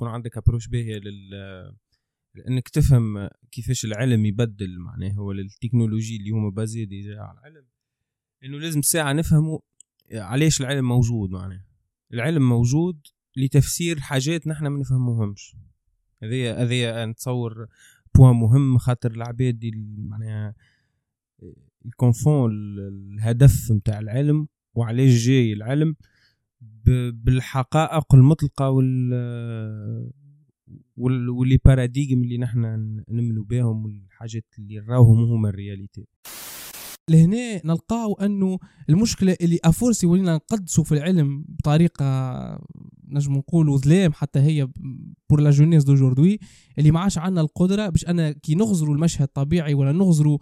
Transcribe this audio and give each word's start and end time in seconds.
تكون 0.00 0.12
عندك 0.12 0.36
approche 0.36 0.68
باهيه 0.68 0.98
لل 0.98 1.34
انك 2.48 2.68
تفهم 2.68 3.28
كيفاش 3.52 3.84
العلم 3.84 4.26
يبدل 4.26 4.78
معناه 4.78 5.12
هو 5.12 5.32
التكنولوجي 5.32 6.16
اللي 6.16 6.30
هما 6.30 6.50
basés 6.50 6.84
déjà 6.84 7.20
على 7.20 7.38
العلم. 7.38 7.66
إنه 8.44 8.58
لازم 8.58 8.82
ساعة 8.82 9.12
نفهموا 9.12 9.58
علاش 10.12 10.60
العلم 10.60 10.84
موجود 10.84 11.30
معناه 11.30 11.64
العلم 12.12 12.48
موجود 12.48 13.06
لتفسير 13.36 14.00
حاجات 14.00 14.46
نحن 14.46 14.66
ما 14.66 14.78
نفهموهمش. 14.78 15.56
هذه 16.22 16.62
هذه 16.62 17.04
نتصور 17.04 17.66
point 18.14 18.36
مهم 18.36 18.78
خاطر 18.78 19.10
العباد 19.10 19.70
معناها 19.98 20.54
ils 21.86 22.01
confondent 22.01 22.50
الهدف 22.78 23.72
نتاع 23.72 23.98
العلم 23.98 24.48
وعلاش 24.74 25.10
جاي 25.10 25.52
العلم. 25.52 25.96
بالحقائق 27.12 28.14
المطلقة 28.14 28.70
وال 28.70 30.10
و 30.96 31.12
les 31.12 31.58
paradigmes 31.64 32.22
اللي 32.22 32.38
نحن 32.38 32.60
نمنوا 33.08 33.44
بهم 33.44 33.84
والحاجات 33.84 34.44
اللي 34.58 34.80
نراوهم 34.80 35.24
هما 35.24 35.48
ال 35.48 35.54
réalité. 35.54 36.06
لهنا 37.10 37.66
نلقاو 37.66 38.14
أنه 38.14 38.58
المشكلة 38.88 39.36
اللي 39.40 39.58
à 39.64 39.71
force 39.71 40.06
ولينا 40.06 40.34
نقدسوا 40.34 40.84
في 40.84 40.92
العلم 40.92 41.44
بطريقة 41.48 42.04
نجم 43.08 43.32
نقولوا 43.32 43.76
ظلام 43.78 44.12
حتى 44.12 44.38
هي 44.38 44.68
pour 45.30 45.40
la 45.40 45.50
jeunesse 45.50 45.84
d'aujourd'hui 45.84 46.40
اللي 46.78 46.90
ما 46.90 47.00
عادش 47.00 47.18
عندنا 47.18 47.40
القدرة 47.40 47.88
باش 47.88 48.06
أنا 48.06 48.32
كي 48.32 48.54
نغزروا 48.54 48.94
المشهد 48.94 49.22
الطبيعي 49.22 49.74
ولا 49.74 49.92
نغزروا 49.92 50.38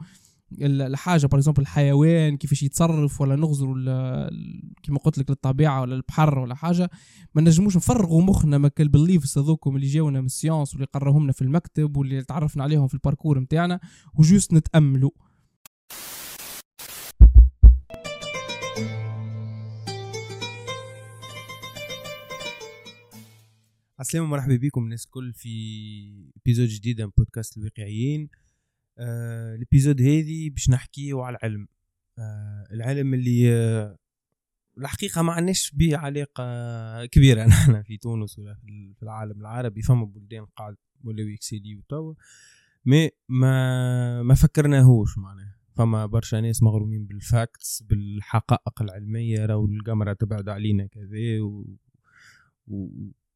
الحاجة 0.52 1.26
par 1.26 1.38
exemple 1.38 1.62
الحيوان 1.62 2.36
كيفاش 2.36 2.62
يتصرف 2.62 3.20
ولا 3.20 3.36
نغزروا 3.36 4.30
كيما 4.82 4.98
قلت 4.98 5.18
لك 5.18 5.30
للطبيعة 5.30 5.80
ولا 5.80 5.94
البحر 5.94 6.38
ولا 6.38 6.54
حاجة. 6.54 6.90
ما 7.34 7.42
نجموش 7.42 7.76
نفرغوا 7.76 8.22
مخنا 8.22 8.58
من 8.58 8.70
ال 8.78 8.87
livres 8.87 9.38
هذوكم 9.38 9.76
اللي 9.76 9.86
جاونا 9.86 10.20
من 10.20 10.26
ال 10.26 10.32
science 10.32 10.74
واللي 10.74 10.86
قراهم 10.92 11.22
لنا 11.22 11.32
في 11.32 11.42
المكتب 11.42 11.96
واللي 11.96 12.24
تعرفنا 12.24 12.62
عليهم 12.62 12.88
في 12.88 12.94
ال 12.94 12.99
parcours 12.99 13.38
نتاعنا 13.38 13.80
و 14.14 14.21
juste 14.21 14.54
نتأملوا. 14.54 15.10
السلام 24.00 24.30
مرحبا 24.30 24.56
بكم 24.56 24.84
الناس 24.84 25.04
الكل 25.04 25.32
في 25.34 25.50
épisode 26.36 26.68
جديد 26.68 27.02
من 27.02 27.10
بودكاست 27.18 27.58
الواقعيين. 27.58 28.28
آه 28.98 29.54
ال 29.54 29.60
épisode 29.60 30.02
هذه 30.02 30.50
باش 30.50 30.70
نحكيو 30.70 31.20
على 31.20 31.36
العلم. 31.36 31.68
آه 32.18 32.66
العلم 32.72 33.14
اللي 33.14 33.52
آه 33.52 33.98
الحقيقة 34.78 35.22
ما 35.22 35.32
عندناش 35.32 35.72
به 35.74 35.96
علاقة 35.96 37.06
كبيرة. 37.06 37.46
نحن 37.48 37.82
في 37.82 37.96
تونس 37.96 38.38
ولا 38.38 38.54
في 38.94 39.02
العالم 39.02 39.40
العربي 39.40 39.82
فما 39.82 40.04
بلدان 40.04 40.44
قاعد 40.44 40.76
ولاو 41.04 41.26
يكسيديو 41.26 41.82
توا 41.88 42.14
mais 42.84 43.10
ما 43.28 44.22
ما 44.22 44.34
فكرناهوش 44.34 45.18
معناها. 45.18 45.58
فما 45.78 46.06
برشا 46.06 46.36
ناس 46.36 46.62
مغرومين 46.62 47.06
بال 47.06 47.28
facts 47.28 47.82
بالحقائق 47.82 48.82
العلمية 48.82 49.46
راهو 49.46 49.66
القمرة 49.66 50.12
تبعد 50.12 50.48
علينا 50.48 50.86
كذا 50.86 51.40
و... 51.40 51.66
و... 52.66 52.88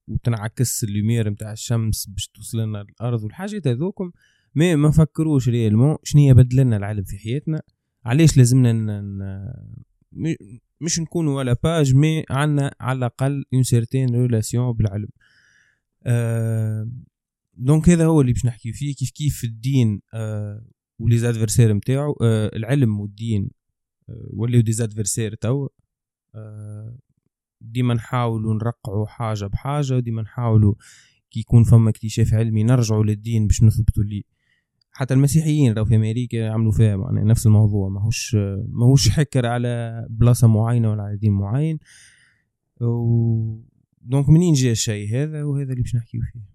وتنعكس 0.09 0.85
ال 0.85 0.90
lumière 0.90 1.31
نتاع 1.31 1.53
الشمس 1.53 2.07
باش 2.07 2.29
توصل 2.29 2.59
لنا 2.59 2.81
الأرض 2.81 3.23
والحاجات 3.25 3.67
هذوكم. 3.67 4.05
mais 4.05 4.12
ما 4.55 4.91
فكروش 4.91 5.48
réellement 5.48 5.97
شنو 6.03 6.34
بدل 6.34 6.56
لنا 6.56 6.77
العلم 6.77 7.05
في 7.05 7.19
حياتنا؟ 7.19 7.62
علاش 8.05 8.36
لازمنا 8.36 8.72
ن... 8.72 9.55
مش 10.81 11.00
نكونوا 11.00 11.36
ولا 11.39 11.56
باج 11.64 11.95
mais 11.95 12.25
عندنا 12.31 12.75
على 12.80 12.98
الأقل 12.98 13.45
une 13.55 13.62
certaine 13.62 14.15
relation 14.15 14.73
بالعلم. 14.73 15.08
أه 16.06 16.91
donc 17.55 17.89
هذا 17.89 18.06
هو 18.06 18.20
اللي 18.20 18.33
باش 18.33 18.47
نحكي 18.47 18.73
فيه 18.73 18.95
كيف 18.95 19.11
كيف 19.11 19.45
الدين 19.45 20.03
أه 20.14 20.67
و 20.98 21.19
les 21.19 21.30
adversaires 21.30 21.73
نتاعو 21.73 22.12
أه 22.23 22.50
العلم 22.56 23.00
والدين 23.00 23.50
أه 24.08 24.29
ولاو 24.33 24.61
des 24.61 24.73
adversaires 24.73 25.35
تو 25.35 25.68
أه 26.35 26.98
ديما 27.61 27.95
نحاولوا 27.95 28.55
نرقعوا 28.55 29.07
حاجة 29.07 29.46
بحاجة 29.46 29.96
وديما 29.96 30.23
نحاولوا 30.23 30.74
كي 31.30 31.41
يكون 31.41 31.64
فما 31.64 31.91
اكتشاف 31.91 32.35
علمي 32.35 32.62
نرجعوا 32.64 33.05
للدين 33.05 33.46
باش 33.46 33.62
نثبتوا 33.62 34.05
ليه. 34.05 34.23
حتى 34.92 35.14
المسيحيين 35.14 35.73
راهو 35.73 35.85
في 35.85 35.97
أمريكا 35.97 36.51
عملوا 36.51 36.73
فيها 36.73 36.97
يعني 36.97 37.25
نفس 37.25 37.47
الموضوع 37.47 37.89
ماهوش 37.89 38.36
ماهوش 38.69 39.08
حكر 39.08 39.47
على 39.47 40.07
بلاصة 40.11 40.48
معينة 40.48 40.91
ولا 40.91 41.03
على 41.03 41.17
دين 41.17 41.33
معين. 41.33 41.79
و... 42.80 43.73
donc 44.01 44.29
منين 44.29 44.55
جا 44.55 44.70
الشيء 44.70 45.14
هذا 45.14 45.45
وهذا 45.45 45.70
اللي 45.70 45.83
باش 45.83 45.97
نحكيو 45.97 46.20
فيه؟ 46.33 46.53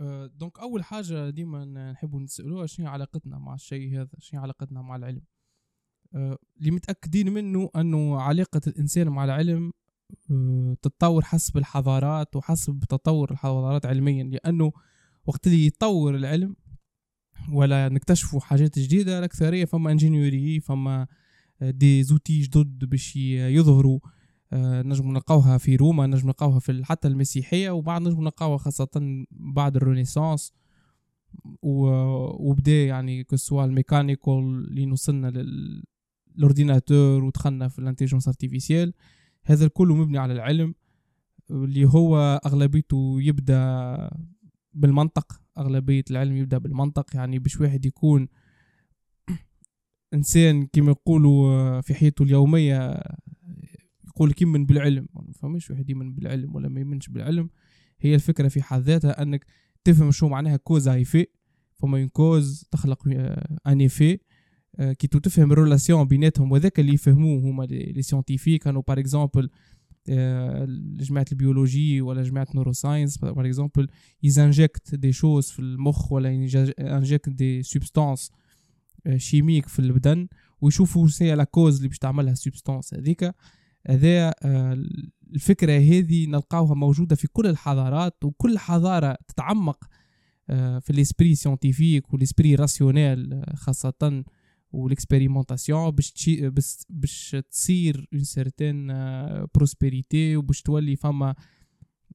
أه، 0.00 0.26
donc 0.26 0.58
أول 0.58 0.84
حاجة 0.84 1.30
ديما 1.30 1.64
نحبوا 1.64 2.20
نسألوها 2.20 2.66
شنو 2.66 2.88
علاقتنا 2.88 3.38
مع 3.38 3.54
الشيء 3.54 4.00
هذا؟ 4.00 4.10
شنو 4.18 4.40
علاقتنا 4.40 4.82
مع 4.82 4.96
العلم؟ 4.96 5.22
أه، 6.14 6.38
اللي 6.58 6.70
متأكدين 6.70 7.32
منه 7.32 7.70
أنه 7.76 8.20
علاقة 8.20 8.60
الإنسان 8.66 9.08
مع 9.08 9.24
العلم 9.24 9.72
أه، 10.30 10.76
تتطور 10.82 11.24
حسب 11.24 11.56
الحضارات 11.56 12.36
وحسب 12.36 12.84
تطور 12.88 13.30
الحضارات 13.30 13.86
علميا 13.86 14.24
لأنه 14.24 14.72
وقت 15.26 15.46
اللي 15.46 15.66
يتطور 15.66 16.14
العلم 16.14 16.56
ولا 17.52 17.88
نكتشفوا 17.88 18.40
حاجات 18.40 18.78
جديدة 18.78 19.18
الاكثريه 19.18 19.64
فما 19.64 19.90
ingénierie 19.90 20.60
فما 20.60 21.06
des 21.60 22.02
outils 22.02 22.40
جدد 22.40 22.84
باش 22.84 23.16
يظهروا. 23.16 23.98
آه، 24.52 24.82
نجم 24.82 25.12
نلقاوها 25.12 25.58
في 25.58 25.76
روما 25.76 26.06
نجم 26.06 26.26
نلقاوها 26.26 26.58
في 26.58 26.84
حتى 26.84 27.08
المسيحية 27.08 27.70
وبعد 27.70 28.02
نجم 28.02 28.20
نلقاوها 28.22 28.58
خاصة 28.58 29.24
بعد 29.30 29.76
ال 29.76 29.82
Renaissance. 29.82 30.52
وبدا 31.62 32.84
يعني 32.84 33.24
que 33.24 33.37
ce 33.37 33.46
soit 33.46 33.64
ال 33.64 33.74
mécanique 33.74 34.64
اللي 34.64 34.90
وصلنا 34.90 35.32
لل 36.36 36.51
ordinateur 36.51 37.24
ودخلنا 37.24 37.68
في 37.68 37.78
ال 37.78 37.82
intelligence 37.82 38.28
artificielle 38.28 38.94
هذا 39.44 39.64
الكل 39.66 39.88
مبني 39.88 40.18
على 40.18 40.32
العلم 40.32 40.74
اللي 41.50 41.84
هو 41.84 42.40
أغلبيته 42.46 43.16
يبدأ 43.20 44.10
بالمنطق. 44.74 45.43
أغلبية 45.58 46.04
العلم 46.10 46.36
يبدأ 46.36 46.58
بالمنطق 46.58 47.16
يعني 47.16 47.38
باش 47.38 47.60
واحد 47.60 47.86
يكون 47.86 48.28
إنسان 50.14 50.66
كما 50.66 50.90
يقولوا 50.90 51.80
في 51.80 51.94
حياته 51.94 52.22
اليومية 52.22 53.02
يقول 54.06 54.32
كيمن 54.32 54.66
بالعلم. 54.66 55.08
ما 55.14 55.32
فهمش 55.32 55.70
واحد 55.70 55.90
يمن 55.90 56.14
بالعلم 56.14 56.54
ولا 56.54 56.68
ما 56.68 56.80
يمنش 56.80 57.08
بالعلم. 57.08 57.50
هي 58.00 58.14
الفكرة 58.14 58.48
في 58.48 58.62
حد 58.62 58.82
ذاتها 58.82 59.22
أنك 59.22 59.46
تفهم 59.84 60.10
شو 60.10 60.28
معناها 60.28 60.56
cause 60.56 60.88
effet 60.88 61.26
فما 61.74 62.00
une 62.00 62.08
cause 62.08 62.68
تخلق 62.70 63.08
un 63.66 63.80
effet 63.80 64.18
كي 64.78 65.06
تفهم 65.08 65.52
ال 65.52 65.58
relation 65.58 66.04
بيناتهم 66.04 66.52
وذاك 66.52 66.80
اللي 66.80 66.92
يفهموه 66.92 67.40
هما 67.40 67.64
les 67.64 68.02
scientifiques 68.02 68.62
كانوا 68.62 68.82
par 68.88 68.98
exemple 68.98 69.50
جماعة 71.00 71.26
ال 71.32 71.40
biologie 71.40 72.00
ولا 72.00 72.22
جماعة 72.22 72.46
neuroscience 72.54 73.18
par 73.18 73.46
exemple 73.46 73.88
ils 74.22 74.40
injectent 74.40 74.94
des 74.94 75.12
choses 75.12 75.50
في 75.50 75.58
المخ 75.58 76.12
ولا 76.12 76.32
ي 76.78 76.84
injecte 76.84 77.28
des 77.28 77.62
substances 77.62 78.30
chimiques 79.16 79.68
في 79.68 79.78
البدن 79.78 80.28
ويشوفوا 80.60 81.08
c'est 81.08 81.34
la 81.34 81.44
cause 81.44 81.76
اللي 81.76 81.88
باش 81.88 81.98
تعملها 81.98 82.32
ال 82.32 82.38
substance 82.38 82.94
هذيك. 82.94 83.34
هذا 83.86 84.34
الفكرة 85.34 85.72
هذه 85.72 86.26
نلقاوها 86.26 86.74
موجودة 86.74 87.16
في 87.16 87.28
كل 87.28 87.46
الحضارات 87.46 88.24
وكل 88.24 88.58
حضارة 88.58 89.16
تتعمق 89.28 89.84
في 90.48 90.90
ال 90.90 90.96
esprit 90.96 91.34
scientifique 91.34 92.12
وال 92.14 92.24
esprit 92.24 92.54
rationnel 92.54 93.42
خاصة. 93.54 94.24
وال 94.74 94.88
expérimentation 94.88 95.90
باش 95.90 96.36
باش 96.90 97.36
تصير 97.50 98.08
une 98.12 98.24
certaine 98.24 98.86
prospérité 99.54 100.36
وباش 100.36 100.62
تولي 100.62 100.96
فما 100.96 101.34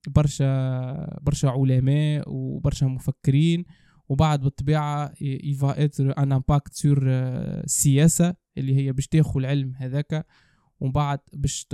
برشا 0.08 1.20
برشا 1.22 1.50
علماء 1.50 2.24
وبرشا 2.28 2.86
مفكرين 2.86 3.66
وبعد 4.10 4.42
بالطبيعة 4.42 5.14
il 5.22 5.53
va 5.53 5.84
être 5.84 6.18
un 6.18 6.32
impact 6.32 6.74
sur 6.74 7.00
السياسة 7.04 8.36
اللي 8.58 8.76
هي 8.76 8.92
باش 8.94 9.08
تاخذ 9.08 9.40
العلم 9.40 9.74
هذاك 9.76 10.26
ومن 10.80 10.92
بعد 10.92 11.20
باش 11.34 11.68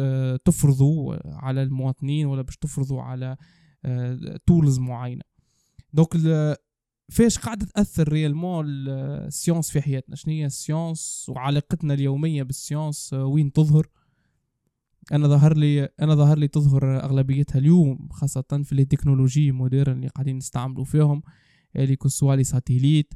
تفرضوا 0.46 1.16
على 1.26 1.64
المواطنين 1.64 2.26
ولا 2.26 2.42
باش 2.42 2.58
تفرضوا 2.58 3.02
على 3.02 3.38
tools 4.46 4.80
معينة. 4.80 5.22
donc 5.94 6.16
فاش 7.10 7.40
قاعدة 7.40 7.66
تأثر 7.66 8.10
réellement 8.10 8.66
ال 8.68 8.81
science 8.81 9.72
في 9.72 9.82
حياتنا؟ 9.82 10.16
شنو 10.16 10.34
هي 10.34 10.46
ال 10.46 10.56
science 10.56 11.26
وعلاقتنا 11.30 11.94
اليومية 11.94 12.44
بال 12.44 12.60
science 12.60 13.14
آه، 13.14 13.26
وين 13.26 13.52
تظهر؟ 13.52 13.88
أنا 15.12 15.28
ظهر 15.28 15.58
لي 15.58 15.90
أنا 16.02 16.16
ظهر 16.16 16.38
لي 16.38 16.48
تظهر 16.48 17.04
أغلبيتها 17.04 17.60
اليوم 17.60 18.10
خاصة 18.12 18.62
في 18.64 18.76
les 18.76 18.86
technologies 18.86 19.52
modernes 19.52 19.96
اللي 19.96 20.08
قاعدين 20.08 20.38
نستعملوا 20.38 20.84
فيهم 20.84 21.22
اللي 21.76 21.96
كسوا 21.96 22.36
لي 22.36 22.44
ساتيليت 22.44 23.14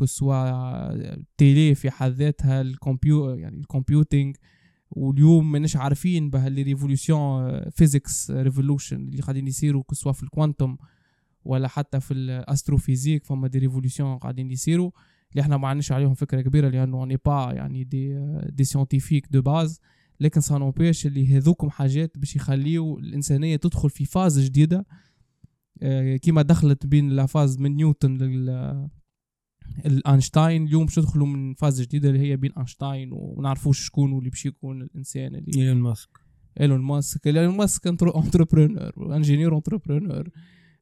كسوا 0.00 1.14
تيلي 1.36 1.74
في 1.74 1.90
حد 1.90 2.12
ذاتها 2.12 2.60
ال 2.60 2.72
compu 2.72 3.30
يعني 3.30 3.56
ال 3.56 3.64
computing 3.64 4.36
واليوم 4.90 5.52
ماناش 5.52 5.76
عارفين 5.76 6.30
بها 6.30 6.48
les 6.48 6.62
révolutions 6.62 7.60
physics 7.70 8.30
revolution 8.30 8.96
اللي 8.96 9.22
قاعدين 9.22 9.48
يصيروا 9.48 9.82
que 9.90 9.97
ce 9.97 10.02
soit 10.02 10.12
في 10.12 10.22
ال 10.22 10.29
quantum 10.29 10.76
ولا 11.44 11.68
حتى 11.68 12.00
في 12.00 12.14
ال 12.14 12.22
astrophysique 12.22 13.24
فما 13.24 13.48
des 13.48 13.58
révolutions 13.58 14.18
قاعدين 14.18 14.50
يصيروا. 14.50 14.90
اللي 15.32 15.42
إحنا 15.42 15.56
ما 15.56 15.68
عندناش 15.68 15.92
عليهم 15.92 16.14
فكرة 16.14 16.40
كبيرة 16.40 16.68
لأنه 16.68 16.96
on 16.96 17.02
n'est 17.02 17.16
pas 17.24 17.52
يعني 17.52 17.84
des 17.84 18.18
des 18.48 18.64
scientifiques 18.64 19.26
de 19.30 19.42
base 19.42 19.80
لكن 20.20 20.40
ça 20.40 20.52
n'empêche 20.52 21.06
اللي 21.06 21.36
هذوكم 21.36 21.70
حاجات 21.70 22.18
باش 22.18 22.36
يخليو 22.36 22.98
الإنسانية 22.98 23.56
تدخل 23.56 23.90
في 23.90 24.04
phase 24.04 24.40
جديدة. 24.40 24.86
آه، 25.82 26.16
كيما 26.16 26.42
دخلت 26.42 26.86
بين 26.86 27.08
la 27.08 27.26
phase 27.26 27.58
من 27.58 27.76
نيوتن 27.76 28.16
لل 28.16 28.88
الانشتاين 29.86 30.66
اليوم 30.66 30.84
باش 30.84 30.98
ندخلوا 30.98 31.26
من 31.26 31.54
phase 31.54 31.82
جديدة 31.82 32.08
اللي 32.08 32.20
هي 32.20 32.36
بين 32.36 32.52
انشتاين 32.58 33.08
ونعرفوش 33.12 33.86
شكون 33.86 34.18
اللي 34.18 34.30
باش 34.30 34.46
يكون 34.46 34.82
الإنسان 34.82 35.34
اللي 35.34 35.52
إيلون 35.56 35.82
ماسك. 35.82 36.08
إيلون 36.60 36.80
ماسك. 36.80 37.26
إيلون 37.26 37.56
ماسك 37.56 37.86
entrepreneur 37.86 39.16
ingénieur 39.16 39.56
entrepreneur 39.56 40.28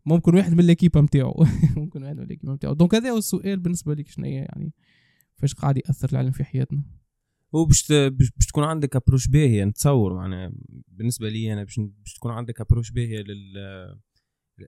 ممكن 0.07 0.35
واحد 0.35 0.55
من 0.55 0.65
l'équipe 0.65 1.01
نتاعو 1.01 1.45
ممكن 1.77 2.03
واحد 2.03 2.17
من 2.17 2.25
l'équipe 2.27 2.55
نتاعو 2.55 2.75
donc 2.75 2.95
هذا 2.95 3.11
هو 3.11 3.19
السؤال 3.19 3.61
بالنسبة 3.61 3.95
لك 3.95 4.09
شنو 4.09 4.27
يعني؟ 4.27 4.73
فاش 5.37 5.55
قاعد 5.55 5.77
يأثر 5.77 6.09
العلم 6.13 6.31
في 6.31 6.45
حياتنا؟ 6.45 6.83
هو 7.55 7.65
باش 7.65 7.93
باش 7.93 8.47
تكون 8.49 8.65
عندك 8.65 8.97
approche 8.97 9.29
باهيه 9.29 9.65
نتصور 9.65 10.15
معناها 10.15 10.53
بالنسبة 10.89 11.29
لي 11.29 11.53
أنا 11.53 11.65
باش 11.65 11.81
تكون 12.17 12.33
عندك 12.33 12.61
approche 12.61 12.91
باهيه 12.91 13.23
لل 13.23 13.59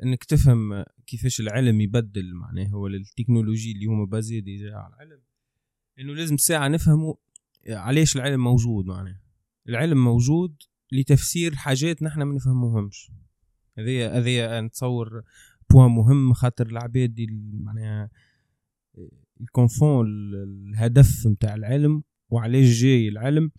انك 0.02 0.25
تفهم 0.25 0.84
كيفاش 1.06 1.40
العلم 1.40 1.81
يبدل 1.81 2.35
معناه 2.35 2.67
هو 2.67 2.87
التكنولوجي 2.87 3.73
اللي 3.73 3.87
هما 3.87 4.05
basées 4.05 4.41
déjà 4.41 4.75
على 4.75 4.94
العلم 4.94 5.23
إنه 5.99 6.14
لازم 6.14 6.37
ساعة 6.37 6.69
نفهموا 6.69 7.14
علاش 7.69 8.17
العلم 8.17 8.44
موجود 8.44 8.87
معناه 8.87 9.20
العلم 9.69 10.05
موجود 10.05 10.62
لتفسير 10.93 11.55
حاجات 11.55 12.02
نحن 12.02 12.23
ما 12.23 12.35
نفهموهمش. 12.35 13.11
هذه 13.79 14.19
هذه 14.19 14.61
نتصور 14.61 15.23
point 15.70 15.91
مهم 15.91 16.33
خاطر 16.33 16.67
العباد 16.67 17.27
معناها 17.53 18.11
confondent 19.41 20.06
الهدف 20.09 21.27
نتاع 21.27 21.55
العلم 21.55 22.03
وعلاش 22.29 22.67
جاي 22.81 23.09
العلم 23.09 23.51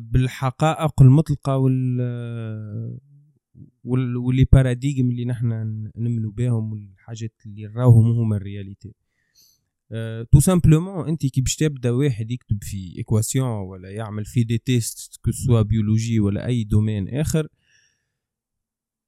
بالحقائق 0.00 1.02
المطلقة 1.02 1.56
وال 1.56 3.00
و 3.84 3.99
les 3.99 4.46
paradigmes 4.52 5.10
اللي 5.10 5.24
نحن 5.24 5.46
نمنوا 5.96 6.32
بهم 6.32 6.72
والحاجات 6.72 7.32
اللي 7.46 7.66
راوهم 7.66 8.10
هما 8.10 8.36
ال 8.36 8.42
réalité. 8.42 8.94
tout 10.32 10.40
simplement 10.40 11.08
أنت 11.08 11.26
كي 11.26 11.40
باش 11.40 11.56
تبدأ 11.56 11.90
واحد 11.90 12.30
يكتب 12.30 12.58
في 12.62 12.94
équation 12.98 13.48
ولا 13.48 13.90
يعمل 13.90 14.24
في 14.24 14.44
des 14.44 14.58
tests 14.58 15.20
que 15.24 15.30
ce 15.30 15.41
soit 15.41 15.62
biologie 15.62 16.20
ولا 16.20 16.46
أي 16.46 16.64
domaine 16.64 17.08
آخر 17.08 17.48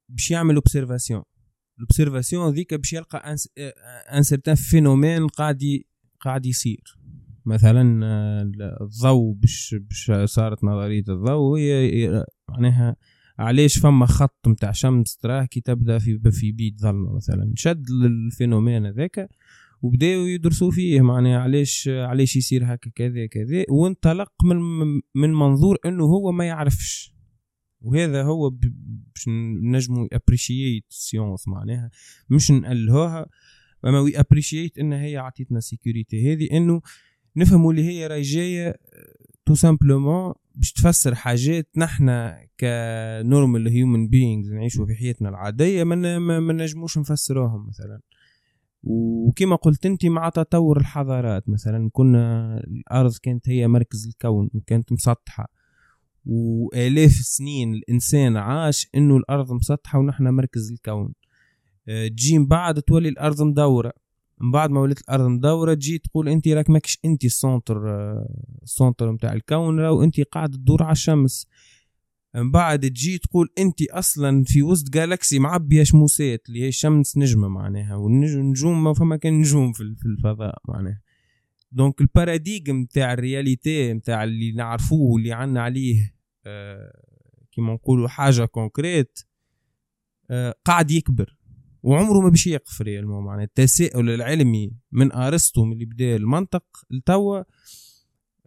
باش 0.09 0.31
يعمل 0.31 0.55
observation 0.55 1.23
l'observation 1.79 2.53
ذيك 2.53 2.73
باش 2.73 2.93
يلقى 2.93 3.35
un 4.13 4.23
certain 4.23 4.55
phénomène 4.55 5.27
قاعد 5.27 5.59
قاعد 6.19 6.45
يصير. 6.45 6.97
مثلا 7.45 7.81
الضوء 8.81 9.35
باش 9.35 9.75
باش 9.79 10.11
صارت 10.25 10.63
نظرية 10.63 11.03
الضوء 11.09 11.59
هي 11.59 12.25
معناها 12.49 12.95
علاش 13.39 13.77
فما 13.77 14.05
خط 14.05 14.47
متاع 14.47 14.71
شمس 14.71 15.17
تراه 15.17 15.45
كي 15.45 15.61
تبدأ 15.61 15.99
في 15.99 16.31
في 16.31 16.51
بيت 16.51 16.79
ظلمة 16.79 17.15
مثلا. 17.15 17.53
شد 17.55 17.85
الفينومين 18.05 18.85
هذاك 18.85 19.29
وبداو 19.81 20.25
يدرسوا 20.25 20.71
فيه 20.71 21.01
معناها 21.01 21.39
علاش 21.39 21.87
علاش 21.87 22.35
يصير 22.35 22.73
هكا 22.73 22.91
كذا 22.95 23.25
كذا 23.25 23.65
وانطلق 23.69 24.31
من 24.43 24.57
من 25.15 25.33
منظور 25.33 25.77
إنه 25.85 26.03
هو 26.03 26.31
ما 26.31 26.45
يعرفش. 26.45 27.16
وهذا 27.81 28.23
هو 28.23 28.49
باش 28.49 29.27
نجمو 29.61 30.07
appreciate 30.13 30.85
science 30.89 31.47
معناها. 31.47 31.91
مش 32.29 32.51
نقلهوها 32.51 33.25
أما 33.85 33.99
we 33.99 34.19
appreciate 34.19 34.77
إن 34.77 34.93
هي 34.93 35.17
عطيتنا 35.17 35.59
sécurité 35.59 36.33
هذه 36.33 36.51
إنه 36.51 36.81
نفهموا 37.35 37.71
اللي 37.71 37.83
هي 37.83 38.07
راي 38.07 38.21
جاية 38.21 38.79
tout 39.45 39.55
simplement 39.55 40.33
باش 40.55 40.73
تفسر 40.73 41.15
حاجات 41.15 41.69
نحنا 41.77 42.47
ك 42.59 42.74
normal 42.74 43.67
human 43.67 44.07
beings 44.07 44.53
نعيشوا 44.53 44.85
في 44.85 44.95
حياتنا 44.95 45.29
العادية 45.29 45.83
ما 45.83 46.19
ما 46.19 46.53
نجموش 46.53 46.97
نفسروهم 46.97 47.67
مثلا. 47.67 48.01
وكما 48.83 49.55
قلت 49.55 49.85
أنت 49.85 50.05
مع 50.05 50.29
تطور 50.29 50.79
الحضارات 50.79 51.49
مثلا 51.49 51.89
كنا 51.93 52.57
الأرض 52.57 53.13
كانت 53.23 53.49
هي 53.49 53.67
مركز 53.67 54.07
الكون 54.07 54.49
وكانت 54.53 54.91
مسطحة. 54.91 55.47
وآلاف 56.27 57.11
السنين 57.11 57.73
الإنسان 57.73 58.37
عاش 58.37 58.87
إنه 58.95 59.17
الأرض 59.17 59.51
مسطحة 59.51 59.99
ونحن 59.99 60.23
مركز 60.23 60.71
الكون. 60.71 61.13
آه، 61.87 62.07
تجي 62.07 62.37
من 62.37 62.47
بعد 62.47 62.81
تولي 62.81 63.09
الأرض 63.09 63.41
مدورة. 63.41 63.93
من 64.41 64.51
بعد 64.51 64.69
ما 64.69 64.79
ولات 64.79 64.99
الأرض 64.99 65.27
مدورة 65.27 65.73
تجي 65.73 65.97
تقول 65.97 66.29
أنت 66.29 66.47
راك 66.47 66.69
ماكش 66.69 66.99
أنت 67.05 67.25
ال 67.25 67.33
centre 67.33 67.79
ال 68.63 68.70
centre 68.70 69.11
نتاع 69.11 69.33
الكون 69.33 69.79
راهو 69.79 70.03
انت 70.03 70.21
قاعد 70.21 70.49
تدور 70.49 70.83
على 70.83 70.91
الشمس. 70.91 71.47
من 72.35 72.51
بعد 72.51 72.79
تجي 72.79 73.17
تقول 73.17 73.49
أنت 73.59 73.81
أصلا 73.81 74.43
في 74.43 74.63
وسط 74.63 74.89
galaxie 74.89 75.39
معبية 75.39 75.83
شموسات 75.83 76.41
اللي 76.49 76.61
هي 76.61 76.67
الشمس 76.67 77.17
نجمة 77.17 77.47
معناها 77.47 77.95
والنجوم 77.95 78.83
ما 78.83 78.93
فما 78.93 79.17
كان 79.17 79.33
نجوم 79.39 79.73
في 79.73 80.05
الفضاء 80.05 80.57
معناها. 80.67 81.01
donc 81.71 82.01
ال 82.01 82.09
paradigme 82.09 82.81
نتاع 82.81 83.13
ال 83.13 83.23
réalité 83.23 83.93
نتاع 83.93 84.23
اللي 84.23 84.51
نعرفوه 84.51 85.11
واللي 85.11 85.33
عنا 85.33 85.61
عليه 85.61 86.16
كيما 87.51 87.73
نقولوا 87.73 88.07
حاجة 88.07 88.45
concrète 88.45 89.19
آه 90.29 90.55
قاعد 90.65 90.91
يكبر 90.91 91.37
وعمره 91.83 92.19
ما 92.21 92.29
باش 92.29 92.47
يقف 92.47 92.81
réellement 92.81 93.25
معناها 93.25 93.45
التساؤل 93.45 94.09
العلمي 94.09 94.71
من 94.91 95.11
أرسطو 95.11 95.65
من 95.65 95.73
اللي 95.73 95.85
بدأ 95.85 96.15
المنطق 96.15 96.65
لتوا 96.91 97.43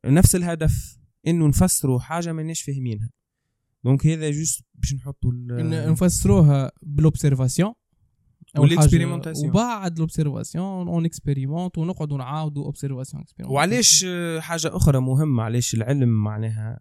نفس 0.05 0.35
الهدف 0.35 0.99
إنه 1.27 1.49
نفسروا 1.49 2.01
حاجة 2.01 2.33
ماناش 2.33 2.63
فاهمينها. 2.63 3.11
donc 3.85 4.07
هذا 4.07 4.31
juste 4.31 4.65
باش 4.75 4.95
نحطوا 4.95 5.33
نفسروها 5.91 6.73
بال 6.83 6.97
observation 6.97 7.75
وال 8.59 8.69
expérimentation 8.69 9.51
وبعد 9.51 9.99
l'observation 9.99 10.89
on 10.89 11.05
expérimente 11.05 11.79
ونقعدوا 11.79 12.19
نعاودوا 12.19 12.65
observation 12.65 13.25
وعلاش 13.45 14.07
حاجة 14.39 14.77
أخرى 14.77 15.01
مهمة؟ 15.01 15.43
علاش 15.43 15.75
العلم 15.75 16.09
معناها 16.09 16.81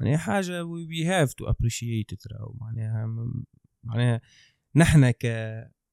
معناها 0.00 0.16
حاجة 0.16 0.64
we 0.64 1.04
have 1.04 1.32
to 1.32 1.44
appreciate 1.44 2.10
معناها 2.60 3.06
معناها 3.84 4.20
نحن 4.76 5.10
ك 5.10 5.26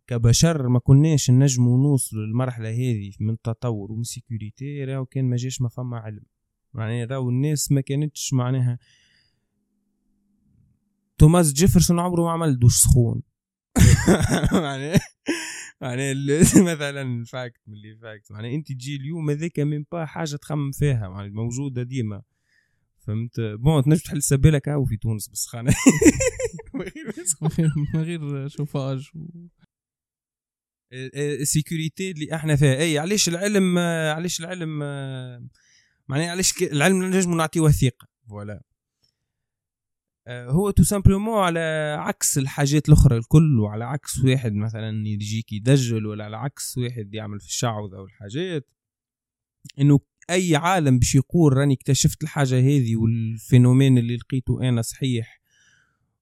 كبشر 0.08 0.68
ما 0.68 0.80
كناش 0.80 1.32
نجموا 1.32 1.78
نوصلوا 1.78 2.26
للمرحلة 2.26 2.70
هذه 2.70 3.12
من 3.20 3.34
التطور 3.34 3.92
ومن 3.92 4.04
sécurité 4.04 4.84
راهو 4.84 5.06
كان 5.06 5.26
ما 5.26 5.36
جاش 5.36 5.62
ما 5.62 5.70
فما 5.70 5.98
علم. 5.98 6.24
معناها 6.74 7.06
راهو 7.06 7.30
الناس 7.30 7.72
ما 7.72 7.82
كانتش 7.82 8.34
معناها 8.34 8.80
توماس 11.18 11.54
جيفرسون 11.54 12.00
عمره 12.00 12.22
ما 12.22 12.32
عمل 12.32 12.60
دوش 12.60 12.76
سخون. 12.76 13.22
يعني 14.54 15.00
يعني 15.82 16.14
مثلا 16.56 17.24
فاكت 17.24 17.62
من 17.68 17.74
اللي 17.74 17.96
فاكت 17.96 18.32
يعني 18.32 18.56
أنت 18.56 18.72
تجي 18.72 18.96
اليوم 18.96 19.30
هذاك 19.30 19.60
من 19.60 19.84
با 19.92 20.06
حاجة 20.06 20.36
تخمم 20.36 20.72
فيها. 20.72 21.10
يعني 21.10 21.30
موجودة 21.30 21.84
ديما. 21.84 22.22
فهمت؟ 23.02 23.40
بون 23.40 23.84
تنجم 23.84 23.98
تحل 23.98 24.22
سبالك 24.22 24.70
هاو 24.70 24.86
في 24.86 24.98
تونس 24.98 25.30
بس 25.30 25.46
خانة. 25.46 25.74
من 27.94 28.02
غير 28.02 28.48
شوفاج 28.48 29.10
السيكوريتي 31.16 32.12
اللي 32.12 32.36
إحنا 32.36 32.56
فيها. 32.56 32.76
إي 32.76 33.00
علاش 33.00 33.30
العلم 33.30 33.78
علاش 34.18 34.40
العلم 34.40 34.80
معناها 36.08 36.32
علاش 36.32 36.62
العلم 36.62 37.04
نجم 37.04 37.38
نعطيه 37.38 37.62
وثيقه 37.62 38.08
فوالا 38.30 38.62
هو 40.30 40.72
tout 40.72 40.84
simplement 40.84 41.38
على 41.38 41.96
عكس 42.00 42.38
الحاجات 42.38 42.90
الأخرى 42.90 43.18
الكل 43.18 43.60
وعلى 43.60 43.86
عكس 43.86 44.20
واحد 44.20 44.54
مثلا 44.54 45.08
يجيك 45.08 45.54
يدجل 45.54 46.06
ولا 46.06 46.26
على 46.26 46.38
عكس 46.38 46.78
واحد 46.78 47.14
يعمل 47.14 47.40
في 47.40 47.46
الشعوذة 47.46 47.98
والحاجات 47.98 48.68
إنه 49.80 50.00
أي 50.30 50.56
عالم 50.56 51.00
باش 51.00 51.16
يقول 51.16 51.54
راني 51.54 51.74
اكتشفت 51.74 52.24
الحاجة 52.24 52.60
هذه 52.60 52.96
وال 52.96 53.14
phénomène 53.14 53.98
اللي 53.98 54.16
لقيته 54.16 54.70
أنا 54.70 54.82
صحيح 54.82 55.42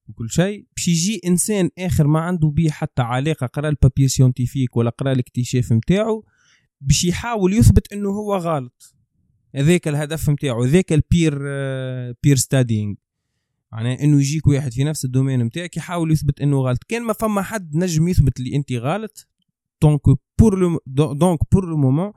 وكل 0.08 0.30
شيء 0.30 0.66
باش 0.76 0.88
يجي 0.88 1.20
إنسان 1.26 1.70
آخر 1.78 2.06
ما 2.06 2.20
عنده 2.20 2.48
بيه 2.48 2.70
حتى 2.70 3.02
علاقة 3.02 3.46
قرأ 3.46 3.68
ال 3.68 3.74
papier 3.74 4.08
scientifique 4.08 4.76
ولا 4.76 4.90
قرأ 4.90 5.12
الاكتشاف 5.12 5.72
نتاعو 5.72 6.24
باش 6.80 7.04
يحاول 7.04 7.52
يثبت 7.52 7.92
إنه 7.92 8.08
هو 8.08 8.36
غلط. 8.36 8.94
هذاك 9.54 9.88
الهدف 9.88 10.30
نتاعو 10.30 10.64
هذاك 10.64 10.92
ال 10.92 11.01
peer 11.01 11.38
peer 12.22 12.36
studying 12.36 12.94
معناها 13.72 14.02
إنه 14.02 14.18
يجيك 14.20 14.46
واحد 14.46 14.72
في 14.72 14.84
نفس 14.84 15.04
ال 15.04 15.09
domaine 15.09 15.42
نتاعك 15.42 15.76
يحاول 15.76 16.12
يثبت 16.12 16.40
إنه 16.40 16.60
غلط. 16.60 16.84
كان 16.88 17.02
ما 17.02 17.12
فما 17.12 17.42
حد 17.42 17.76
نجم 17.76 18.08
يثبت 18.08 18.40
اللي 18.40 18.56
انت 18.56 18.72
غلط 18.72 19.28
donc 19.82 20.00
pour 20.38 20.58
le 20.58 21.12
donc 21.12 21.38
pour 21.52 21.68
le 21.68 21.76
moment 21.76 22.12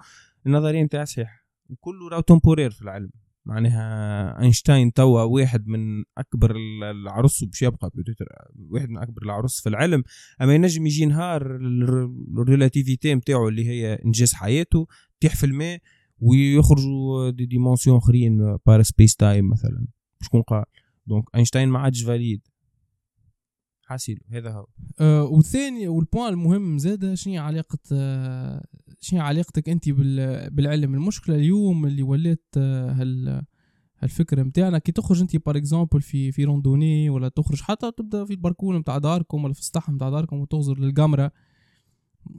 النظرية 0.46 0.84
نتاع 0.84 1.04
صحيحة. 1.04 1.43
وكله 1.70 2.10
راهو 2.10 2.22
temporaire 2.22 2.72
في 2.72 2.82
العلم. 2.82 3.10
معناها 3.46 4.42
اينشتاين 4.42 4.94
توا 4.94 5.22
واحد 5.22 5.68
من 5.68 6.04
أكبر 6.18 6.56
الروس 6.92 7.44
باش 7.44 7.62
يبقى 7.62 7.92
واحد 8.70 8.90
من 8.90 8.98
أكبر 8.98 9.24
الروس 9.24 9.62
في 9.62 9.70
العلم. 9.70 10.04
أما 10.42 10.56
ينجم 10.56 10.86
يجي 10.86 11.06
نهار 11.06 11.56
ال 12.38 12.45
relativité 12.45 13.16
نتاعو 13.16 13.50
اللي 13.50 13.68
هي 13.68 13.94
إنجاز 14.06 14.34
حياته 14.34 14.88
تيح 15.20 15.36
في 15.36 15.46
الماء 15.46 15.80
ويخرجوا 16.20 17.30
des 17.30 17.46
dimensions 17.46 17.98
آخرين 17.98 18.58
par 18.66 18.82
space 18.82 19.16
time 19.16 19.50
مثلا. 19.50 19.88
شكون 20.22 20.42
قال. 20.42 20.64
donc 21.08 21.26
اينشتاين 21.36 21.70
ما 21.70 21.80
عادش 21.80 22.04
valide 22.04 22.48
حاصيل 23.86 24.20
هذا 24.30 24.52
هو. 24.52 24.68
أه 25.00 25.24
والثاني 25.24 25.88
وال 25.88 26.01
point 26.01 26.34
المهم 26.34 26.78
زاده 26.78 27.16
شنو 27.16 27.42
علاقة 27.42 27.80
أه 27.92 28.66
شنو 29.04 29.22
علاقتك 29.22 29.70
أنت 29.70 29.90
بالعلم. 29.90 30.94
المشكلة 30.94 31.36
اليوم 31.36 31.86
اللي 31.86 32.04
ولات 32.04 32.46
أه 32.58 32.92
هال 32.92 33.44
الفكرة 34.04 34.44
متاعنا 34.44 34.78
كي 34.78 34.92
تخرج 34.92 35.22
أنت 35.22 35.46
par 35.46 35.58
exemple 35.58 36.02
في 36.02 36.32
في 36.32 36.44
randonnée 36.44 37.10
ولا 37.10 37.28
تخرج 37.28 37.62
حتى 37.62 37.92
تبدأ 37.92 38.26
في 38.26 38.32
الباركون 38.34 38.78
متاع 38.78 38.98
داركم 38.98 39.44
ولا 39.44 39.54
في 39.54 39.60
السطح 39.60 39.90
متاع 39.90 40.10
داركم 40.10 40.38
وتغزر 40.38 40.80
للقمرة 40.80 41.32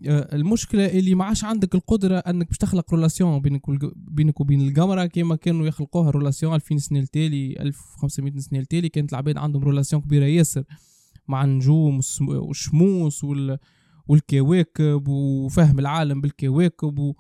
آه، 0.07 0.35
المشكلة 0.37 0.87
اللي 0.87 1.15
ما 1.15 1.25
عادش 1.25 1.45
عندك 1.45 1.75
القدرة 1.75 2.19
أنك 2.19 2.49
باش 2.49 2.59
تخلق 2.59 2.95
relation 2.95 3.41
بينك 3.41 3.63
بينك 3.97 4.41
وبين 4.41 4.69
القمرة 4.69 5.07
كيما 5.07 5.37
كانوا 5.37 5.67
يخلقوها 5.67 6.11
relation 6.11 6.55
2000 6.55 6.77
سنة 6.77 7.01
التالي 7.01 7.57
1500 7.61 8.39
سنة 8.39 8.59
التالي 8.59 8.89
كانت 8.89 9.13
العباد 9.13 9.39
عندهم 9.39 9.63
relation 9.63 10.03
كبيرة 10.03 10.25
ياسر 10.25 10.65
مع 11.29 11.45
النجوم 11.45 12.01
والشموس 12.21 13.25
وال 13.25 13.59
والكواكب 14.09 15.09
وفهم 15.09 15.79
العالم 15.79 16.21
بالكواكب 16.21 16.99
و... 16.99 17.15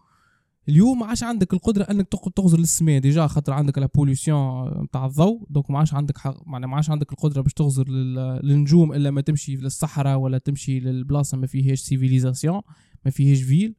اليوم 0.68 0.98
ما 0.98 1.06
عادش 1.06 1.22
عندك 1.22 1.52
القدرة 1.52 1.84
إنك 1.84 2.08
تغزر 2.36 2.58
للسماء 2.58 2.98
déjà 2.98 3.26
خاطر 3.26 3.52
عندك 3.52 3.78
la 3.78 3.88
pollution 3.94 4.68
نتاع 4.82 5.06
الضوء. 5.06 5.46
donc 5.50 5.70
ما 5.70 5.78
عادش 5.78 5.94
عندك 5.94 6.18
حق 6.18 6.46
معناها 6.46 6.68
ما 6.68 6.76
عادش 6.76 6.90
عندك 6.90 7.12
القدرة 7.12 7.40
باش 7.40 7.52
تغزر 7.52 7.88
للنجوم 7.88 8.92
إلا 8.92 9.10
ما 9.10 9.20
تمشي 9.20 9.56
للصحراء 9.56 10.18
ولا 10.18 10.38
تمشي 10.38 10.80
للبلاصة 10.80 11.36
ما 11.36 11.46
فيهاش 11.46 11.80
civilisation 11.80 12.60
ما 13.04 13.10
فيهاش 13.10 13.42
ville 13.42 13.74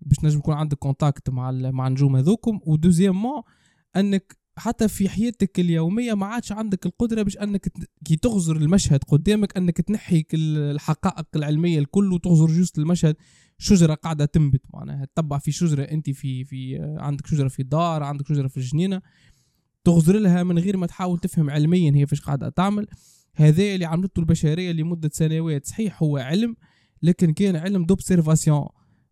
باش 0.00 0.24
نجم 0.24 0.38
يكون 0.38 0.54
عندك 0.54 0.78
contact 0.78 1.30
مع 1.30 1.50
مع 1.50 1.86
النجوم 1.86 2.16
هذوكم. 2.16 2.60
و 2.66 2.72
deuxièmement 2.72 3.42
إنك 3.96 4.36
حتى 4.58 4.88
في 4.88 5.08
حياتك 5.08 5.60
اليومية 5.60 6.14
ما 6.14 6.26
عادش 6.26 6.52
عندك 6.52 6.86
القدرة 6.86 7.22
باش 7.22 7.36
أنك 7.36 7.72
كي 8.04 8.16
تغزر 8.16 8.56
المشهد 8.56 9.04
قدامك 9.04 9.56
أنك 9.56 9.80
تنحي 9.80 10.24
الحقائق 10.34 11.26
العلمية 11.36 11.78
الكل 11.78 12.12
وتغزر 12.12 12.46
juste 12.46 12.78
المشهد 12.78 13.16
شجرة 13.58 13.94
قاعدة 13.94 14.24
تنبت 14.24 14.62
معناها. 14.74 15.04
تتبع 15.04 15.38
في 15.38 15.52
شجرة 15.52 15.82
أنت 15.82 16.10
في 16.10 16.44
في 16.44 16.78
عندك 16.98 17.26
شجرة 17.26 17.48
في 17.48 17.62
الدار 17.62 18.02
عندك 18.02 18.28
شجرة 18.28 18.48
في 18.48 18.56
الجنينة. 18.56 19.02
تغزر 19.84 20.18
لها 20.18 20.42
من 20.42 20.58
غير 20.58 20.76
ما 20.76 20.86
تحاول 20.86 21.18
تفهم 21.18 21.50
علميا 21.50 21.92
هي 21.94 22.06
فاش 22.06 22.20
قاعدة 22.20 22.48
تعمل. 22.48 22.86
هذا 23.34 23.62
اللي 23.62 23.84
عملته 23.84 24.20
البشرية 24.20 24.72
لمدة 24.72 25.10
سنوات. 25.12 25.66
صحيح 25.66 26.02
هو 26.02 26.16
علم 26.16 26.56
لكن 27.02 27.32
كان 27.32 27.56
علم 27.56 27.84
d'observation 27.84 28.66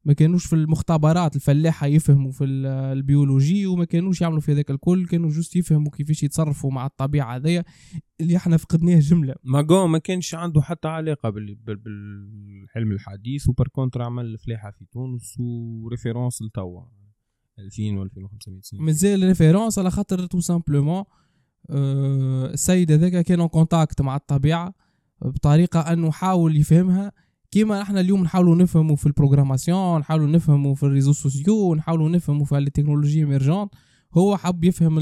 ما 0.05 0.13
كانوش 0.13 0.47
في 0.47 0.53
المختبرات 0.53 1.37
الفلاحة 1.37 1.87
يفهموا 1.87 2.33
في 2.33 2.45
ال 2.45 2.58
biologie 2.58 3.67
وما 3.67 3.85
كانوش 3.85 4.21
يعملوا 4.21 4.41
في 4.41 4.53
هذاك 4.53 4.71
الكل 4.71 5.07
كانوا 5.07 5.31
juste 5.31 5.57
يفهموا 5.57 5.91
كيفاش 5.91 6.23
يتصرفوا 6.23 6.71
مع 6.71 6.87
الطبيعة 6.87 7.37
هذيا 7.37 7.65
اللي 8.21 8.37
إحنا 8.37 8.57
فقدناه 8.57 8.99
جملة. 8.99 9.35
ماغون 9.45 9.87
ما 9.87 9.99
كانش 9.99 10.35
عنده 10.35 10.63
حتى 10.63 10.89
علاقة 10.89 11.31
بالعلم 11.31 12.93
الحديث 12.93 13.49
و 13.49 13.54
par 13.54 13.69
contre 13.69 14.03
عمل 14.03 14.25
الفلاحة 14.25 14.71
في 14.71 14.85
تونس 14.93 15.35
و 15.41 15.51
référence 15.51 16.43
لتوا 16.43 16.83
2000 17.59 17.83
و 17.83 18.03
2500 18.03 18.61
سنة. 18.63 18.81
مازال 18.81 19.23
référence 19.23 19.79
على 19.79 19.91
خاطر 19.91 20.27
tout 20.27 20.41
simplement 20.41 21.05
أه 21.71 22.47
السيد 22.47 22.93
هذاك 22.93 23.25
كان 23.25 23.47
contact 23.47 24.03
مع 24.03 24.17
الطبيعة 24.17 24.75
بطريقة 25.23 25.81
أنه 25.81 26.11
حاول 26.11 26.57
يفهمها 26.57 27.13
كيما 27.55 27.83
إحنا 27.83 28.01
اليوم 28.01 28.23
نحاولوا 28.23 28.57
نفهموا 28.57 28.97
في 28.97 29.07
ال 29.07 29.13
programmation 29.13 29.99
نحاولوا 29.99 30.27
نفهموا 30.27 30.75
في 30.75 30.83
ال 30.83 30.87
réseaux 30.87 31.13
sociaux 31.13 31.75
نحاولوا 31.75 32.09
نفهموا 32.09 32.45
في 32.45 32.59
التكنولوجيا 32.59 33.21
émergente 33.21 33.75
هو 34.15 34.37
حب 34.37 34.65
يفهم 34.65 34.99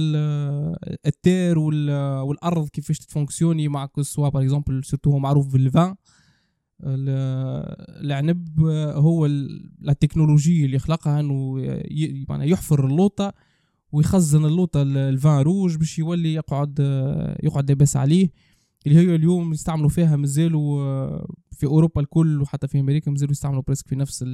ال 1.06 1.15
terre 1.15 1.58
والأرض 1.58 2.68
كيفاش 2.68 2.98
ت 2.98 3.04
fonctionner 3.04 3.68
مع 3.68 3.88
soit 4.00 4.28
par 4.28 4.42
exemple 4.42 4.84
surtout 4.84 5.10
هو 5.10 5.18
معروف 5.18 5.52
بال 5.52 5.66
vin. 5.66 5.94
العنب 6.80 8.60
هو 8.96 9.26
التكنولوجيا 9.26 10.66
اللي 10.66 10.78
خلقها 10.78 11.20
إنه 11.20 11.60
يحفر 12.30 12.86
اللوطة 12.86 13.32
ويخزن 13.92 14.44
اللوطة 14.44 14.82
ال 14.82 14.97
vin 14.97 15.40
rouge 15.40 15.76
باش 15.76 15.98
يولي 15.98 16.34
يقعد 16.34 16.78
يقعد 17.42 17.70
لاباس 17.70 17.96
عليه. 17.96 18.30
اللي 18.86 18.98
هي 18.98 19.14
اليوم 19.14 19.52
يستعملوا 19.52 19.88
فيها 19.88 20.16
مازالوا 20.16 21.18
في 21.50 21.66
أوروبا 21.66 22.00
الكل 22.00 22.42
وحتى 22.42 22.68
في 22.68 22.80
أمريكا 22.80 23.10
مازالوا 23.10 23.32
يستعملوا 23.32 23.62
presque 23.62 23.88
في 23.88 23.96
نفس 23.96 24.24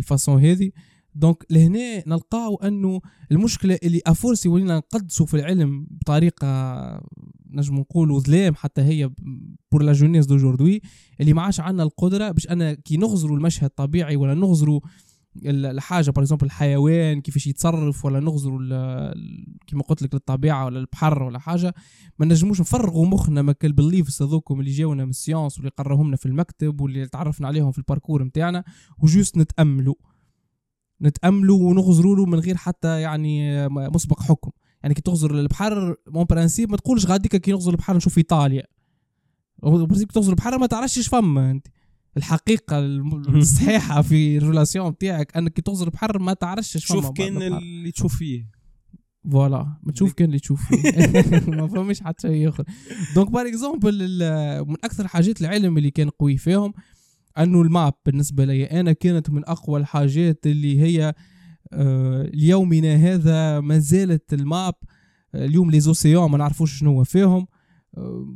ال 0.00 0.07
façon 0.07 0.44
هذه. 0.44 0.70
donc 1.14 1.44
لهنا 1.50 2.08
نلقاو 2.08 2.56
أنه 2.56 3.00
المشكلة 3.32 3.78
اللي 3.82 4.00
à 4.06 4.13
force 4.13 4.48
ولينا 4.48 4.76
نقدسوا 4.76 5.26
في 5.26 5.34
العلم 5.34 5.86
بطريقة 5.90 6.48
نجم 7.50 7.74
نقولوا 7.74 8.20
ظلام 8.20 8.54
حتى 8.54 8.82
هي 8.82 9.10
pour 9.72 9.82
la 9.82 9.92
jeunesse 9.92 10.26
d'aujourd'hui 10.26 10.82
اللي 11.20 11.32
ما 11.32 11.42
عادش 11.42 11.60
عندنا 11.60 11.82
القدرة 11.82 12.30
باش 12.30 12.48
أنا 12.48 12.74
كي 12.74 12.96
نغزروا 12.96 13.36
المشهد 13.36 13.64
الطبيعي 13.64 14.16
ولا 14.16 14.34
نغزروا 14.34 14.80
الحاجة 15.44 16.10
par 16.10 16.22
exemple 16.22 16.46
الحيوان 16.46 17.20
كيفاش 17.20 17.46
يتصرف 17.46 18.04
ولا 18.04 18.20
نغزروا 18.20 18.58
كيما 19.66 19.82
قلت 19.82 20.02
لك 20.02 20.14
للطبيعة 20.14 20.64
ولا 20.64 20.78
البحر 20.78 21.22
ولا 21.22 21.38
حاجة. 21.38 21.74
ما 22.18 22.26
نجموش 22.26 22.60
نفرغوا 22.60 23.06
مخنا 23.06 23.42
مال 23.42 23.54
beliefs 23.62 24.22
هذوكم 24.22 24.60
اللي 24.60 24.70
جاونا 24.70 25.04
من 25.04 25.10
ال 25.10 25.16
science 25.16 25.56
واللي 25.58 25.70
قراهم 25.70 26.16
في 26.16 26.26
المكتب 26.26 26.80
واللي 26.80 27.06
تعرفنا 27.06 27.48
عليهم 27.48 27.72
في 27.72 27.78
ال 27.78 27.83
parcours 27.83 28.22
نتاعنا 28.22 28.64
و 28.98 29.04
juste 29.04 29.36
نتأملوا. 29.36 29.94
نتأملوا 31.02 31.70
ونغزروا 31.70 32.16
له 32.16 32.26
من 32.26 32.38
غير 32.38 32.56
حتى 32.56 33.00
يعني 33.00 33.68
مسبق 33.68 34.22
حكم. 34.22 34.50
يعني 34.82 34.94
كي 34.94 35.02
تغزر 35.02 35.30
البحر 35.30 35.96
en 36.06 36.24
principe 36.24 36.70
ما 36.70 36.76
تقولش 36.76 37.06
غاديك 37.06 37.36
كي 37.36 37.52
نغزر 37.52 37.70
البحر 37.70 37.96
نشوف 37.96 38.18
إيطاليا. 38.18 38.66
principe 39.62 40.08
تغزر 40.08 40.30
البحر 40.30 40.58
ما 40.58 40.66
تعرفش 40.66 41.08
فما 41.08 41.50
أنت. 41.50 41.66
الحقيقة 42.18 42.78
الصحيحة 42.78 44.02
في 44.02 44.38
ال 44.38 44.45
relation 44.45 44.98
تاعك 44.98 45.36
أنك 45.36 45.60
تغزر 45.60 45.86
البحر 45.86 46.18
ما 46.18 46.32
تعرفش 46.32 46.76
شوف 46.76 47.10
كان 47.10 47.42
اللي 47.42 47.90
تشوف 47.90 48.16
فيه. 48.16 48.58
voilà 49.30 49.78
ما 49.82 49.92
تشوف 49.92 50.12
كان 50.12 50.26
اللي 50.26 50.38
تشوف 50.38 50.62
فيه. 50.68 50.92
ما 51.56 51.68
فماش 51.68 52.00
حتى 52.00 52.28
شيء 52.28 52.48
آخر. 52.48 52.64
donc 53.14 53.30
par 53.30 53.46
exemple 53.46 54.18
من 54.66 54.76
أكثر 54.84 55.08
حاجات 55.08 55.40
العلم 55.40 55.78
اللي 55.78 55.90
كان 55.90 56.10
قوي 56.10 56.36
فيهم 56.36 56.72
أنه 57.38 57.62
ال 57.62 57.70
map 57.70 57.94
بالنسبة 58.06 58.44
لي 58.44 58.64
أنا 58.64 58.92
كانت 58.92 59.30
من 59.30 59.44
أقوى 59.44 59.80
الحاجات 59.80 60.46
اللي 60.46 60.80
هي 60.80 61.14
آه 61.72 62.30
ليومنا 62.34 62.94
هذا 62.96 63.60
ما 63.60 63.78
زالت 63.78 64.32
ال 64.32 64.42
map 64.42 64.74
اليوم 65.34 65.70
les 65.70 65.80
océans 65.80 66.30
ما 66.30 66.38
نعرفوش 66.38 66.78
شنو 66.78 67.04
فيهم. 67.04 67.46
آه 67.96 68.26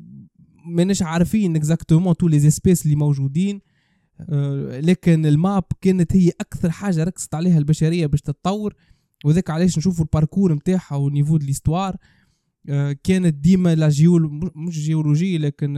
ماناش 0.67 1.03
عارفين 1.03 1.57
exactement 1.57 2.17
tous 2.17 2.29
les 2.29 2.37
espèces 2.37 2.85
اللي 2.85 2.97
موجودين. 2.97 3.57
آه 3.57 3.72
لكن 4.81 5.27
ال 5.27 5.36
map 5.36 5.65
كانت 5.81 6.17
هي 6.17 6.31
أكثر 6.41 6.71
حاجة 6.71 7.05
ركزت 7.05 7.35
عليها 7.35 7.59
البشرية 7.59 8.07
باش 8.07 8.21
تتطور 8.21 8.75
وذاك 9.25 9.51
علاش 9.51 9.79
نشوفوا 9.79 10.05
الباركور 10.05 10.55
نتاعها 10.55 10.97
ونيفو 10.97 11.37
دو 11.37 11.47
ليستوار 11.47 11.97
آه 12.69 12.97
كانت 13.05 13.35
ديما 13.35 13.75
لا 13.75 13.89
جيول 13.89 14.51
مش 14.57 14.79
جيولوجي 14.81 15.39
لكن 15.39 15.75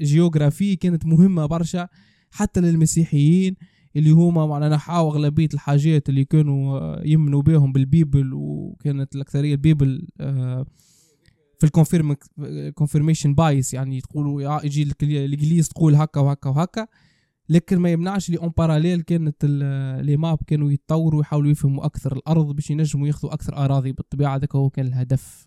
الجيوغرافي 0.00 0.76
كانت 0.76 1.06
مهمة 1.06 1.46
برشا 1.46 1.88
حتى 2.30 2.60
للمسيحيين 2.60 3.56
اللي 3.96 4.10
هما 4.10 4.46
معنا 4.46 4.68
نحاو 4.68 5.10
أغلبية 5.10 5.48
الحاجات 5.54 6.08
اللي 6.08 6.24
كانوا 6.24 6.96
يمنوا 7.06 7.42
بهم 7.42 7.72
بالبيبل 7.72 8.30
وكانت 8.34 9.14
الأكثرية 9.14 9.52
البيبل 9.52 10.08
آه 10.20 10.66
في 11.62 11.66
الكونفيرم 11.66 12.16
كونفيرميشن 12.74 13.34
بايس 13.34 13.74
يعني 13.74 14.00
تقولوا 14.00 14.64
يجي 14.64 14.82
الإنجليز 15.02 15.68
تقول 15.68 15.94
هكا 15.94 16.20
وهكا 16.20 16.50
وهكا. 16.50 16.86
لكن 17.48 17.78
ما 17.78 17.90
يمنعش 17.90 18.30
لي 18.30 18.38
en 18.38 18.52
parallèle 18.56 19.02
كانت 19.02 19.44
les 20.04 20.16
maps 20.16 20.38
كانوا 20.46 20.72
يتطوروا 20.72 21.18
ويحاولوا 21.18 21.50
يفهموا 21.50 21.86
أكثر 21.86 22.16
الأرض 22.16 22.54
باش 22.54 22.70
ينجموا 22.70 23.06
ياخذوا 23.06 23.34
أكثر 23.34 23.56
أراضي. 23.56 23.92
بالطبيعة 23.92 24.34
هذاك 24.34 24.56
هو 24.56 24.70
كان 24.70 24.86
الهدف. 24.86 25.46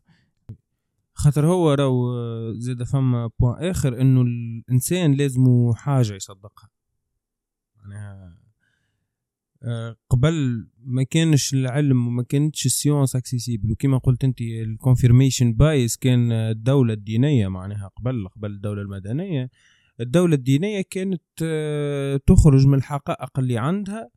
خاطر 1.14 1.46
هو 1.46 1.74
راهو 1.74 2.14
زاد 2.54 2.84
فما 2.84 3.30
point 3.40 3.70
آخر 3.70 4.02
إنه 4.02 4.22
الإنسان 4.22 5.14
لازم 5.14 5.74
حاجة 5.74 6.14
يصدقها. 6.14 6.70
معناها 7.76 8.14
آه، 8.14 8.35
قبل 10.10 10.68
ما 10.78 11.04
كانش 11.04 11.54
العلم 11.54 12.08
وما 12.08 12.24
كانتش 12.24 12.66
ال 12.66 12.72
science 12.72 13.16
accessible 13.16 13.72
وكما 13.72 13.98
قلت 13.98 14.24
أنت 14.24 14.42
ال 14.42 14.50
confirmation 14.50 15.54
bias 15.54 15.98
كان 15.98 16.32
الدولة 16.32 16.94
الدينية 16.94 17.48
معناها 17.48 17.88
قبل 17.88 18.28
قبل 18.28 18.52
الدولة 18.52 18.82
المدنية. 18.82 19.50
الدولة 20.00 20.36
الدينية 20.36 20.82
كانت 20.90 21.24
آه، 21.44 22.18
تخرج 22.28 22.68
من 22.68 22.78
الحقائق 22.78 23.40
اللي 23.40 23.58
عندها 23.58 24.10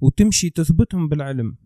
وتمشي 0.00 0.50
تثبتهم 0.50 1.08
بالعلم. 1.08 1.56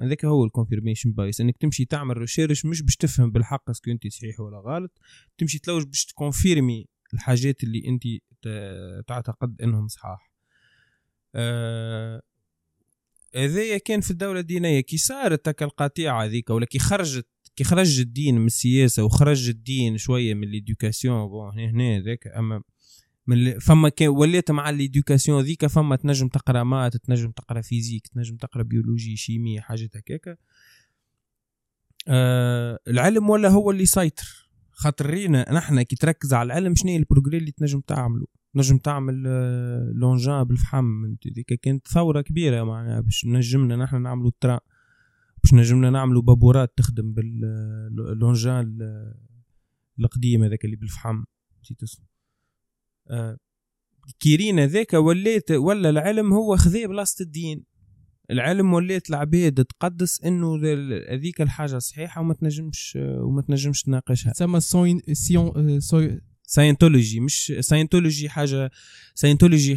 هذاك 0.00 0.24
هو 0.24 0.44
ال 0.44 0.49
confirmation 0.49 1.12
bias 1.12 1.40
إنك 1.40 1.56
تمشي 1.56 1.84
تعمل 1.84 2.16
research 2.18 2.66
مش 2.66 2.82
باش 2.82 2.96
تفهم 2.96 3.30
بالحق 3.30 3.70
est-ce 3.70 3.83
que 3.83 3.90
أنت 3.90 4.06
صحيح 4.06 4.40
ولا 4.40 4.58
غلط 4.58 4.98
تمشي 5.38 5.58
تلوج 5.58 5.84
باش 5.84 6.04
تconfirmer 6.04 6.86
الحاجات 7.14 7.64
اللي 7.64 7.82
أنت 7.88 8.02
تعتقد 9.06 9.62
إنهم 9.62 9.88
صحاح. 9.88 10.32
آه 11.34 12.22
هذايا 13.44 13.78
كان 13.78 14.00
في 14.00 14.10
الدولة 14.10 14.40
الدينية 14.40 14.80
كي 14.80 14.96
صارت 14.96 15.48
هكا 15.48 15.64
القطيعة 15.64 16.24
هذيك 16.24 16.50
ولا 16.50 16.66
كي 16.66 16.78
خرجت 16.78 17.26
كي 17.56 17.64
خرج 17.64 18.00
الدين 18.00 18.38
من 18.38 18.46
السياسة 18.46 19.04
وخرج 19.04 19.48
الدين 19.48 19.98
شوية 19.98 20.34
من 20.34 20.48
l'éducation 20.48 21.28
bon 21.28 21.58
هنا 21.58 21.70
هنا 21.70 22.00
ذاك 22.00 22.26
أما 22.26 22.62
من 23.26 23.58
فما 23.58 23.88
كان 23.88 24.08
وليت 24.08 24.50
مع 24.50 24.70
ليدوكاسيون 24.70 25.42
ذيك 25.42 25.66
فما 25.66 25.96
تنجم 25.96 26.28
تقرأ 26.28 26.62
مات 26.62 26.96
تنجم 26.96 27.30
تقرأ 27.30 27.60
فيزيك 27.60 28.06
تنجم 28.06 28.36
تقرأ 28.36 28.62
بيولوجي 28.62 29.16
شيمي 29.16 29.60
حاجات 29.60 29.96
هكاك 29.96 30.38
آه 32.08 32.78
العلم 32.88 33.30
ولا 33.30 33.48
هو 33.48 33.70
اللي 33.70 33.82
يسيطر؟ 33.82 34.48
خاطر 34.70 35.06
رينا 35.06 35.52
نحن 35.52 35.82
كي 35.82 35.96
تركز 35.96 36.34
على 36.34 36.46
العلم 36.46 36.74
شنو 36.74 36.96
البروجري 36.96 37.38
اللي 37.38 37.50
تنجم 37.50 37.80
تعمله 37.80 38.26
نجم 38.54 38.78
تعمل 38.78 39.24
آه، 39.26 39.92
لونجان 39.94 40.44
بالفحم 40.44 41.04
انت 41.04 41.28
ذيك 41.28 41.54
كانت 41.54 41.88
ثورة 41.88 42.20
كبيرة 42.20 42.64
معناها 42.64 43.00
باش 43.00 43.26
نجمنا 43.26 43.76
نحن 43.76 44.02
نعملوا 44.02 44.28
التران 44.28 44.58
باش 45.42 45.54
نجمنا 45.54 45.90
نعملوا 45.90 46.22
بابورات 46.22 46.72
تخدم 46.76 47.12
باللونجان 47.12 48.78
القديم 49.98 50.44
هذاك 50.44 50.64
اللي 50.64 50.76
بالفحم. 50.76 51.24
نسيت 51.62 51.82
اسمه. 51.82 52.06
آه 53.10 53.38
كيرين 54.20 54.58
هذاك 54.58 54.92
وليت 54.92 55.50
ولا 55.50 55.90
العلم 55.90 56.32
هو 56.32 56.56
خذي 56.56 56.86
بلاصة 56.86 57.22
الدين. 57.22 57.64
العلم 58.30 58.72
وليت 58.72 59.10
العباد 59.10 59.64
تقدس 59.64 60.24
إنه 60.24 60.56
هذيك 61.10 61.40
الحاجة 61.40 61.78
صحيحة 61.78 62.20
وما 62.20 62.34
تنجمش 62.34 62.98
وما 63.00 63.42
تنجمش 63.42 63.82
تناقشها. 63.82 64.32
تسمى 64.32 64.60
scientology 66.48 67.20
مش 67.20 67.52
scientology 67.60 68.28
حاجة 68.28 68.70
scientology 69.14 69.76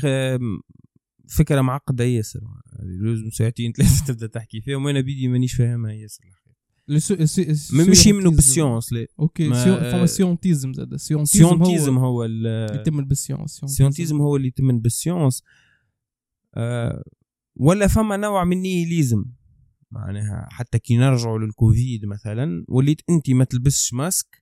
فكرة 1.28 1.62
معقدة 1.62 2.04
ياسر. 2.04 2.40
لازم 2.80 3.30
ساعتين 3.30 3.72
ثلاثة 3.72 4.06
تبدأ 4.14 4.28
تحكي 4.28 4.62
فيها 4.62 4.78
وأنا 4.78 5.02
بيدي 5.02 5.28
مانيش 5.28 5.54
فاهمها 5.54 5.92
ياسر. 5.94 6.24
مش 7.90 8.06
يمنوا 8.06 8.32
بال 8.32 8.45
science 8.45 8.94
لا. 8.94 9.08
أوكي 9.20 9.50
فما 9.50 10.06
scientisme 10.06 10.74
زاد. 10.74 10.96
scientisme 10.96 11.98
هو, 11.98 12.24
هو 12.24 12.24
يتم 12.74 13.06
بال 13.06 13.18
science 13.18 13.62
scientisme 13.66 14.22
هو 14.22 14.36
اللي 14.36 14.48
يتم 14.48 14.80
بال 14.80 14.94
science 14.94 15.44
آه 16.56 17.04
ولا 17.56 17.88
فما 17.88 18.18
نوع 18.18 18.44
من 18.44 18.58
nihilisme 18.58 19.26
معناها 19.92 20.48
حتى 20.52 20.80
كي 20.80 20.98
نرجعوا 20.98 21.40
للكوفيد 21.40 22.06
مثلا 22.06 22.66
وليت 22.68 23.02
انت 23.10 23.30
ما 23.30 23.44
تلبسش 23.44 23.94
ماسك 23.94 24.42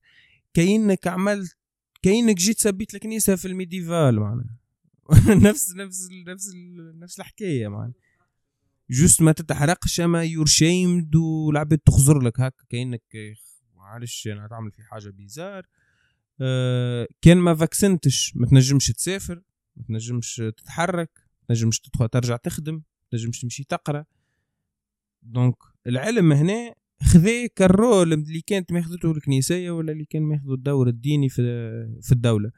كأنك 0.54 1.08
عملت 1.08 1.59
كأنك 2.02 2.36
جيت 2.38 2.60
سبيت 2.60 2.96
الكنيسة 2.96 3.36
في 3.36 3.48
ال 3.48 3.56
médiéval 3.56 4.20
معناها. 4.20 4.56
نفس 5.50 5.76
نفس 5.76 6.10
نفس 6.28 6.52
نفس 6.96 7.20
الحكاية 7.20 7.68
معناها. 7.68 7.94
juste 8.90 9.22
ما 9.22 9.32
تتحرقش 9.32 10.00
أما 10.00 10.24
you're 10.24 10.46
shamed 10.46 11.16
والعباد 11.16 11.80
تخزر 11.80 12.20
لك 12.20 12.40
هكا 12.40 12.64
كأنك 12.70 13.04
معلش 13.76 14.28
أنا 14.28 14.48
تعمل 14.48 14.72
في 14.72 14.84
حاجة 14.84 15.10
bizarre. 15.10 15.66
أه 16.42 17.08
كان 17.22 17.38
ما 17.38 17.56
vaccinتش 17.56 18.36
ما 18.36 18.48
تنجمش 18.48 18.88
تسافر 18.88 19.42
ما 19.76 19.84
تنجمش 19.88 20.36
تتحرك 20.58 21.12
ما 21.50 21.56
تنجمش 21.56 21.80
تدخل 21.80 22.10
ترجع 22.10 22.36
تخدم 22.36 22.74
ما 22.76 22.82
تنجمش 23.12 23.42
تمشي 23.42 23.64
تقرأ. 23.64 24.06
donc 25.22 25.56
العلم 25.88 26.32
هنا 26.32 26.76
خذي 27.04 27.48
كال 27.48 27.70
rôle 27.70 28.14
اللي 28.14 28.42
كانت 28.42 28.72
ماخذته 28.72 29.12
الكنيسية 29.12 29.72
ولا 29.72 29.92
اللي 29.92 30.06
كان 30.06 30.22
ماخذه 30.22 30.54
الدور 30.54 30.88
الديني 30.88 31.30
في 31.30 31.42
في 32.02 32.12
الدولة. 32.12 32.52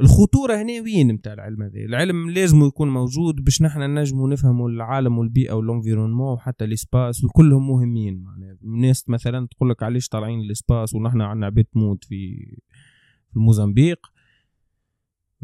الخطورة 0.00 0.54
هنا 0.54 0.80
وين 0.80 1.08
نتاع 1.08 1.32
العلم 1.32 1.62
هذا؟ 1.62 1.72
العلم 1.74 2.30
لازم 2.30 2.64
يكون 2.64 2.88
موجود 2.88 3.44
باش 3.44 3.62
نحن 3.62 3.98
نجموا 3.98 4.28
نفهموا 4.28 4.68
العالم 4.68 5.18
والبيئة 5.18 5.52
وال 5.52 5.63
environnement 5.63 6.32
وحتى 6.32 6.64
ال 6.64 6.73
espace 6.73 7.24
وكلهم 7.24 7.68
مهمين. 7.68 8.22
معناها 8.22 8.56
الناس 8.64 9.08
مثلا 9.08 9.46
تقول 9.46 9.70
لك 9.70 9.82
علاش 9.82 10.08
طالعين 10.08 10.40
ال 10.40 10.48
espace 10.48 10.94
ونحن 10.94 11.20
عندنا 11.20 11.46
عباد 11.46 11.64
تموت 11.64 12.04
في 12.04 12.36
في 13.30 13.36
الموزمبيق 13.36 14.06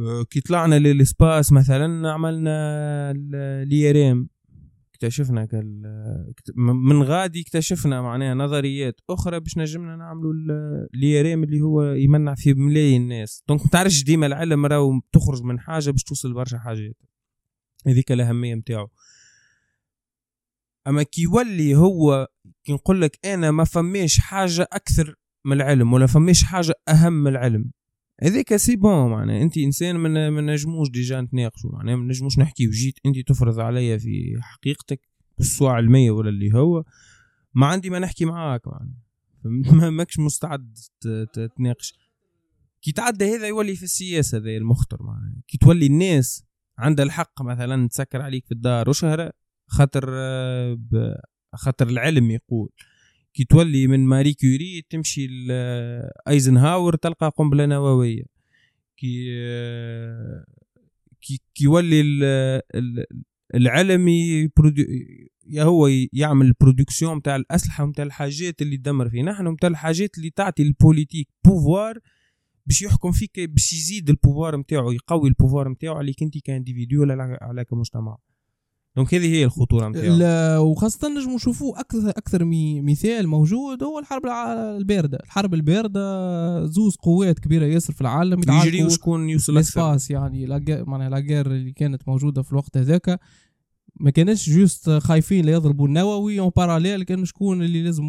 آه، 0.01 0.25
كي 0.31 0.41
طلعنا 0.41 0.79
للإسباس 0.79 1.53
مثلا 1.53 2.13
عملنا 2.13 3.13
اليرام 3.63 4.29
اكتشفنا 4.95 5.45
كال 5.45 5.83
من 6.57 7.03
غادي 7.03 7.41
اكتشفنا 7.41 8.03
معناها 8.03 8.35
نظريات 8.35 9.01
أخرى 9.11 9.41
باش 9.41 9.59
نجمنا 9.59 9.97
نعملوا 9.97 10.33
اليرام 10.95 11.45
اللي 11.45 11.61
هو 11.61 11.83
يمنع 11.83 12.35
في 12.35 12.55
ملايين 12.55 13.03
الناس. 13.03 13.43
دونك 13.49 13.61
ما 13.61 13.69
تعرفش 13.69 14.05
ديما 14.05 14.27
العلم 14.27 14.67
راهو 14.67 15.01
تخرج 15.13 15.43
من 15.43 15.61
حاجة 15.61 15.91
باش 15.91 16.03
توصل 16.03 16.31
لبرشا 16.31 16.59
حاجات. 16.59 16.97
هذيك 17.87 18.13
الأهمية 18.13 18.55
نتاعو 18.55 18.89
أما 20.87 21.03
كي 21.03 21.23
يولي 21.23 21.75
هو 21.75 22.29
كي 22.65 22.73
نقول 22.73 23.03
لك 23.03 23.19
أنا 23.25 23.51
ما 23.51 23.65
فماش 23.65 24.19
حاجة 24.19 24.69
أكثر 24.73 25.15
من 25.45 25.53
العلم 25.57 25.93
ولا 25.93 26.07
فماش 26.07 26.45
حاجة 26.45 26.75
أهم 26.89 27.13
من 27.13 27.31
العلم 27.31 27.71
هذاك 28.23 28.57
c'est 28.57 28.77
bon 28.77 29.11
معناها 29.11 29.43
انت 29.43 29.59
إنسان 29.59 29.97
من 29.97 30.29
ما 30.29 30.41
نجموش 30.41 30.91
déjà 30.91 31.21
نتناقشوا 31.21 31.73
معناها 31.73 31.97
ما 31.97 32.05
نجموش 32.05 32.39
نحكي 32.39 32.69
وجيت 32.69 32.99
انت 33.07 33.29
تفرض 33.29 33.61
عليا 33.61 33.99
في 33.99 34.37
حقيقتك 34.41 35.01
سواء 35.41 35.73
علمية 35.73 36.11
ولا 36.11 36.29
اللي 36.29 36.55
هو 36.55 36.85
ما 37.55 37.67
عندي 37.67 37.91
ما 37.91 37.99
نحكي 37.99 38.25
معاك 38.25 38.63
معناها. 38.67 39.05
ماكش 39.91 40.19
مستعد 40.19 40.79
تتناقش 41.33 41.95
كي 42.83 42.93
تعدى 42.93 43.25
هذا 43.25 43.49
يولي 43.49 43.77
في 43.77 43.83
السياسة 43.83 44.39
ذا 44.39 44.51
المخطر 44.51 45.03
معناها. 45.03 45.43
كي 45.49 45.59
تولي 45.59 45.87
الناس 45.87 46.45
عندها 46.79 47.05
الحق 47.05 47.43
مثلا 47.43 47.89
تسكر 47.89 48.23
عليك 48.23 48.47
في 48.47 48.53
الدار 48.53 48.91
وشهر 48.91 49.33
خاطر 49.67 50.07
خاطر 51.55 51.89
العلم 51.89 52.31
يقول. 52.31 52.71
كي 53.35 53.45
تولي 53.45 53.87
من 53.87 54.07
ماري 54.07 54.35
كوري 54.35 54.83
تمشي 54.91 55.27
لايزنهاور 55.27 56.97
تلقى 56.97 57.33
قنبلة 57.37 57.67
نووية. 57.67 58.23
كي 58.97 59.27
كي 61.23 61.41
يولي 61.61 62.01
العلم 63.55 64.09
يا 65.47 65.63
هو 65.63 65.89
يعمل 66.13 66.47
ال 66.47 66.53
production 66.53 67.17
نتاع 67.17 67.37
الأسلحة 67.37 67.87
نتاع 67.87 68.05
الحاجات 68.05 68.63
اللي 68.63 68.77
تدمر 68.77 69.11
فيه. 69.11 69.23
نحن 69.23 69.49
نتاع 69.49 69.69
الحاجات 69.69 70.19
اللي 70.19 70.31
تعطي 70.31 70.63
ال 70.63 70.69
politique 70.69 71.29
pouvoir 71.45 71.99
باش 72.67 72.83
يحكم 72.83 73.13
فيك 73.13 73.41
باش 73.41 73.73
يزيد 73.73 74.11
ال 74.11 74.16
pouvoir 74.16 74.57
نتاعو 74.57 74.93
يقوي 74.93 75.29
ال 75.29 75.34
pouvoir 75.34 75.69
نتاعو 75.69 75.95
عليك 75.97 76.23
انت 76.23 76.39
ك 76.39 76.46
individu 76.46 77.01
ولا 77.01 77.39
على 77.43 77.65
كمجتمع. 77.65 78.17
donc 78.97 79.15
هذه 79.15 79.35
هي 79.35 79.45
الخطورة 79.45 79.89
نتاعو. 79.89 80.71
وخاصة 80.71 81.09
نجموا 81.09 81.35
نشوفوا 81.35 81.81
أكثر 81.81 82.11
أكثر 82.11 82.45
مثال 82.83 83.29
موجود 83.29 83.83
هو 83.83 83.99
الحرب 83.99 84.27
الباردة. 84.81 85.19
الحرب 85.25 85.55
الباردة 85.55 86.67
زوز 86.67 86.97
قوات 86.97 87.39
كبيرة 87.39 87.67
ياسر 87.67 87.93
في 87.93 88.01
العالم 88.01 88.41
يجري 88.41 88.85
وشكون 88.85 89.31
يوصل 89.31 89.55
ل 89.55 89.63
espace 89.63 90.11
يعني 90.11 90.47
معناها 90.87 91.11
la 91.11 91.20
guerre 91.20 91.47
اللي 91.47 91.73
كانت 91.73 92.09
موجودة 92.09 92.43
في 92.43 92.53
الوقت 92.53 92.77
هذاك. 92.77 93.21
ما 94.01 94.11
كانش 94.11 94.51
juste 94.51 94.91
خايفين 94.91 95.45
ليضربوا 95.45 95.89
النووي 95.89 96.41
en 96.41 96.51
parallèle 96.57 97.03
كان 97.03 97.25
شكون 97.25 97.63
اللي 97.63 97.83
لازم 97.83 98.05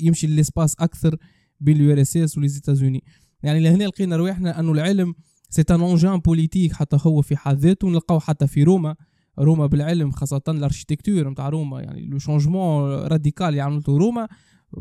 يمشي 0.00 0.26
لل 0.26 0.38
espace 0.38 0.76
أكثر 0.80 1.16
بين 1.60 1.76
ال 1.76 2.02
USS 2.02 2.38
و 2.38 2.43
les 2.43 2.57
États-Unis 2.57 3.04
يعني 3.42 3.60
لهنا 3.60 3.84
لقينا 3.84 4.16
رواحنا 4.16 4.60
انه 4.60 4.72
العلم 4.72 5.14
c'est 5.50 5.64
un 5.70 5.80
engin 5.80 6.18
politique 6.18 6.72
حتى 6.72 6.98
هو 7.00 7.22
في 7.22 7.36
حد 7.36 7.58
ذاته 7.58 7.88
نلقاو 7.88 8.20
حتى 8.20 8.46
في 8.46 8.62
روما. 8.62 8.96
روما 9.38 9.66
بالعلم 9.66 10.10
خاصة 10.10 10.42
ال 10.48 10.54
architecture 10.54 11.30
نتاع 11.30 11.48
روما 11.48 11.80
يعني 11.80 12.06
le 12.06 12.18
changement 12.18 12.90
radical 12.90 13.48
اللي 13.48 13.60
عملته 13.60 13.98
روما 13.98 14.28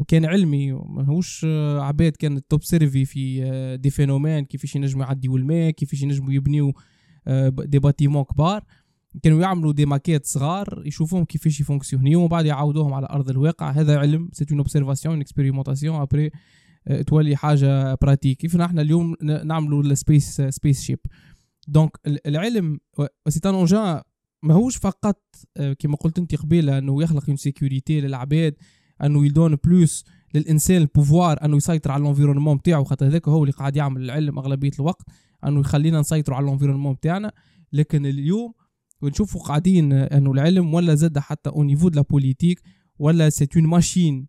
كان 0.08 0.26
علمي 0.26 0.72
ماهوش 0.72 1.46
عباد 1.80 2.12
كانت 2.12 2.46
t'observer 2.50 3.06
في 3.06 3.78
des 3.82 3.90
phénomènes 3.90 4.46
كيفاش 4.46 4.76
ينجموا 4.76 5.06
يعديوا 5.06 5.38
الماء 5.38 5.70
كيفاش 5.70 6.02
ينجموا 6.02 6.34
يبنيو 6.34 6.74
des 7.50 7.80
bâtiments 7.80 8.24
كبار. 8.24 8.64
كانوا 9.24 9.42
يعملوا 9.42 9.74
des 9.74 9.86
maquettes 9.86 10.26
صغار 10.26 10.84
يشوفوهم 10.86 11.26
كيفاش 11.26 11.60
ي 11.60 11.64
fonctionner 11.64 12.15
و 12.15 12.20
ومن 12.20 12.28
بعد 12.28 12.46
يعاودوهم 12.46 12.94
على 12.94 13.08
أرض 13.10 13.30
الواقع. 13.30 13.72
هذا 13.72 13.98
علم 14.00 14.30
c'est 14.32 14.50
une 14.52 14.60
observation 14.60 15.22
expérimentation 15.22 15.96
après 15.96 16.32
تولي 17.08 17.36
حاجة 17.36 17.96
pratique 18.02 18.38
كيف 18.38 18.56
نحن 18.56 18.80
اليوم 18.80 19.16
نعملوا 19.22 19.84
ال 19.84 20.42
space 20.42 20.82
spaceship 20.82 21.00
donc 21.68 21.98
العلم 22.26 22.80
c'est 23.30 23.50
un 23.50 23.56
ماهوش 24.44 24.78
فقط 24.78 25.22
آه، 25.58 25.74
كما 25.74 25.96
قلت 25.96 26.20
انت 26.20 26.36
قبيلة 26.36 26.78
أنه 26.78 27.04
يخلق 27.04 27.24
une 27.28 27.36
sécurité 27.36 28.02
للعباد 28.02 28.56
أنه 29.04 29.26
ي 29.26 29.31
donne 29.31 29.56
plus 29.56 30.06
للإنسان 30.34 30.82
ال 30.82 30.90
pouvoir 30.90 31.46
أنه 31.46 31.58
يسيطر 31.58 31.92
على 31.92 32.02
ال 32.04 32.08
environnement 32.08 32.58
بتاعه 32.58 32.84
خاطر 32.84 33.08
هذاك 33.08 33.28
هو 33.28 33.44
اللي 33.44 33.54
قاعد 33.54 33.76
يعمل 33.76 34.02
العلم 34.04 34.40
أغلبية 34.40 34.72
الوقت 34.80 35.06
أنه 35.46 35.60
يخلينا 35.60 36.00
نسيطروا 36.00 36.38
على 36.38 36.46
ال 36.46 36.49
environnement 36.49 36.94
بتاعنا. 36.94 37.32
لكن 37.74 38.06
اليوم 38.06 38.54
ونشوفوا 39.02 39.42
قاعدين 39.42 39.94
أنه 39.94 40.32
العلم 40.32 40.74
ولا 40.74 40.96
زاد 40.96 41.20
حتى 41.20 41.50
au 41.50 41.64
niveau 41.64 41.90
de 41.90 41.96
la 41.96 42.06
politique 42.10 42.62
ولا 43.00 43.30
c'est 43.30 43.48
une 43.56 43.66
machine 43.68 44.28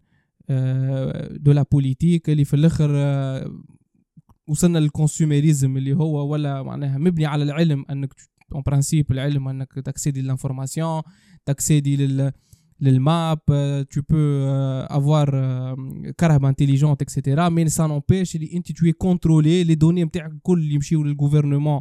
de 1.31 1.53
la 1.53 1.65
politique 1.73 2.31
اللي 2.31 2.45
في 2.45 2.55
الآخر 2.55 2.91
آه، 2.95 3.63
وصلنا 4.49 4.79
لل 4.79 4.94
consumerism 4.94 5.77
اللي 5.77 5.97
هو 5.97 6.33
ولا 6.33 6.63
معناها 6.63 6.99
مبني 6.99 7.27
على 7.27 7.45
العلم 7.45 7.85
أنك 7.91 8.15
en 8.53 8.63
principe 8.67 9.13
العلم 9.13 9.49
انك 9.49 9.73
تاكسيدي 9.73 10.23
للانفورماسيون 10.23 11.03
تاكسيدي 11.47 11.97
لل 11.97 12.33
للماب 12.81 13.39
tu 13.95 14.01
peux 14.01 14.89
avoir 14.91 15.31
كرهبه 16.21 16.49
intelligente 16.49 17.03
et 17.03 17.14
cetera 17.14 17.49
mais 17.49 17.87
ça 17.87 17.96
n'empêche 17.96 18.37
اللي 18.37 18.53
انت 18.55 18.73
tout 18.73 18.93
contrôler 18.93 19.65
les 19.65 19.75
données 19.75 20.05
نتاعك 20.05 20.33
الكل 20.33 20.73
يمشيو 20.73 21.05
لل 21.05 21.16
gouvernement 21.16 21.81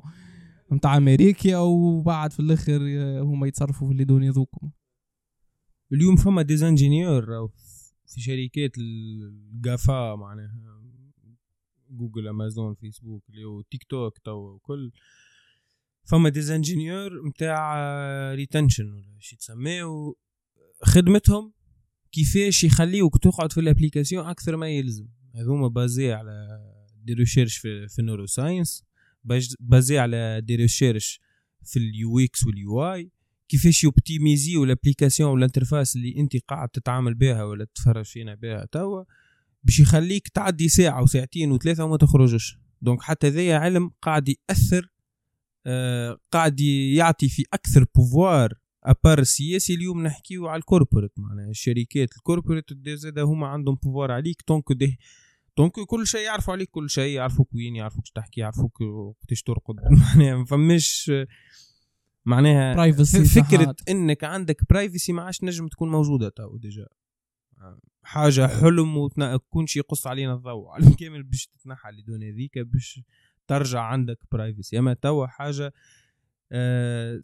نتاع 0.73 0.97
أمريكا 0.97 1.57
وبعد 1.57 2.31
في 2.31 2.39
الآخر 2.39 2.81
هما 3.21 3.47
يتصرفوا 3.47 3.87
في 3.87 3.93
les 3.93 4.03
données 4.03 4.29
ذوكم 4.29 4.71
اليوم 5.93 6.15
فما 6.15 6.41
ديزانجينيور 6.41 7.49
في 8.05 8.21
شركات 8.21 8.77
ال 8.77 9.05
GAFA 9.05 10.15
معناها 10.15 10.83
جوجل 11.89 12.27
امازون 12.27 12.73
فيسبوك 12.73 13.23
اللي 13.29 13.43
هو 13.43 13.61
تيك 13.61 13.83
توك 13.83 14.17
تو 14.17 14.31
وكل 14.31 14.91
فما 16.05 16.29
des 16.29 16.52
ingénieurs 16.52 17.27
نتاع 17.27 17.75
retention 18.33 18.93
ولا 18.93 19.19
شي 19.19 19.35
تسميه 19.35 20.13
خدمتهم 20.83 21.53
كيفاش 22.11 22.63
يخليوك 22.63 23.17
تقعد 23.17 23.51
في 23.51 23.59
ال 23.59 23.65
application 23.65 24.25
أكثر 24.25 24.55
ما 24.55 24.69
يلزم. 24.69 25.07
هذوما 25.35 25.67
basé 25.67 26.11
على 26.11 26.59
des 27.03 27.13
recherches 27.13 27.57
في, 27.57 27.87
في 27.87 27.99
ال 27.99 28.25
neuroscience 28.25 28.83
basé 29.59 29.97
على 29.97 30.41
des 30.41 30.55
recherches 30.55 31.21
في 31.63 31.79
ال 31.79 32.19
UX 32.19 32.47
وال 32.47 32.93
UI 32.93 33.11
كيفاش 33.49 33.83
يوبتيميزيو 33.83 34.63
الابليكاسيون 34.63 35.29
والانترفاس 35.29 35.95
اللي 35.95 36.15
أنت 36.17 36.37
قاعد 36.47 36.69
تتعامل 36.69 37.13
بها 37.13 37.43
ولا 37.43 37.65
تتفرج 37.65 38.05
فينا 38.05 38.35
بها 38.35 38.65
توا 38.71 39.03
باش 39.63 39.79
يخليك 39.79 40.27
تعدي 40.27 40.69
ساعة 40.69 41.03
وساعتين 41.03 41.51
وثلاثة 41.51 41.83
وما 41.83 41.97
تخرجش. 41.97 42.57
donc 42.81 43.01
حتى 43.01 43.29
ذي 43.29 43.53
علم 43.53 43.91
قاعد 44.01 44.29
يأثر 44.29 44.92
قاعد 46.31 46.59
يعطي 46.59 47.29
في 47.29 47.43
أكثر 47.53 47.85
pouvoir 47.95 48.53
à 48.83 48.90
part 48.90 49.19
السياسي 49.19 49.73
اليوم 49.73 50.03
نحكيو 50.03 50.47
على 50.47 50.59
ال 50.59 50.64
corporate 50.64 51.11
معناها 51.17 51.49
الشركات 51.49 52.15
ال 52.17 52.22
corporate 52.22 52.65
زاد 52.87 53.19
هما 53.19 53.47
عندهم 53.47 53.75
pouvoir 53.75 54.11
عليك 54.11 54.43
donc 54.47 54.63
ده 54.71 54.97
دونك 55.57 55.71
كل 55.71 56.07
شيء 56.07 56.21
يعرفوا 56.21 56.53
عليك 56.53 56.69
كل 56.69 56.89
شيء 56.89 57.15
يعرفوك 57.15 57.53
وين 57.53 57.75
يعرفوك 57.75 58.07
تحكي 58.15 58.41
يعرفوك 58.41 58.81
وقتاش 58.81 59.41
ترقد. 59.41 59.75
معناها 60.15 60.35
ما 60.35 60.45
فماش 60.45 61.11
معناها 62.25 62.91
فكرة 63.25 63.75
إنك 63.89 64.23
عندك 64.23 64.69
برايفسي 64.69 65.13
ما 65.13 65.21
عادش 65.21 65.43
نجم 65.43 65.67
تكون 65.67 65.91
موجودة 65.91 66.29
تو 66.29 66.57
ديجا. 66.57 66.87
حاجة 68.03 68.47
حلم 68.47 68.97
وتكونش 68.97 69.77
يقص 69.77 70.07
علينا 70.07 70.33
الضوء 70.33 70.69
على 70.69 70.95
كامل 70.99 71.23
باش 71.23 71.47
تتنحى 71.47 71.91
لدون 71.91 72.23
هذيك 72.23 72.59
باش 72.59 73.01
ترجع 73.47 73.81
عندك 73.81 74.17
برايفسي 74.31 74.79
أما 74.79 74.93
توا 74.93 75.27
حاجة 75.27 75.73
آه 76.51 77.21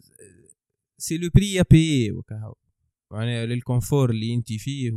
سي 0.98 1.18
لو 1.18 1.30
بري 1.34 1.60
ا 1.60 1.64
بيي 1.70 2.12
وكهو. 2.12 2.54
معناها 3.10 3.46
للكونفور 3.46 4.10
اللي 4.10 4.34
أنت 4.34 4.52
فيه 4.52 4.92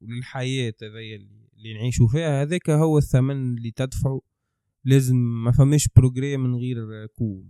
وللحياة 0.00 0.74
هذيا 0.82 1.16
اللي 1.56 1.74
نعيشوا 1.74 2.08
فيها 2.08 2.42
هذاك 2.42 2.70
هو 2.70 2.98
الثمن 2.98 3.56
اللي 3.56 3.70
تدفعه. 3.70 4.20
لازم 4.84 5.16
ما 5.16 5.52
فماش 5.52 5.88
progrès 5.96 6.36
من 6.36 6.54
غير 6.54 7.06
كو 7.06 7.44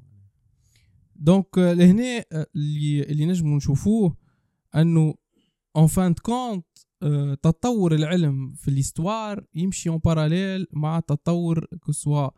دونك 1.16 1.59
لهنا 1.59 2.24
اللي 2.57 3.03
اللي 3.03 3.26
نجموا 3.26 3.57
نشوفوه 3.57 4.16
أنه 4.74 5.14
en 5.76 5.86
fin 5.86 6.14
de 6.14 6.27
compte 6.27 6.66
تطور 7.42 7.94
العلم 7.94 8.54
في 8.54 8.68
ال 8.68 8.77
histoire 8.77 9.44
يمشي 9.54 9.88
en 9.88 9.98
parallèle 9.98 10.66
مع 10.72 10.98
التطور 10.98 11.66
كسوا 11.86 12.30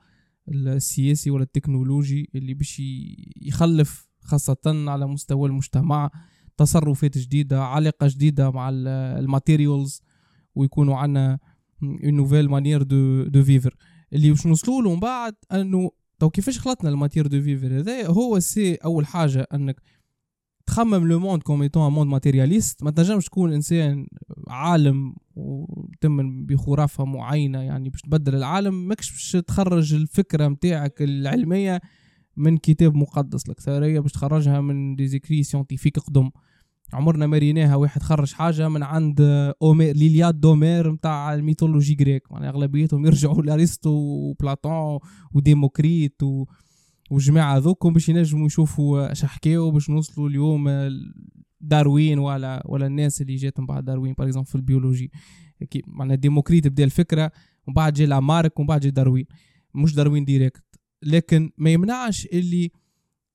السياسي 0.49 1.31
ولا 1.31 1.43
التكنولوجي 1.43 2.31
اللي 2.35 2.55
باش 2.55 2.83
يخلف 3.37 4.09
خاصة 4.21 4.59
على 4.67 5.07
مستوى 5.07 5.49
المجتمع 5.49 6.11
تصرفات 6.57 7.19
جديدة 7.19 7.63
علاقة 7.65 8.07
جديدة 8.11 8.51
مع 8.51 8.71
ال 8.73 8.86
materials 8.86 10.03
ويكونوا 10.55 10.97
عنا 10.97 11.39
une 11.83 12.15
nouvelle 12.15 12.49
manière 12.49 12.83
de 12.83 13.25
de 13.25 13.45
vivre 13.45 13.77
اللي 14.13 14.31
باش 14.31 14.47
نوصلوا 14.47 14.83
له 14.83 14.95
من 14.95 15.01
بعد 15.01 15.35
أنه 15.53 15.91
تو 16.19 16.31
كيفاش 16.31 16.59
خلطنا 16.59 16.91
ال 16.91 16.95
manière 16.95 17.27
de 17.27 17.43
vivre 17.43 17.79
هذا؟ 17.79 18.07
هو 18.07 18.41
c'est 18.41 18.75
أول 18.75 19.07
حاجة 19.07 19.47
أنك 19.55 19.81
تخمم 20.67 21.09
le 21.09 21.19
monde 21.19 21.43
comme 21.43 21.63
étant 21.63 21.93
monde 21.93 22.11
matérialiste 22.11 22.83
ما 22.83 22.91
تنجمش 22.91 23.25
تكون 23.25 23.53
إنسان 23.53 24.07
عالم 24.53 25.15
وتم 25.37 26.47
بخرافة 26.47 27.05
معينة 27.05 27.59
يعني 27.59 27.89
باش 27.89 28.01
تبدل 28.01 28.35
العالم 28.35 28.89
ماكش 28.89 29.11
باش 29.13 29.33
تخرج 29.47 29.95
الفكرة 29.95 30.49
متاعك 30.49 31.03
العلمية 31.03 31.81
من 32.37 32.59
كتاب 32.59 32.95
مقدس. 32.95 33.47
الأكثرية 33.47 34.01
باش 34.01 34.13
تخرجها 34.13 34.61
من 34.61 34.97
des 34.97 35.12
écrits 35.12 35.43
scientifiques 35.43 35.99
قدم. 35.99 36.31
عمرنا 36.93 37.27
ما 37.27 37.39
ريناها 37.39 37.77
واحد 37.77 38.03
خرج 38.03 38.33
حاجة 38.33 38.69
من 38.69 38.83
عند 38.83 39.21
Homère 39.63 39.97
l'Iliade 39.97 40.41
d'Homère 40.41 40.93
نتاع 40.93 41.35
ال 41.35 41.40
mythologie 41.40 41.95
grecque 41.95 42.23
يعني 42.31 42.49
أغلبيتهم 42.49 43.07
يرجعوا 43.07 43.43
لأرسطو 43.43 43.91
وبلاطون 43.91 44.99
و 45.35 45.44
Démocrite 45.44 46.23
و 46.23 46.45
والجماعه 47.11 47.57
هذوكم 47.57 47.93
باش 47.93 48.09
ينجموا 48.09 48.47
يشوفوا 48.47 49.13
اش 49.13 49.25
حكاو 49.25 49.71
باش 49.71 49.91
نوصلوا 49.91 50.29
اليوم 50.29 50.69
داروين 51.63 52.19
ولا 52.19 52.63
ولا 52.67 52.87
الناس 52.87 53.23
اللي 53.23 53.35
جات 53.37 53.61
من 53.61 53.67
بعد 53.67 53.85
داروين 53.85 54.15
part 54.19 54.43
في 54.43 54.55
ال 54.55 54.61
biologie. 54.61 55.11
معناها 55.87 56.17
Démocrite 56.17 56.69
بدا 56.69 56.85
الفكرة 56.85 57.33
ومن 57.67 57.75
بعد 57.75 57.93
جا 57.93 58.07
لامارك 58.07 58.59
ومن 58.59 58.67
بعد 58.67 58.81
جا 58.81 58.91
داروين. 58.91 59.27
مش 59.75 59.95
داروين 59.95 60.25
ديريكت 60.25 60.65
لكن 61.03 61.51
ما 61.59 61.71
يمنعش 61.71 62.27
اللي 62.27 62.71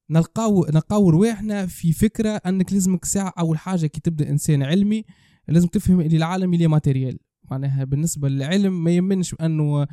نلقاو 0.09 0.65
نلقاو 0.65 1.09
رواحنا 1.09 1.65
في 1.65 1.93
فكرة 1.93 2.29
أنك 2.29 2.73
لازمك 2.73 3.05
ساعة 3.05 3.33
أول 3.39 3.57
حاجة 3.57 3.87
كي 3.87 4.01
تبدأ 4.01 4.29
إنسان 4.29 4.63
علمي 4.63 5.03
لازم 5.47 5.67
تفهم 5.67 5.99
ان 5.99 6.11
العالم 6.11 6.53
اللي 6.53 6.67
ماتيريال 6.67 7.19
معناها 7.51 7.83
بالنسبة 7.83 8.29
للعلم 8.29 8.83
ما 8.83 8.91
يمنش 8.91 9.35
بانه 9.35 9.87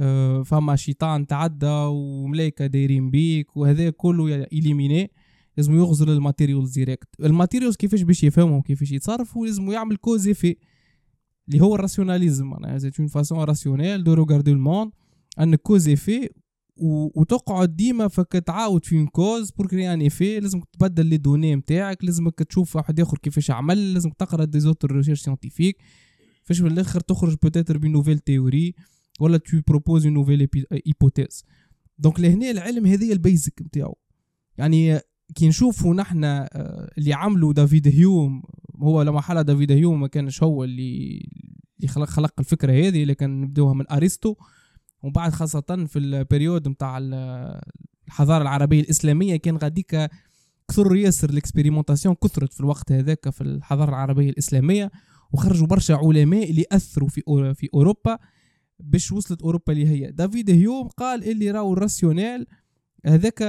آه، 0.00 0.42
فما 0.42 0.76
شيطان 0.76 1.26
تعدى 1.26 1.66
وملايكة 1.66 2.66
دايرين 2.66 3.10
بيك 3.10 3.56
وهذا 3.56 3.90
كله 3.90 4.44
إليميني 4.52 5.10
لازم 5.56 5.74
يغزر 5.74 6.12
الماتيريالز 6.12 6.72
ديريكت 6.72 7.08
الماتيريالز 7.20 7.76
كيفاش 7.76 8.02
باش 8.02 8.24
يفهمهم 8.24 8.62
كيفاش 8.62 8.92
يتصرفوا 8.92 9.46
لازم 9.46 9.70
يعمل 9.70 9.96
كوز 9.96 10.28
في 10.28 10.56
اللي 11.48 11.60
هو 11.60 11.74
الراسيوناليزم 11.74 12.46
معناها 12.46 12.78
سي 12.78 12.90
اون 12.98 13.06
فاسون 13.08 13.38
راسيونيل 13.38 14.04
دو 14.04 14.14
روغاردي 14.14 14.50
الموند 14.50 14.92
أن 15.40 15.54
كوز 15.54 15.90
في 15.90 16.28
وتقعد 17.14 17.76
ديما 17.76 18.08
فك 18.08 18.32
تعاود 18.32 18.84
في 18.84 19.06
كوز 19.06 19.50
بور 19.50 19.66
كري 19.66 19.94
ان 19.94 20.00
ايفي 20.00 20.40
لازم 20.40 20.60
تبدل 20.72 21.06
لي 21.06 21.16
دوني 21.16 21.54
نتاعك 21.54 22.04
لازمك 22.04 22.42
تشوف 22.42 22.76
واحد 22.76 23.00
آخر 23.00 23.18
كيفاش 23.18 23.50
عمل 23.50 23.94
لازم 23.94 24.10
تقرأ 24.10 24.44
دي 24.44 24.60
زوتر 24.60 24.92
ريشيرش 24.92 25.20
سيانتيفيك 25.20 25.76
فاش 26.42 26.60
في 26.60 26.66
الآخر 26.66 27.00
تخرج 27.00 27.36
بوتيتر 27.42 27.78
بي 27.78 27.88
نوفيل 27.88 28.18
تيوري 28.18 28.74
ولا 29.20 29.38
تو 29.38 29.60
بروبوز 29.68 30.06
اون 30.06 30.14
نوفيل 30.14 30.48
ايبوتيز 30.86 31.44
دونك 31.98 32.20
لهنا 32.20 32.50
العلم 32.50 32.86
هذه 32.86 33.12
البيزك 33.12 33.62
نتاعو 33.62 33.96
يعني 34.58 35.00
كي 35.34 35.48
نشوفوا 35.48 35.94
نحن 35.94 36.24
آه، 36.24 36.48
اللي 36.98 37.12
عملوا 37.12 37.52
دافيد 37.52 37.88
هيوم 37.88 38.42
هو 38.82 39.02
لما 39.02 39.20
حلا 39.20 39.42
دافيد 39.42 39.72
هيوم 39.72 40.00
ما 40.00 40.06
كانش 40.06 40.42
هو 40.42 40.64
اللي 40.64 41.20
اللي 41.80 41.88
خلق, 41.88 42.08
خلق 42.08 42.32
الفكرة 42.38 42.72
هذه 42.72 43.04
لكن 43.04 43.40
نبدوها 43.40 43.74
من 43.74 43.90
أرسطو. 43.90 44.34
ومن 45.02 45.12
بعد 45.12 45.32
خاصة 45.32 45.86
في 45.88 45.98
ال 45.98 46.07
période 46.07 46.68
نتاع 46.68 46.98
الحضارة 46.98 48.42
العربية 48.42 48.80
الإسلامية 48.80 49.36
كان 49.36 49.56
غاديك 49.56 50.10
كثر 50.68 50.96
ياسر 50.96 51.30
ال 51.30 51.35
expérimentation 51.35 52.14
كثرت 52.14 52.52
في 52.52 52.60
الوقت 52.60 52.92
هذاك 52.92 53.30
في 53.30 53.40
الحضارة 53.40 53.88
العربية 53.88 54.30
الإسلامية. 54.30 54.90
وخرجوا 55.32 55.66
برشا 55.66 55.94
علماء 55.94 56.50
اللي 56.50 56.64
أثروا 56.72 57.08
في 57.08 57.22
في 57.54 57.68
أوروبا 57.74 58.18
باش 58.80 59.12
وصلت 59.12 59.42
أوروبا 59.42 59.72
اللي 59.72 59.88
هي. 59.88 60.10
دافيد 60.10 60.50
هيوم 60.50 60.88
قال 60.88 61.30
اللي 61.30 61.50
راهو 61.50 61.72
ال 61.72 61.79
rationnel 61.79 62.46
هذاك 63.06 63.42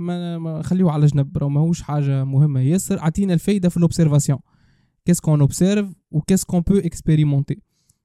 ما, 0.00 0.62
خليوه 0.62 0.92
على 0.92 1.06
جنب 1.06 1.38
راهو 1.38 1.48
ماهوش 1.48 1.82
حاجة 1.82 2.24
مهمة. 2.24 2.60
ياسر 2.60 2.98
عطينا 2.98 3.34
الفايدة 3.34 3.68
في 3.68 3.76
ال 3.76 3.81
observation 3.81 4.38
qu'est-ce 5.04 5.20
qu'on 5.20 5.40
observe 5.40 5.94
و 6.10 6.13
qu'est-ce 6.13 6.44
qu'on 6.44 6.60
peut 6.60 6.78
expérimenter 6.78 7.62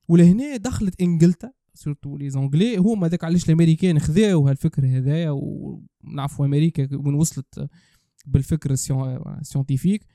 ولهنا 0.07 0.57
دخلت 0.57 1.01
إنجلترا 1.01 1.51
surtout 1.73 2.17
les 2.17 2.29
Anglais 2.29 2.77
هما 2.77 3.07
ذاك 3.07 3.23
علاش 3.23 3.45
الأمريكان 3.45 3.99
خذاو 3.99 4.47
هالفكر 4.47 4.85
هذايا 4.85 5.29
ونعرفوا 5.31 6.45
أمريكا 6.45 6.87
وين 6.91 7.15
وصلت 7.15 7.69
بالفكر 8.25 8.71
ال 8.71 8.82
scientifique 8.82 10.05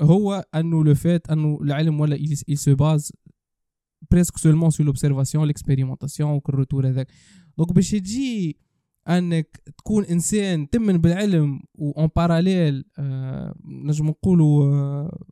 هو 0.00 0.44
أنه 0.54 0.84
لو 0.84 0.94
فات 0.94 1.30
أنه 1.30 1.58
العلم 1.62 2.00
ولا 2.00 2.16
il 2.50 2.58
se 2.58 2.70
base 2.70 3.12
presque 4.14 4.38
seulement 4.38 4.70
sur 4.70 4.84
l'observation 4.84 5.44
l'expérimentation 5.44 6.20
وكل 6.20 6.52
ال 6.52 6.57
retour 6.57 6.88
هذاك. 6.88 7.12
donc 7.58 7.72
باش 7.72 7.90
تجي 7.90 8.56
أنك 9.08 9.62
تكون 9.78 10.04
إنسان 10.04 10.70
تؤمن 10.70 10.98
بالعلم 10.98 11.60
وأن 11.74 12.08
parallèle 12.16 12.84
آه 12.98 13.54
نجم 13.64 14.06
نقولوا 14.06 14.74
آه 14.74 15.26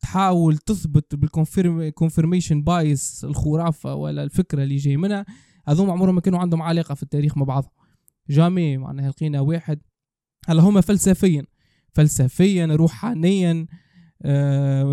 تحاول 0.00 0.56
تثبت 0.56 1.14
بال 1.14 1.34
confirmation 1.34 2.52
بايس 2.52 3.24
الخرافة 3.24 3.94
ولا 3.94 4.22
الفكرة 4.22 4.62
اللي 4.62 4.76
جاي 4.76 4.96
منها. 4.96 5.26
هذوما 5.66 5.92
عمرهم 5.92 6.14
ما 6.14 6.20
كانوا 6.20 6.38
عندهم 6.38 6.62
علاقة 6.62 6.94
في 6.94 7.02
التاريخ 7.02 7.38
مع 7.38 7.44
بعضهم 7.44 7.70
jamais 8.30 8.76
معناها 8.76 9.10
لقينا 9.10 9.40
واحد. 9.40 9.80
هلا 10.48 10.62
هما 10.62 10.80
فلسفيا. 10.80 11.46
فلسفيا 11.92 12.66
روحانيا. 12.66 13.66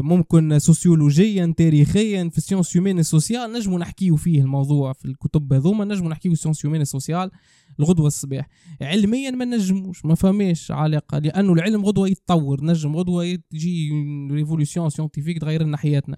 ممكن 0.01 0.59
سوسيولوجيا 0.59 1.53
تاريخيا 1.57 2.29
في 2.29 2.41
sciences 2.41 2.77
humaines 2.77 3.03
sociales 3.03 3.53
نجموا 3.53 3.79
نحكيو 3.79 4.15
فيه 4.15 4.41
الموضوع 4.41 4.93
في 4.93 5.05
الكتب 5.05 5.53
هذوما. 5.53 5.85
نجموا 5.85 6.09
نحكيو 6.09 6.35
sciences 6.35 6.65
humaines 6.65 6.85
sociales 6.85 7.31
الغدوة 7.79 8.07
الصباح. 8.07 8.47
علميا 8.81 9.31
ما 9.31 9.45
نجموش 9.45 10.05
ما 10.05 10.15
فماش 10.15 10.71
علاقة 10.71 11.19
لأنه 11.19 11.53
العلم 11.53 11.85
غدوة 11.85 12.07
يتطور. 12.07 12.63
نجم 12.63 12.95
غدوة 12.95 13.35
تجي 13.49 13.89
révolution 14.31 14.89
scientifique 14.89 15.41
تغير 15.41 15.63
لنا 15.63 15.77
حياتنا. 15.77 16.17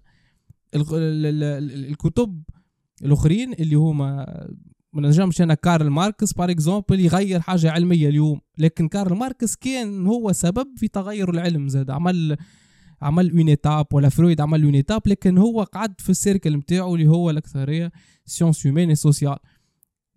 الكتب 0.75 2.43
الأخرين 3.05 3.53
اللي 3.53 3.75
هما 3.75 4.25
ما 4.93 5.07
نجمش 5.07 5.41
أنا 5.41 5.53
كارل 5.53 5.89
ماركس 5.89 6.33
par 6.33 6.51
exemple 6.51 6.99
يغير 6.99 7.39
حاجة 7.39 7.71
علمية 7.71 8.09
اليوم. 8.09 8.41
لكن 8.57 8.87
كارل 8.87 9.17
ماركس 9.17 9.55
كان 9.55 10.07
هو 10.07 10.31
سبب 10.31 10.67
في 10.77 10.87
تغير 10.87 11.29
العلم 11.29 11.67
زاد. 11.67 11.89
عمل 11.89 12.37
عمل 13.01 13.31
une 13.31 13.47
étape 13.47 13.85
ولا 13.93 14.09
فرويد 14.09 14.41
عمل 14.41 14.63
une 14.63 14.75
étape 14.75 15.01
لكن 15.05 15.37
هو 15.37 15.63
قعد 15.63 16.01
في 16.01 16.09
ال 16.09 16.16
cercle 16.16 16.57
نتاعو 16.57 16.95
اللي 16.95 17.07
هو 17.07 17.29
الأكثرية 17.29 17.91
sciences 18.25 18.67
humaines 18.67 18.95
sociales 18.95 19.37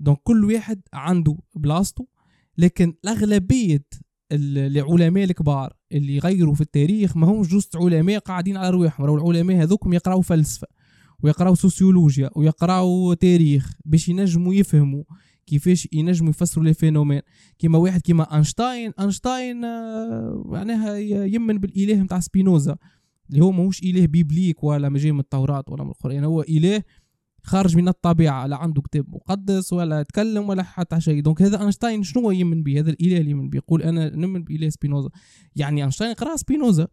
donc 0.00 0.18
كل 0.22 0.44
واحد 0.44 0.80
عنده 0.92 1.36
بلاصتو 1.54 2.04
لكن 2.58 2.94
الاغلبيه 3.04 3.84
العلماء 4.32 5.24
الكبار 5.24 5.72
اللي 5.92 6.16
يغيروا 6.16 6.54
في 6.54 6.60
التاريخ 6.60 7.16
ما 7.16 7.26
همش 7.26 7.48
juste 7.48 7.76
علماء 7.76 8.18
قاعدين 8.18 8.56
على 8.56 8.70
رواحهم 8.70 9.06
راهو 9.06 9.30
العلماء 9.30 9.62
هذوكم 9.62 9.92
يقراوا 9.92 10.22
فلسفة 10.22 10.66
ويقراوا 11.22 11.54
سوسيولوجيا 11.54 12.30
ويقراوا 12.36 13.14
تاريخ 13.14 13.72
باش 13.84 14.08
ينجموا 14.08 14.54
يفهموا 14.54 15.04
كيفاش 15.46 15.88
ينجموا 15.92 16.30
يفسروا 16.30 16.64
les 16.64 16.74
phénomènes. 16.74 17.20
كيما 17.58 17.78
واحد 17.78 18.00
كيما 18.00 18.34
أينشتاين 18.34 18.92
أينشتاين 19.00 19.64
آه، 19.64 20.42
معناها 20.46 20.96
يؤمن 21.26 21.58
بالإله 21.58 22.02
نتاع 22.02 22.20
سبينوزا 22.20 22.76
اللي 23.30 23.44
هو 23.44 23.52
ماهوش 23.52 23.82
إله 23.82 24.06
biblique 24.06 24.64
ولا 24.64 24.88
ما 24.88 24.98
جاي 24.98 25.12
من 25.12 25.20
التوراة 25.20 25.64
ولا 25.68 25.84
من 25.84 25.90
القرآن 25.90 26.24
هو 26.24 26.42
إله 26.42 26.82
خارج 27.42 27.76
من 27.76 27.88
الطبيعة 27.88 28.46
لا 28.46 28.56
عنده 28.56 28.82
كتاب 28.82 29.06
مقدس 29.08 29.72
ولا 29.72 30.00
يتكلم 30.00 30.48
ولا 30.48 30.62
حتى 30.62 31.00
شيء. 31.00 31.22
donc 31.22 31.42
هذا 31.42 31.60
أينشتاين 31.60 32.02
شنو 32.02 32.30
يؤمن 32.30 32.62
به؟ 32.62 32.80
هذا 32.80 32.90
الإله 32.90 33.18
اللي 33.18 33.30
يؤمن 33.30 33.50
به. 33.50 33.56
يقول 33.56 33.82
أنا 33.82 34.16
نؤمن 34.16 34.44
بإله 34.44 34.68
سبينوزا. 34.68 35.08
يعني 35.56 35.82
أينشتاين 35.82 36.14
قرأ 36.14 36.36
سبينوزا. 36.36 36.88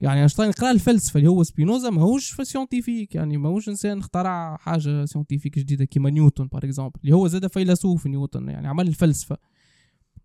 يعني 0.00 0.20
أينشتاين 0.20 0.50
قرأ 0.50 0.70
الفلسفه 0.70 1.18
اللي 1.18 1.30
هو 1.30 1.42
سبينوزا 1.42 1.90
ماهوش 1.90 2.30
في 2.30 2.44
scientifique 2.44 3.14
يعني 3.14 3.36
ماهوش 3.36 3.68
إنسان 3.68 3.98
اخترع 3.98 4.56
حاجة 4.56 5.04
scientifique 5.04 5.58
جديدة 5.58 5.84
كيما 5.84 6.10
نيوتن 6.10 6.46
par 6.46 6.64
exemple 6.64 7.00
اللي 7.04 7.14
هو 7.14 7.28
زاد 7.28 7.46
فيلسوف 7.46 8.06
نيوتن 8.06 8.48
يعني 8.48 8.68
عمل 8.68 8.88
الفلسفه 8.88 9.36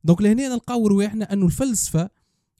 donc 0.04 0.22
لهنا 0.22 0.48
نلقاو 0.48 0.88
رواحنا 0.88 1.34
إنه 1.34 1.46
الفلسفه 1.46 2.10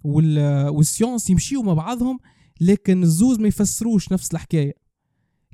وال 0.04 0.32
science 0.32 1.30
يمشيو 1.30 1.62
مع 1.62 1.74
بعضهم 1.74 2.20
لكن 2.62 3.04
الزوز 3.04 3.40
ما 3.40 3.48
يفسروش 3.48 4.12
نفس 4.12 4.34
الحكاية. 4.34 4.74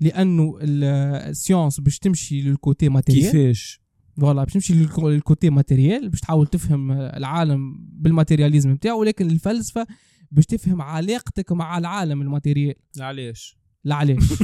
لأنه 0.02 0.58
ال 0.62 0.76
science 0.76 1.80
باش 1.80 2.00
تمشي 2.00 2.41
لل 2.42 2.58
côté 2.58 2.89
matériel. 2.89 3.32
كيفاش؟ 3.32 3.82
voilà 4.20 4.44
باش 4.44 4.54
تمشي 4.54 4.74
لل 4.74 4.99
côté 4.99 5.50
matériel 5.50 6.10
باش 6.10 6.20
تحاول 6.20 6.48
تفهم 6.48 6.92
العالم 6.92 7.78
بال 7.80 7.93
matérialisme 7.93 8.76
بتاعه 8.76 9.04
لكن 9.04 9.32
الفلسفة 9.32 9.88
باش 10.32 10.46
تفهم 10.46 10.82
علاقتك 10.82 11.52
مع 11.52 11.78
العالم 11.78 12.22
ال 12.22 12.27
matériel. 12.27 12.76
علاش 13.00 13.58
لا 13.84 13.96
علاش 13.96 14.44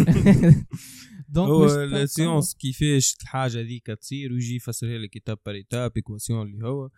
donc 1.29 1.49
هو 1.49 1.65
ال 1.83 1.92
science 1.92 2.53
كيفاش 2.53 3.15
الحاجة 3.21 3.61
ذيك 3.61 3.85
تصير 3.85 4.33
ويجي 4.33 4.55
يفسرها 4.55 4.97
لك 4.97 5.09
كتاب 5.09 5.37
par 5.45 5.55
étape 5.55 5.91
équation 5.95 6.47
اللي 6.47 6.67
هو. 6.67 6.89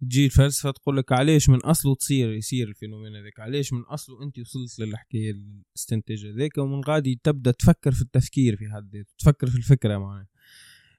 تجي 0.00 0.24
الفلسفة 0.24 0.70
تقول 0.70 0.96
لك 0.96 1.12
علاش 1.12 1.48
من 1.48 1.60
أصله 1.60 1.94
تصير 1.94 2.32
يصير 2.32 2.68
ال 2.68 2.73
phénomène 2.73 3.16
هذاك 3.16 3.40
علاش 3.40 3.72
من 3.72 3.80
أصله 3.80 4.22
أنت 4.22 4.38
وصلت 4.38 4.78
للحكاية 4.78 5.30
الاستنتاج 5.30 6.26
هذاك 6.26 6.58
ومن 6.58 6.80
غادي 6.84 7.20
تبدأ 7.22 7.50
تفكر 7.50 7.92
في 7.92 8.02
التفكير 8.02 8.56
في 8.56 8.68
حد 8.68 8.96
ذاته 8.96 9.14
تفكر 9.18 9.46
في 9.46 9.56
الفكرة 9.56 9.98
معناها. 9.98 10.26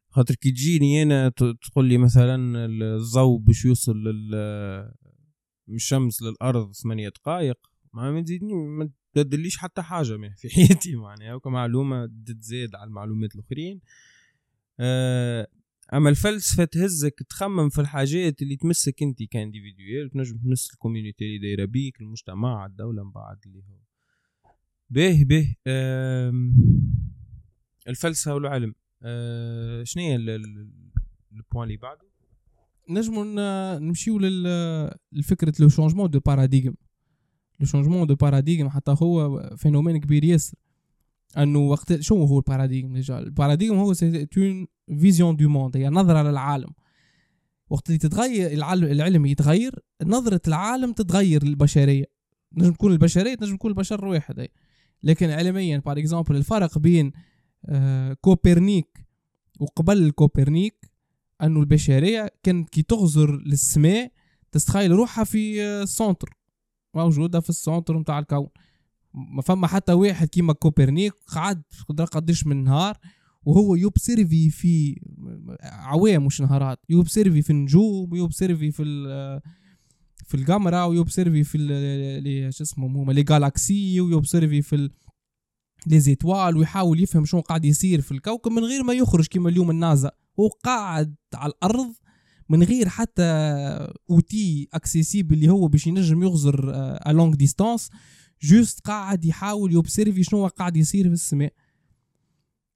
خاطر 0.09 0.35
كي 0.35 0.51
تجيني 0.51 1.03
أنا 1.03 1.29
تقول 1.29 1.85
لي 1.85 1.97
مثلا 1.97 2.65
الضوء 2.65 3.39
باش 3.39 3.65
يوصل 3.65 3.97
لل 4.03 4.35
الشمس 5.69 6.21
للأرض 6.21 6.71
ثمانية 6.71 7.09
دقائق 7.09 7.57
ما 7.93 8.21
تزيدني 8.21 8.53
ما 8.53 8.89
تدليش 9.13 9.57
حتى 9.57 9.81
حاجة 9.81 10.33
في 10.37 10.49
حياتي 10.55 10.95
معناها. 10.95 11.37
كمعلومه 11.39 12.11
تزيد 12.25 12.75
على 12.75 12.87
المعلومات 12.87 13.35
الأخرين. 13.35 13.81
آه، 14.79 15.47
أما 15.93 16.09
الفلسفة 16.09 16.65
تهزك 16.65 17.23
تخمم 17.29 17.69
في 17.69 17.81
الحاجات 17.81 18.41
اللي 18.41 18.55
تمسك 18.55 19.03
أنت 19.03 19.23
ك 19.23 19.31
individuel 19.31 20.09
تنجم 20.09 20.37
تمس 20.37 20.69
ال 20.73 20.79
community 20.79 21.25
اللي 21.25 21.37
دايرة 21.37 21.65
بيك 21.65 22.01
المجتمع 22.01 22.65
الدولة 22.65 23.03
من 23.03 23.11
بعد 23.11 23.37
اللي 23.45 23.59
هو. 23.59 23.79
به 24.89 25.23
به 25.23 25.55
الفلسفة 27.87 28.33
والعلم. 28.35 28.75
شنو 29.83 30.03
هي 30.03 30.15
ال 30.15 30.40
point 30.40 31.63
اللي 31.63 31.77
بعده؟ 31.77 32.07
نجمو 32.89 33.23
نمشيو 33.79 34.19
لفكرة 35.11 35.53
le 35.59 35.69
changement 35.69 36.09
de 36.09 36.19
paradigme 36.19 36.75
le 37.59 37.65
changement 37.65 38.07
de 38.07 38.15
paradigme 38.15 38.69
حتى 38.69 38.95
هو 39.01 39.39
phénomène 39.57 39.97
كبير 39.97 40.23
ياسر. 40.23 40.57
أنه 41.37 41.59
وقت 41.59 42.01
شو 42.01 42.23
هو 42.23 42.37
ال 42.37 42.43
paradigme 42.43 42.93
déjà 42.93 43.19
ال 43.19 43.25
paradigme 43.25 43.77
هو 43.77 43.93
c'est 43.93 44.27
une 44.37 44.67
vision 44.99 45.35
du 45.35 45.49
monde 45.49 45.77
هي 45.77 45.89
نظرة 45.89 46.23
للعالم. 46.23 46.69
وقت 47.69 47.87
اللي 47.87 47.97
تتغير 47.97 48.51
العلم 48.91 49.25
يتغير 49.25 49.79
نظرة 50.03 50.41
العالم 50.47 50.93
تتغير 50.93 51.43
للبشرية. 51.43 52.05
نجم 52.53 52.73
تكون 52.73 52.91
البشرية 52.91 53.35
تنجم 53.35 53.55
تكون 53.55 53.71
البشر 53.71 54.05
واحد. 54.05 54.47
لكن 55.03 55.29
علميا 55.29 55.77
par 55.77 55.97
exemple 55.97 56.35
الفرق 56.35 56.77
بين 56.77 57.11
كوبرنيك. 58.21 59.07
وقبل 59.59 60.11
كوبرنيك 60.11 60.91
أنه 61.43 61.59
البشرية 61.59 62.29
كانت 62.43 62.69
كي 62.69 62.81
تغزر 62.81 63.41
للسماء 63.41 64.11
تستخيل 64.51 64.91
روحها 64.91 65.23
في 65.23 65.63
ال 65.63 65.72
centre. 65.72 66.29
موجودة 66.95 67.39
في 67.39 67.49
ال 67.49 67.57
centre 67.57 67.99
نتاع 67.99 68.19
الكون. 68.19 68.47
ما 69.13 69.41
فما 69.41 69.67
حتى 69.67 69.93
واحد 69.93 70.27
كيما 70.27 70.53
كوبرنيك 70.53 71.13
قعد 71.27 71.63
قديش 72.11 72.47
من 72.47 72.63
نهار 72.63 72.97
وهو 73.43 73.75
يobservي 73.75 74.49
في 74.49 75.01
عوام 75.63 76.25
مش 76.25 76.41
نهارات. 76.41 76.79
يobservي 76.89 77.41
في 77.41 77.49
النجوم 77.49 78.13
ويobservي 78.13 78.71
في 78.71 78.83
في 80.25 80.35
القمرة 80.35 80.85
ويوبسيرفي 80.85 81.43
في 81.43 81.57
شو 82.51 82.63
اسمه 82.63 82.87
هما 82.87 83.11
les 83.11 83.23
galaxies 83.23 84.01
ويobservي 84.01 84.61
في 84.61 84.89
les 85.85 85.99
étoiles 85.99 86.57
ويحاول 86.57 87.03
يفهم 87.03 87.25
شنو 87.25 87.41
قاعد 87.41 87.65
يصير 87.65 88.01
في 88.01 88.11
الكوكب 88.11 88.51
من 88.51 88.63
غير 88.63 88.83
ما 88.83 88.93
يخرج 88.93 89.27
كيما 89.27 89.49
اليوم 89.49 89.69
النازا 89.69 90.11
هو 90.39 90.47
قاعد 90.47 91.15
على 91.33 91.51
الأرض 91.51 91.93
من 92.49 92.63
غير 92.63 92.89
حتى 92.89 93.23
outil 94.09 94.67
accessible 94.73 95.33
اللي 95.35 95.49
هو 95.49 95.67
باش 95.67 95.87
ينجم 95.87 96.23
يغزر 96.23 96.71
à 97.07 97.11
longue 97.11 97.35
distance 97.35 97.89
juste 98.41 98.79
قاعد 98.79 99.25
يحاول 99.25 99.73
يobservي 99.73 100.23
شنو 100.23 100.47
قاعد 100.47 100.77
يصير 100.77 101.07
في 101.07 101.13
السماء. 101.13 101.53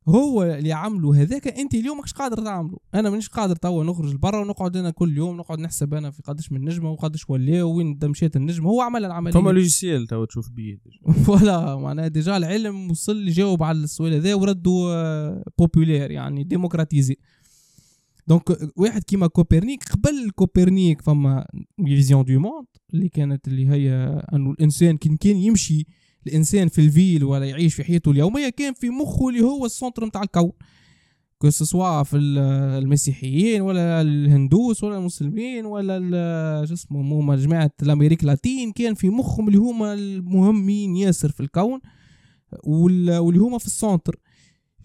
هو 0.10 0.44
اللي 0.44 0.74
عملوا 0.74 1.16
هذاك 1.16 1.48
أنت 1.48 1.74
اليوم 1.74 1.98
ماكش 1.98 2.14
قادر 2.14 2.38
تعمله. 2.38 2.78
أنا 2.94 3.10
مانيش 3.10 3.30
قادر 3.30 3.56
توا 3.56 3.84
نخرج 3.84 4.14
لبرا 4.14 4.40
ونقعد 4.40 4.78
أنا 4.78 4.90
كل 4.90 5.18
يوم 5.18 5.38
نقعد 5.38 5.60
نحسب 5.60 5.94
أنا 5.94 6.12
في 6.12 6.22
قداش 6.24 6.52
من 6.52 6.66
نجمة 6.66 6.92
وقداش 6.92 7.30
ولا 7.30 7.64
وين 7.64 8.00
مشيت 8.04 8.36
النجمة. 8.36 8.70
هو 8.70 8.82
عمل 8.82 9.06
العملية. 9.06 9.34
فما 9.34 9.52
logiciel 9.52 10.08
توا 10.08 10.26
تشوف 10.26 10.50
بيه 10.50 10.78
voilà 11.26 11.76
معناها 11.76 12.08
déjà 12.08 12.38
العلم 12.38 12.92
وصل 12.92 13.28
يجاوب 13.28 13.64
على 13.64 13.78
السؤال 13.78 14.14
هذا 14.14 14.36
وردوا 14.36 15.44
populaire 15.58 16.06
آه، 16.06 16.14
يعني 16.14 16.44
démocratisé 16.43 17.17
donc 18.28 18.71
واحد 18.76 19.04
كيما 19.04 19.28
كوبرنيك 19.28 19.84
قبل 19.84 20.32
كوبرنيك 20.36 21.02
فما 21.02 21.46
vision 21.86 22.24
du 22.24 22.39
monde 22.39 22.67
اللي 22.94 23.10
كانت 23.10 23.48
اللي 23.48 23.70
هي 23.70 23.94
إنه 24.34 24.52
الإنسان 24.52 24.98
كان 24.98 25.18
كان 25.18 25.38
يمشي 25.38 25.88
الإنسان 26.27 26.67
في 26.67 26.81
ال 26.82 26.88
ville 26.88 27.24
ولا 27.23 27.45
يعيش 27.45 27.75
في 27.75 27.84
حياته 27.84 28.12
اليومية 28.12 28.49
كان 28.49 28.73
في 28.73 28.89
مخه 28.89 29.29
اللي 29.29 29.41
هو 29.41 29.65
ال 29.65 29.71
centre 29.71 30.06
نتاع 30.05 30.23
الكون. 30.23 30.51
que 31.38 31.50
في 32.03 32.17
المسيحيين 32.17 33.62
ولا 33.62 34.01
الهندوس 34.01 34.84
ولا 34.84 34.97
المسلمين 34.97 35.65
ولا 35.65 36.65
شو 36.67 36.73
اسمه 36.73 37.01
هما 37.01 37.36
جماعة 37.36 37.71
ال 37.84 37.88
Amérique 37.88 38.24
latine 38.24 38.71
كان 38.71 38.93
في 38.93 39.10
مخهم 39.10 39.47
اللي 39.47 39.60
هما 39.60 39.93
المهمين 39.93 40.95
ياسر 40.95 41.29
في 41.29 41.39
الكون 41.39 41.79
واللي 42.63 43.39
هما 43.39 43.57
في 43.57 43.65
ال 43.65 43.72
centre. 43.72 44.19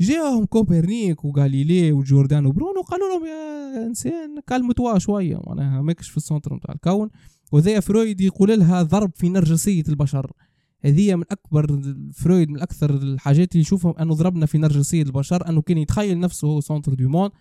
جاهم 0.01 0.45
كوبرنيك 0.45 1.25
وغاليلي 1.25 1.93
وجوردانو 1.93 2.47
برونو 2.47 2.81
قالوا 2.81 3.09
لهم 3.09 3.27
يا 3.27 3.87
إنسان 3.87 4.41
كلمتوا 4.49 4.99
شوية. 4.99 5.41
معناها 5.47 5.83
ماكش 5.83 6.09
في 6.11 6.17
ال 6.17 6.22
centre 6.22 6.55
نتاع 6.55 6.75
الكون. 6.75 7.11
وذا 7.53 7.81
فرويد 7.81 8.21
يقول 8.21 8.59
لها 8.59 8.83
ضرب 8.83 9.11
في 9.15 9.29
نرجسية 9.29 9.85
البشر. 9.89 10.33
هذه 10.85 11.15
من 11.15 11.25
أكبر 11.31 11.83
فرويد 12.15 12.51
من 12.51 12.61
أكثر 12.61 12.95
الحاجات 12.95 13.53
اللي 13.53 13.61
يشوفهم 13.61 13.95
أنه 14.01 14.15
ضربنا 14.15 14.47
في 14.47 14.59
نرجسيه 14.59 15.03
البشر 15.03 15.49
أنه 15.49 15.63
كان 15.63 15.79
يتخيل 15.79 16.21
نفسه 16.21 16.49
هو 16.49 16.61
centre 16.61 16.95
du 16.95 17.09
monde 17.09 17.33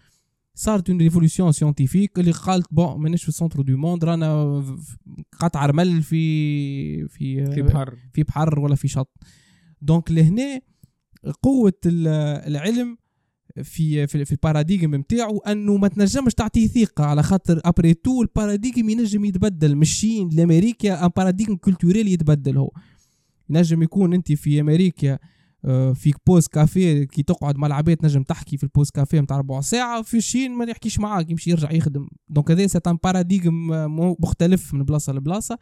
صارت 0.58 0.90
une 0.90 1.00
révolution 1.00 1.52
scientifique 1.52 2.20
اللي 2.20 2.32
قالت 2.32 2.68
bon 2.72 3.02
مانيش 3.02 3.24
في 3.24 3.30
ال 3.30 3.35
centre 3.35 3.62
du 3.62 3.78
monde 3.78 4.06
رانا 4.06 4.64
قطعة 5.40 5.66
رمل 5.66 6.04
في 6.04 7.08
في 7.08 7.46
في 7.46 7.62
بحر. 7.62 7.98
في 8.14 8.24
بحر 8.24 8.60
ولا 8.60 8.76
في 8.76 8.88
شط. 8.88 9.18
donc 9.82 10.12
لهنا 10.12 10.62
قوة 11.44 11.74
العلم 11.86 12.98
في 13.64 14.08
في, 14.08 14.26
في 14.26 14.32
ال 14.32 14.38
paradigme 14.38 14.96
نتاعو 14.96 15.38
أنه 15.38 15.78
ما 15.78 15.88
تنجمش 15.88 16.34
تعطيه 16.34 16.68
ثقة 16.68 17.06
على 17.06 17.24
خاطر 17.24 17.62
après 17.66 17.94
tout 17.94 18.22
ال 18.22 18.29
paradigme 18.29 18.90
ينجم 18.90 19.26
يتبدل. 19.26 19.76
مشينا 19.76 20.30
لأمريكا 20.30 21.06
un 21.06 21.12
paradigme 21.18 21.56
culturel 21.56 22.08
يتبدل 22.08 22.58
هو. 22.58 22.72
ينجم 23.50 23.84
يكون 23.84 24.14
أنت 24.14 24.32
في 24.32 24.60
أمريكا 24.60 25.18
آه، 25.66 25.94
فيك 25.94 26.16
pause 26.28 26.48
café 26.48 27.04
كي 27.04 27.24
تقعد 27.24 27.58
مع 27.58 27.68
العباد 27.68 27.98
تنجم 27.98 28.24
تحكي 28.24 28.58
في 28.58 28.64
ال 28.64 28.68
pause 28.68 28.90
café 28.90 29.20
نتاع 29.20 29.38
ربع 29.38 29.62
ساعة 29.62 30.02
في 30.02 30.18
ال 30.18 30.24
Chine 30.24 30.52
ما 30.52 30.66
يحكيش 30.66 31.00
معاك 31.00 31.30
يمشي 31.30 31.52
يرجع 31.52 31.72
يخدم. 31.72 32.08
donc 32.30 32.52
هذا 32.52 32.68
c'est 32.68 32.80
un 32.88 32.98
paradigme 33.04 33.68
مختلف 34.20 34.74
من 34.74 34.84
بلاصة 34.84 35.14
لبلاصة. 35.14 35.58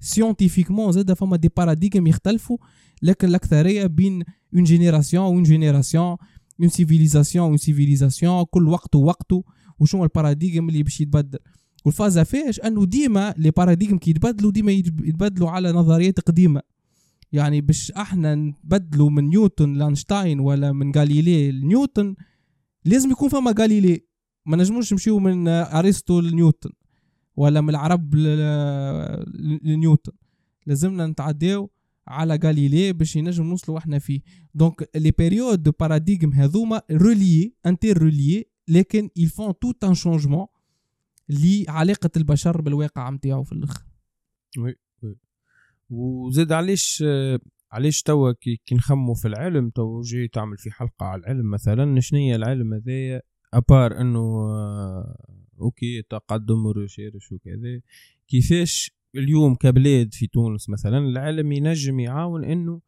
scientifiquement 0.00 0.92
زاد 0.92 1.12
فما 1.12 1.36
des 1.36 1.48
paradigmes 1.56 2.06
يختلفوا 2.06 2.58
لكن 3.02 3.28
الأكثرية 3.28 3.86
بين 3.86 4.22
une 4.54 4.64
génération 4.64 5.24
une 5.24 5.42
génération 5.42 6.16
une 6.60 6.68
civilisation 6.68 7.48
une 7.48 7.56
civilisation 7.56 8.44
كل 8.50 8.68
وقت 8.68 8.94
ووقته 8.94 9.44
وشنو 9.78 10.04
ال 10.04 10.10
paradigme 10.10 10.68
اللي 10.68 10.82
باش 10.82 11.00
يتبدل. 11.00 11.38
والفازة 11.84 12.22
فيش 12.22 12.60
أنه 12.60 12.86
ديما 12.86 13.34
les 13.38 13.50
paradigmes 13.50 13.98
كي 13.98 14.10
يتبدلوا 14.10 14.52
ديما 14.52 14.72
يتبدلوا 14.72 15.50
على 15.50 15.72
نظريات 15.72 16.20
قديمة. 16.20 16.62
يعني 17.32 17.60
باش 17.60 17.90
إحنا 17.90 18.34
نبدلوا 18.34 19.10
من 19.10 19.28
نيوتن 19.28 19.72
لاينشتاين 19.74 20.40
ولا 20.40 20.72
من 20.72 20.92
غاليلي 20.96 21.52
لنيوتن 21.52 22.14
لازم 22.84 23.10
يكون 23.10 23.28
فما 23.28 23.54
غاليلي 23.58 24.04
ما 24.46 24.56
نجموش 24.56 24.92
نمشيو 24.92 25.18
من 25.18 25.48
أرسطو 25.48 26.20
لنيوتن 26.20 26.70
ولا 27.36 27.60
من 27.60 27.70
العرب 27.70 28.14
لنيوتن. 29.64 30.12
لازمنا 30.66 31.06
نتعداو 31.06 31.70
على 32.06 32.38
غاليلي 32.44 32.92
باش 32.92 33.16
ينجم 33.16 33.44
نوصلوا 33.44 33.78
إحنا 33.78 33.98
فيه. 33.98 34.20
donc 34.54 34.90
les 34.94 35.10
périodes 35.10 35.62
de 35.62 35.72
paradigme 35.80 36.32
هذوما 36.32 36.82
reliés 36.90 37.54
entre 37.66 37.98
reliés 37.98 38.50
لكن 38.68 39.08
font 39.18 39.52
tout 39.52 39.88
un 39.88 39.94
changement 39.94 40.46
لعلاقة 41.28 42.10
البشر 42.16 42.60
بالواقع 42.60 43.10
نتاعو 43.10 43.42
في 43.42 43.52
الآخر. 43.52 43.84
oui 44.58 44.76
وزاد 45.90 46.52
علاش 46.52 47.04
علاش 47.72 48.02
توا 48.02 48.32
كي, 48.32 48.60
نخمو 48.72 49.14
في 49.14 49.28
العلم 49.28 49.70
تو 49.70 50.00
جاي 50.00 50.28
تعمل 50.28 50.58
في 50.58 50.70
حلقة 50.70 51.06
على 51.06 51.20
العلم 51.20 51.50
مثلا 51.50 52.00
شنية 52.00 52.36
العلم 52.36 52.74
هذايا؟ 52.74 53.22
à 53.54 53.63
part 53.63 54.00
إنه 54.00 54.18
آه، 54.18 55.38
okay 55.60 56.02
تقدم 56.02 56.66
و 56.66 56.73
recherche 56.73 57.32
وكذا. 57.32 57.80
كيفاش 58.28 58.92
اليوم 59.16 59.54
كبلاد 59.54 60.14
في 60.14 60.26
تونس 60.26 60.68
مثلا 60.68 60.98
العلم 60.98 61.52
ينجم 61.52 62.00
يعاون 62.00 62.44
إنه 62.44 62.80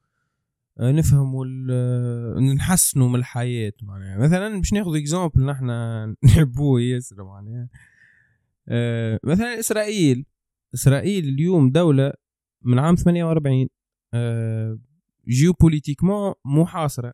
آه، 0.78 0.92
نفهم 0.92 1.34
آه، 1.70 2.38
نحسنوا 2.38 3.08
من 3.08 3.14
الحياة 3.14 3.72
معناها. 3.82 4.18
مثلا 4.18 4.58
باش 4.58 4.72
ناخذ 4.72 4.96
exemple 4.96 5.44
نحن 5.44 5.66
نحبوه 6.24 6.80
ياسر 6.80 7.24
معناها. 7.24 7.68
مثلا 9.24 9.58
إسرائيل 9.58 10.26
إسرائيل 10.74 11.28
اليوم 11.28 11.70
دولة 11.70 12.12
من 12.62 12.78
عام 12.78 12.94
48 12.94 13.68
géopolitiquement 15.28 16.34
محاصرة 16.44 17.12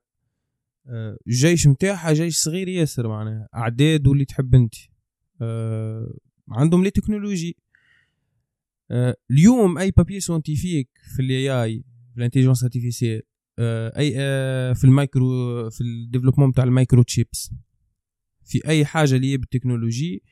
الجيش 1.26 1.66
متاعها 1.66 2.12
جيش 2.12 2.38
صغير 2.38 2.68
ياسر 2.68 3.08
معناها. 3.08 3.48
أعداد 3.54 4.06
واللي 4.06 4.24
تحب 4.24 4.54
أنت. 4.54 4.74
عندهم 6.48 6.84
les 6.84 6.90
technologies 6.90 7.56
آه، 8.90 9.16
اليوم 9.30 9.78
أي 9.78 9.90
papier 9.90 10.20
scientifique 10.20 10.88
في 11.14 11.22
ال 11.22 11.50
AI 11.62 11.84
في 12.12 12.18
ال 12.18 12.22
intelligence 12.22 12.62
artificielle 12.64 13.22
أي 13.58 14.14
آه، 14.16 14.72
في 14.72 14.84
المايكرو 14.84 15.70
في 15.70 15.80
ال 15.80 15.85
développement 15.85 16.52
تاع 16.52 16.64
ال 16.64 16.70
micro 16.70 17.02
chips 17.02 17.50
في 18.44 18.68
أي 18.68 18.84
حاجة 18.84 19.16
اللي 19.16 19.36
بالتكنولوجي 19.36 20.22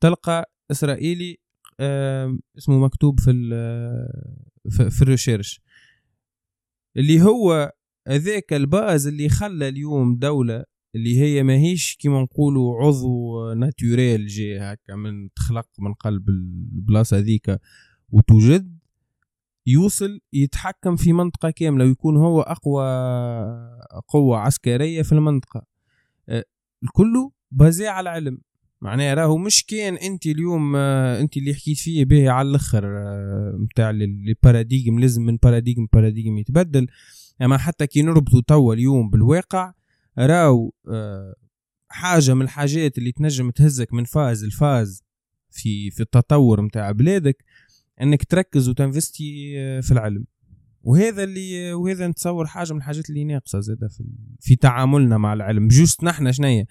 تلقى 0.00 0.52
إسرائيلي 0.70 1.38
اسمه 2.58 2.78
مكتوب 2.78 3.20
في 3.20 3.32
في, 4.70 4.90
في 4.90 5.02
ال 5.02 5.08
recherche 5.08 5.60
اللي 6.96 7.22
هو 7.22 7.72
هذاك 8.08 8.52
ال 8.52 8.63
base 8.63 9.06
اللي 9.06 9.28
خلى 9.28 9.68
اليوم 9.68 10.16
دولة 10.16 10.64
اللي 10.94 11.20
هي 11.20 11.42
ماهيش 11.42 11.96
كيما 11.96 12.22
نقولوا 12.22 12.82
عضو 12.84 13.52
naturel 13.54 14.26
جي 14.26 14.58
هكا 14.58 14.94
من 14.94 15.32
تخلق 15.32 15.68
من 15.78 15.94
قلب 15.94 16.28
البلاصة 16.28 17.18
هذيك 17.18 17.60
وتوجد 18.10 18.78
يوصل 19.66 20.20
يتحكم 20.32 20.96
في 20.96 21.12
منطقة 21.12 21.50
كاملة 21.50 21.84
ويكون 21.84 22.16
هو 22.16 22.40
أقوى 22.40 22.84
قوة 24.08 24.38
عسكرية 24.38 25.02
في 25.02 25.12
المنطقة. 25.12 25.62
أه، 26.28 26.44
الكل 26.82 27.30
basé 27.50 27.86
على 27.86 28.10
علم. 28.10 28.40
معناها 28.80 29.14
راهو 29.14 29.36
مش 29.36 29.64
كان 29.64 29.94
انت 29.94 30.26
اليوم 30.26 30.76
أه، 30.76 31.20
انت 31.20 31.36
اللي 31.36 31.54
حكيت 31.54 31.78
فيه 31.78 32.04
به 32.04 32.30
على 32.30 32.48
الأخر 32.48 32.86
نتاع 33.64 33.88
أه، 33.88 33.92
ال 33.92 34.03
paradigme 34.03 34.98
لازم 34.98 35.22
من 35.22 35.36
paradigme 35.36 35.88
paradigme 35.92 36.38
يتبدل. 36.38 36.86
أما 37.42 37.58
حتى 37.58 37.86
كي 37.86 38.02
نربطوا 38.02 38.42
توا 38.46 38.74
اليوم 38.74 39.10
بالواقع 39.10 39.72
راو 40.18 40.74
آه، 40.88 41.34
حاجة 41.88 42.34
من 42.34 42.42
الحاجات 42.42 42.98
اللي 42.98 43.12
تنجم 43.12 43.50
تهزك 43.50 43.94
من 43.94 44.04
phase 44.04 44.44
ل 44.44 44.54
phase 44.54 45.02
في 45.50 45.90
في 45.90 46.00
التطور 46.00 46.60
متاع 46.60 46.92
بلادك 46.92 47.44
إنك 48.02 48.24
تركز 48.24 48.68
وت 48.68 48.87
investi 48.87 49.54
آه، 49.58 49.80
في 49.80 49.92
العلم. 49.92 50.24
وهذا 50.82 51.24
اللي 51.24 51.72
وهذا 51.72 52.06
نتصور 52.06 52.46
حاجة 52.46 52.72
من 52.72 52.78
الحاجات 52.78 53.10
اللي 53.10 53.24
ناقصة 53.24 53.60
زادة 53.60 53.88
في 53.88 54.04
في 54.40 54.56
تعاملنا 54.56 55.18
مع 55.18 55.32
العلم. 55.32 55.68
juste 55.68 56.04
نحن 56.04 56.32
شنية 56.32 56.66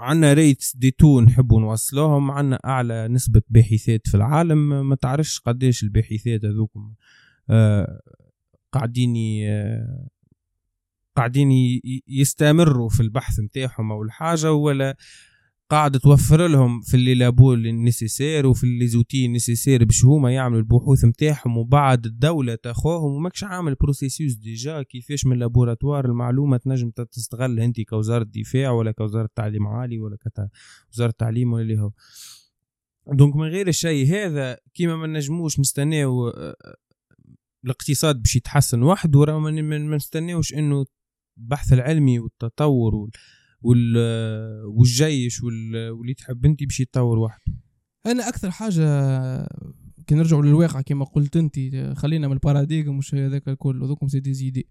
عندنا 0.00 0.32
rates 0.32 0.76
des 0.76 0.90
taux 0.90 1.20
نحبوا 1.20 1.60
نوصلوهم 1.60 2.30
عندنا 2.30 2.60
أعلى 2.64 3.08
نسبة 3.08 3.42
باحثات 3.48 4.08
في 4.08 4.14
العالم. 4.16 4.88
ما 4.88 4.94
تعرفش 4.94 5.40
قديش 5.40 5.82
الباحثات 5.82 6.44
هذوكم 6.44 6.94
آه 7.50 8.00
قاعدين 8.72 9.14
قاعدين 11.16 11.50
يستمروا 12.08 12.88
في 12.88 13.00
البحث 13.00 13.40
نتاعهم 13.40 13.92
أو 13.92 14.02
الحاجة 14.02 14.52
ولا 14.52 14.96
قاعدة 15.70 15.98
توفر 15.98 16.46
لهم 16.46 16.80
في 16.80 16.94
les 16.94 17.14
labos 17.14 17.54
nécessaires 17.54 18.46
وفي 18.46 18.64
les 18.64 18.86
outils 18.86 19.26
nécessaires 19.26 19.84
باش 19.84 20.04
هما 20.04 20.32
يعملوا 20.32 20.60
البحوث 20.60 21.04
نتاعهم 21.04 21.58
وبعد 21.58 22.06
الدولة 22.06 22.54
تاخوهم 22.54 23.12
وماكش 23.12 23.44
عامل 23.44 23.74
processus 23.74 24.34
déjà 24.34 24.82
كيفاش 24.82 25.26
من 25.26 25.38
laboratoire 25.38 26.04
المعلومة 26.04 26.56
تنجم 26.56 26.90
تستغل 26.90 27.60
انت 27.60 27.80
كوزارة 27.80 28.24
دفاع 28.24 28.70
ولا 28.70 28.92
كوزارة 28.92 29.28
تعليم 29.34 29.66
عالي 29.66 30.00
ولا 30.00 30.16
كوزارة 30.90 31.14
تعليم 31.18 31.52
ولا 31.52 31.62
اللي 31.62 31.80
هو. 31.80 31.90
donc 33.12 33.36
من 33.36 33.48
غير 33.48 33.68
الشيء 33.68 34.06
هذا 34.06 34.58
كيما 34.74 34.96
ما 34.96 35.06
نجموش 35.06 35.60
نستناو 35.60 36.28
آه، 36.28 36.56
الاقتصاد 37.64 38.22
باش 38.22 38.36
يتحسن 38.36 38.82
وحده 38.82 39.18
وراه 39.18 39.38
ما 39.38 39.96
نستناوش 39.96 40.54
إنه 40.54 40.84
البحث 41.38 41.72
العلمي 41.72 42.18
والتطور 42.18 42.94
وال 42.94 43.10
والجيش 43.62 45.42
واللي 45.42 46.14
تحب 46.14 46.44
انت 46.46 46.64
باش 46.64 46.80
يتطور 46.80 47.18
وحده 47.18 47.52
أنا 48.06 48.28
أكثر 48.28 48.50
حاجة 48.50 48.84
كي 50.06 50.14
نرجعوا 50.14 50.42
للواقع 50.42 50.80
كما 50.80 51.04
قلت 51.04 51.36
أنت 51.36 51.58
خلينا 51.96 52.28
من 52.28 52.32
ال 52.32 52.39
paradigme 52.39 52.98
وش 52.98 53.14
هذاك 53.14 53.48
الكل 53.48 53.82
وذوكم 53.82 54.08
سيدي 54.08 54.34
زيدي. 54.34 54.66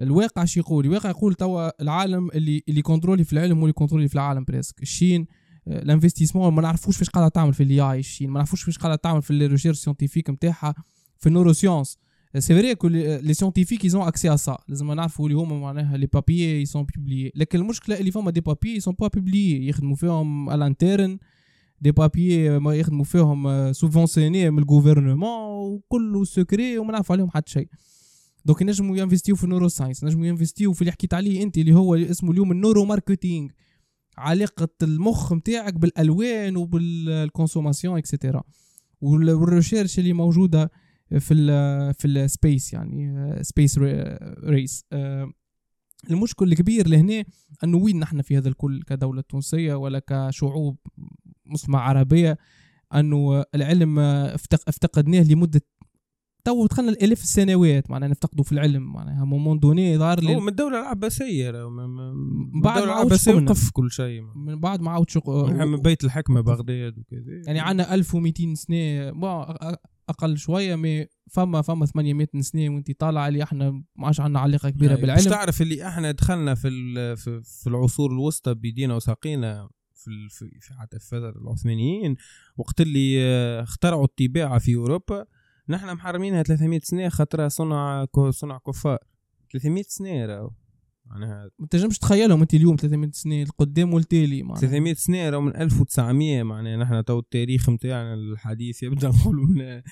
الواقع 0.00 0.44
شي 0.44 0.60
يقول؟ 0.60 0.86
الواقع 0.86 1.10
يقول 1.10 1.34
توا 1.34 1.82
العالم 1.82 2.30
اللي 2.30 2.62
اللي 2.68 2.82
contrôle 2.82 3.24
في 3.24 3.32
العلم 3.32 3.58
واللي 3.58 3.72
contrôle 3.72 4.08
في 4.08 4.14
العالم 4.14 4.44
presque 4.44 4.82
ال 4.82 4.89
Chine 4.89 5.26
ال 5.66 5.72
investissement 5.72 6.54
ما 6.54 6.62
نعرفوش 6.62 6.96
فاش 6.96 7.10
قاعدة 7.10 7.28
تعمل 7.28 7.54
في 7.54 7.62
ال 7.62 7.80
AI 7.80 7.98
ال 7.98 8.03
Chine 8.03 8.30
ما 8.30 8.34
نعرفوش 8.34 8.62
فاش 8.62 8.78
قاعدة 8.78 8.96
تعمل 8.96 9.22
في 9.22 9.30
ال 9.30 9.35
recherche 9.35 9.78
scientifique 9.78 10.30
نتاعها 10.30 10.74
في 11.18 11.26
ال 11.26 11.52
neurosciences 11.52 11.98
c'est 12.38 12.54
vrai 12.54 12.76
les 13.20 13.34
scientifiques 13.34 13.84
ils 13.84 13.93
ont 13.93 14.02
accès 14.02 14.32
à 14.32 14.36
ça 14.36 14.58
لازم 14.68 14.92
نعرفوا 14.92 15.26
اللي 15.26 15.38
هما 15.38 15.58
معناها 15.60 15.96
les 15.96 16.06
papiers 16.06 16.62
ils 16.62 16.72
sont 16.72 16.86
publiés 16.96 17.32
لكن 17.34 17.58
المشكلة 17.58 18.00
اللي 18.00 18.10
فما 18.10 18.30
des 18.30 18.40
papiers 18.40 18.76
ils 18.76 18.84
sont 18.84 18.94
pas 18.98 19.08
publiés 19.08 19.68
يخدموا 19.68 19.96
فيهم 19.96 20.50
ال 20.50 20.59
interne 20.59 21.18
des 21.80 21.92
papiers 21.92 22.58
ما 22.58 22.74
يخدموا 22.74 23.04
فيهم 23.04 23.72
subventionnés 23.72 24.50
من 24.50 24.58
ال 24.58 24.67
gouvernement 24.67 25.72
وكله 25.72 26.24
secret 26.24 26.78
وما 26.78 26.92
نعرف 26.92 27.12
عليهم 27.12 27.30
حتى 27.30 27.52
شيء 27.52 27.68
donc 28.44 28.60
ينجموا 28.60 28.96
ي 28.96 29.00
investi 29.00 29.32
و 29.32 29.36
في 29.36 29.44
ال 29.44 29.68
neuroscience 29.68 30.02
ينجموا 30.02 30.26
ي 30.26 30.31
investi 30.31 30.67
و 30.67 30.72
في 30.72 30.80
اللي 30.80 30.92
حكيت 30.92 31.14
عليه 31.14 31.42
انت 31.42 31.58
اللي 31.58 31.74
هو 31.74 31.94
اسمه 31.94 32.30
اليوم 32.30 32.52
ال 32.52 32.84
neuromarketing 32.84 33.48
علاقه 34.18 34.68
المخ 34.82 35.32
نتاعك 35.32 35.74
بالالوان 35.74 36.56
وبال 36.56 36.84
consommation 36.84 37.98
et 37.98 38.09
cetera 38.09 38.42
وال 39.00 39.18
recherche 39.18 39.98
اللي 39.98 40.12
موجوده 40.12 40.70
في 41.18 41.34
ال 41.34 41.94
في 41.94 42.08
ال 42.08 42.19
space 42.19 42.72
يعني 42.72 43.32
space 43.42 43.78
race 44.44 44.84
المشكل 46.10 46.52
الكبير 46.52 46.88
لهنا 46.88 47.24
أنه 47.64 47.78
وين 47.78 47.98
نحن 47.98 48.22
في 48.22 48.38
هذا 48.38 48.48
الكل 48.48 48.82
كدولة 48.82 49.22
تونسية 49.28 49.74
ولا 49.74 50.02
كشعوب 50.06 50.76
مسلمه 51.46 51.78
عربية؟ 51.78 52.38
أنه 52.94 53.44
العلم 53.54 53.98
افتقدناه 54.68 55.22
لمدة 55.22 55.60
تو 56.44 56.66
دخلنا 56.66 56.90
الالاف 56.90 57.22
السنوات 57.22 57.90
معناها 57.90 58.08
نفتقدوا 58.08 58.44
في 58.44 58.52
العلم 58.52 58.92
معناها 58.92 59.24
moment 59.24 59.58
donné 59.58 59.98
ظهر 59.98 60.20
لي 60.20 60.40
من 60.40 60.48
الدولة 60.48 60.80
العباسيه 60.80 61.68
من 61.68 62.60
بعد 62.60 62.82
العباسيه 62.82 63.34
وقف 63.34 63.70
كل 63.70 63.90
شيء. 63.90 64.22
من 64.36 64.60
بعد 64.60 64.80
ما 64.80 64.90
عاود 64.90 65.10
شق... 65.10 65.30
من 65.30 65.76
بيت 65.76 66.04
الحكمة 66.04 66.40
بغداد 66.40 66.98
وكذا. 66.98 67.42
يعني 67.46 67.60
عندنا 67.60 67.94
1200 67.94 68.54
سنة 68.54 69.10
أقل 70.12 70.38
شوية 70.38 70.76
مي 70.76 71.06
فما 71.30 71.62
فما 71.62 71.86
800 71.86 72.28
سنه 72.40 72.68
وانت 72.74 73.00
طالع 73.00 73.28
اللي 73.28 73.42
إحنا 73.42 73.70
ما 73.70 74.06
عادش 74.06 74.20
عندنا 74.20 74.40
علاقة 74.40 74.70
كبيرة 74.70 74.90
يعني 74.90 75.00
بالعلم. 75.02 75.30
تعرف 75.30 75.62
اللي 75.62 75.88
إحنا 75.88 76.10
دخلنا 76.10 76.54
في 76.54 76.70
في 77.44 77.66
العصور 77.66 78.12
الوسطى 78.12 78.54
بيدينا 78.54 78.94
وساقينا 78.94 79.68
في 79.94 80.28
في 80.60 80.74
حتى 80.74 80.98
في 80.98 81.16
العثمانيين 81.16 82.16
وقت 82.56 82.80
اللي 82.80 83.22
اخترعوا 83.62 84.04
الطباعة 84.04 84.58
في 84.58 84.74
أوروبا 84.74 85.26
نحن 85.68 85.94
محرمينها 85.94 86.42
300 86.42 86.80
سنة 86.82 87.08
خاطرها 87.08 87.48
صنع 87.48 88.06
صنع 88.30 88.58
كفار. 88.66 88.98
300 89.52 89.84
سنة 89.88 90.26
راهو. 90.26 90.50
معناها 91.12 91.50
ما 91.58 91.66
تنجمش 91.66 91.98
تخيلهم 91.98 92.40
انت 92.40 92.54
اليوم 92.54 92.76
300 92.76 93.10
سنه 93.12 93.42
القدام 93.42 93.94
والتالي 93.94 94.42
معناها. 94.42 94.60
300 94.60 94.94
سنه 94.94 95.30
راهو 95.30 95.40
من 95.40 95.56
1900 95.56 96.42
معناها 96.42 96.76
نحن 96.76 97.04
تو 97.04 97.18
التاريخ 97.18 97.70
نتاعنا 97.70 98.14
الحديث 98.14 98.82
يبدأ 98.82 99.08
نقولوا 99.20 99.46
من 99.46 99.82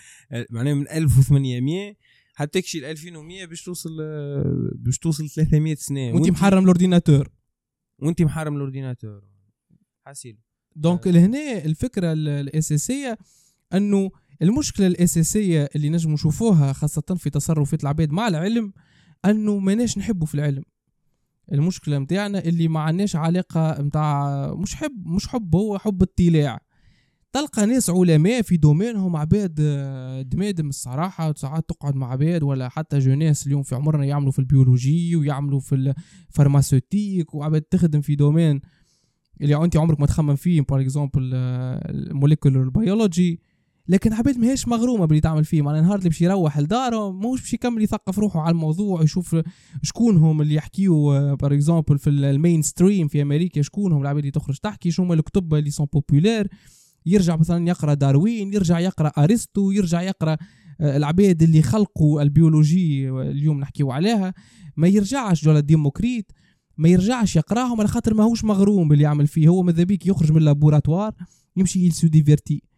معناها 0.50 0.74
من 0.74 0.88
1800 0.88 1.94
حتى 2.34 2.60
تكشي 2.60 2.80
ل 2.80 2.84
2100 2.84 3.44
باش 3.44 3.62
توصل 3.62 3.90
باش 4.74 4.98
توصل 4.98 5.28
300 5.28 5.74
سنه 5.74 6.12
وانت 6.12 6.30
محرم 6.30 6.62
ال 6.62 6.68
ordinateur. 6.68 7.28
وانت 7.98 8.22
محرم 8.22 8.56
ال 8.56 8.62
ordinateur. 8.62 9.22
حسيل 10.06 10.38
donc 10.76 11.06
لهنا 11.06 11.64
الفكرة 11.64 12.12
الأساسية 12.12 13.18
أنه 13.74 14.10
المشكلة 14.42 14.86
الأساسية 14.86 15.68
اللي 15.76 15.88
نجم 15.88 16.12
نشوفوها 16.12 16.72
خاصة 16.72 17.16
في 17.16 17.30
تصرفات 17.30 17.82
العباد 17.82 18.10
مع 18.10 18.28
العلم 18.28 18.72
أنه 19.24 19.58
ماناش 19.58 19.98
نحبوا 19.98 20.26
في 20.26 20.34
العلم. 20.34 20.62
المشكلة 21.52 21.98
متاعنا 21.98 22.38
اللي 22.38 22.68
ما 22.68 22.80
عندناش 22.80 23.16
علاقة 23.16 23.82
متاع 23.82 24.54
مش 24.54 24.74
حب 24.74 25.06
مش 25.06 25.28
حب 25.28 25.54
هو 25.56 25.78
حب 25.78 26.02
اطلاع 26.02 26.60
تلقى 27.32 27.66
ناس 27.66 27.90
علماء 27.90 28.42
في 28.42 28.56
domaine 28.56 29.03
هم 29.03 29.16
عباد 29.16 29.54
دمادم 30.28 30.68
الصراحة 30.68 31.34
ساعات 31.34 31.68
تقعد 31.68 31.96
مع 31.96 32.12
عباد 32.12 32.42
ولا 32.42 32.68
حتى 32.68 32.98
jeunesse 32.98 33.46
اليوم 33.46 33.62
في 33.62 33.74
عمرنا 33.74 34.04
يعملوا 34.04 34.32
في 34.32 34.38
ال 34.38 34.47
biologie 34.47 35.16
ويعملوا 35.16 35.60
في 35.60 35.94
ال 36.28 36.35
pharmaceutique 36.35 37.34
وعباد 37.34 37.62
تخدم 37.62 38.00
في 38.00 38.14
domaine 38.14 38.60
اللي 39.40 39.64
انت 39.64 39.76
عمرك 39.76 40.00
ما 40.00 40.06
تخمم 40.06 40.36
فيه 40.36 40.60
par 40.60 40.80
exemple 40.80 41.34
ال 41.34 41.47
molecular 41.47 42.68
biology 42.68 43.40
لكن 43.90 44.12
عباد 44.12 44.38
ماهيش 44.38 44.68
مغرومة 44.68 45.04
باللي 45.04 45.20
تعمل 45.20 45.44
فيه. 45.44 45.62
معناها 45.62 45.80
النهار 45.80 45.98
اللي 45.98 46.08
باش 46.08 46.22
يروح 46.22 46.58
لداره 46.58 47.10
ماهوش 47.12 47.40
باش 47.40 47.54
يكمل 47.54 47.82
يثقف 47.82 48.18
روحه 48.18 48.40
على 48.40 48.52
الموضوع 48.52 49.02
يشوف 49.02 49.36
شكون 49.82 50.16
هم 50.16 50.42
اللي 50.42 50.54
يحكيو 50.54 51.10
par 51.36 51.54
exemple 51.54 51.98
في 51.98 52.10
ال 52.10 52.62
mainstream 52.62 53.08
في 53.08 53.22
أمريكا 53.22 53.62
شكون 53.62 53.92
هم 53.92 54.02
العباد 54.02 54.18
اللي 54.18 54.30
تخرج 54.30 54.56
تحكي 54.56 54.90
شو 54.90 55.02
هما 55.02 55.14
الكتب 55.14 55.54
اللي 55.54 55.70
sont 55.70 55.86
populaires 55.92 56.48
يرجع 57.06 57.36
مثلا 57.36 57.68
يقرأ 57.68 57.94
داروين 57.94 58.52
يرجع 58.54 58.78
يقرأ 58.78 59.08
أرسطو 59.08 59.70
يرجع 59.70 60.02
يقرأ 60.02 60.36
آه، 60.80 60.96
العباد 60.96 61.42
اللي 61.42 61.62
خلقوا 61.62 62.22
ال 62.22 62.32
biologie 62.32 63.10
اليوم 63.10 63.60
نحكيو 63.60 63.90
عليها. 63.90 64.34
ما 64.76 64.88
يرجعش 64.88 65.44
يقرا 65.44 65.60
Démocrite 65.60 66.32
ما 66.76 66.88
يرجعش 66.88 67.36
يقراهم 67.36 67.80
على 67.80 67.88
خاطر 67.88 68.14
ماهوش 68.14 68.44
مغروم 68.44 68.88
باللي 68.88 69.04
يعمل 69.04 69.26
فيه. 69.26 69.48
هو 69.48 69.62
ماذا 69.62 69.82
بيك 69.82 70.06
يخرج 70.06 70.32
من 70.32 70.38
ال 70.38 70.44
laboratoire 70.44 71.14
يمشي 71.56 71.84
il 71.84 71.95
se 71.95 72.06
divertit 72.06 72.69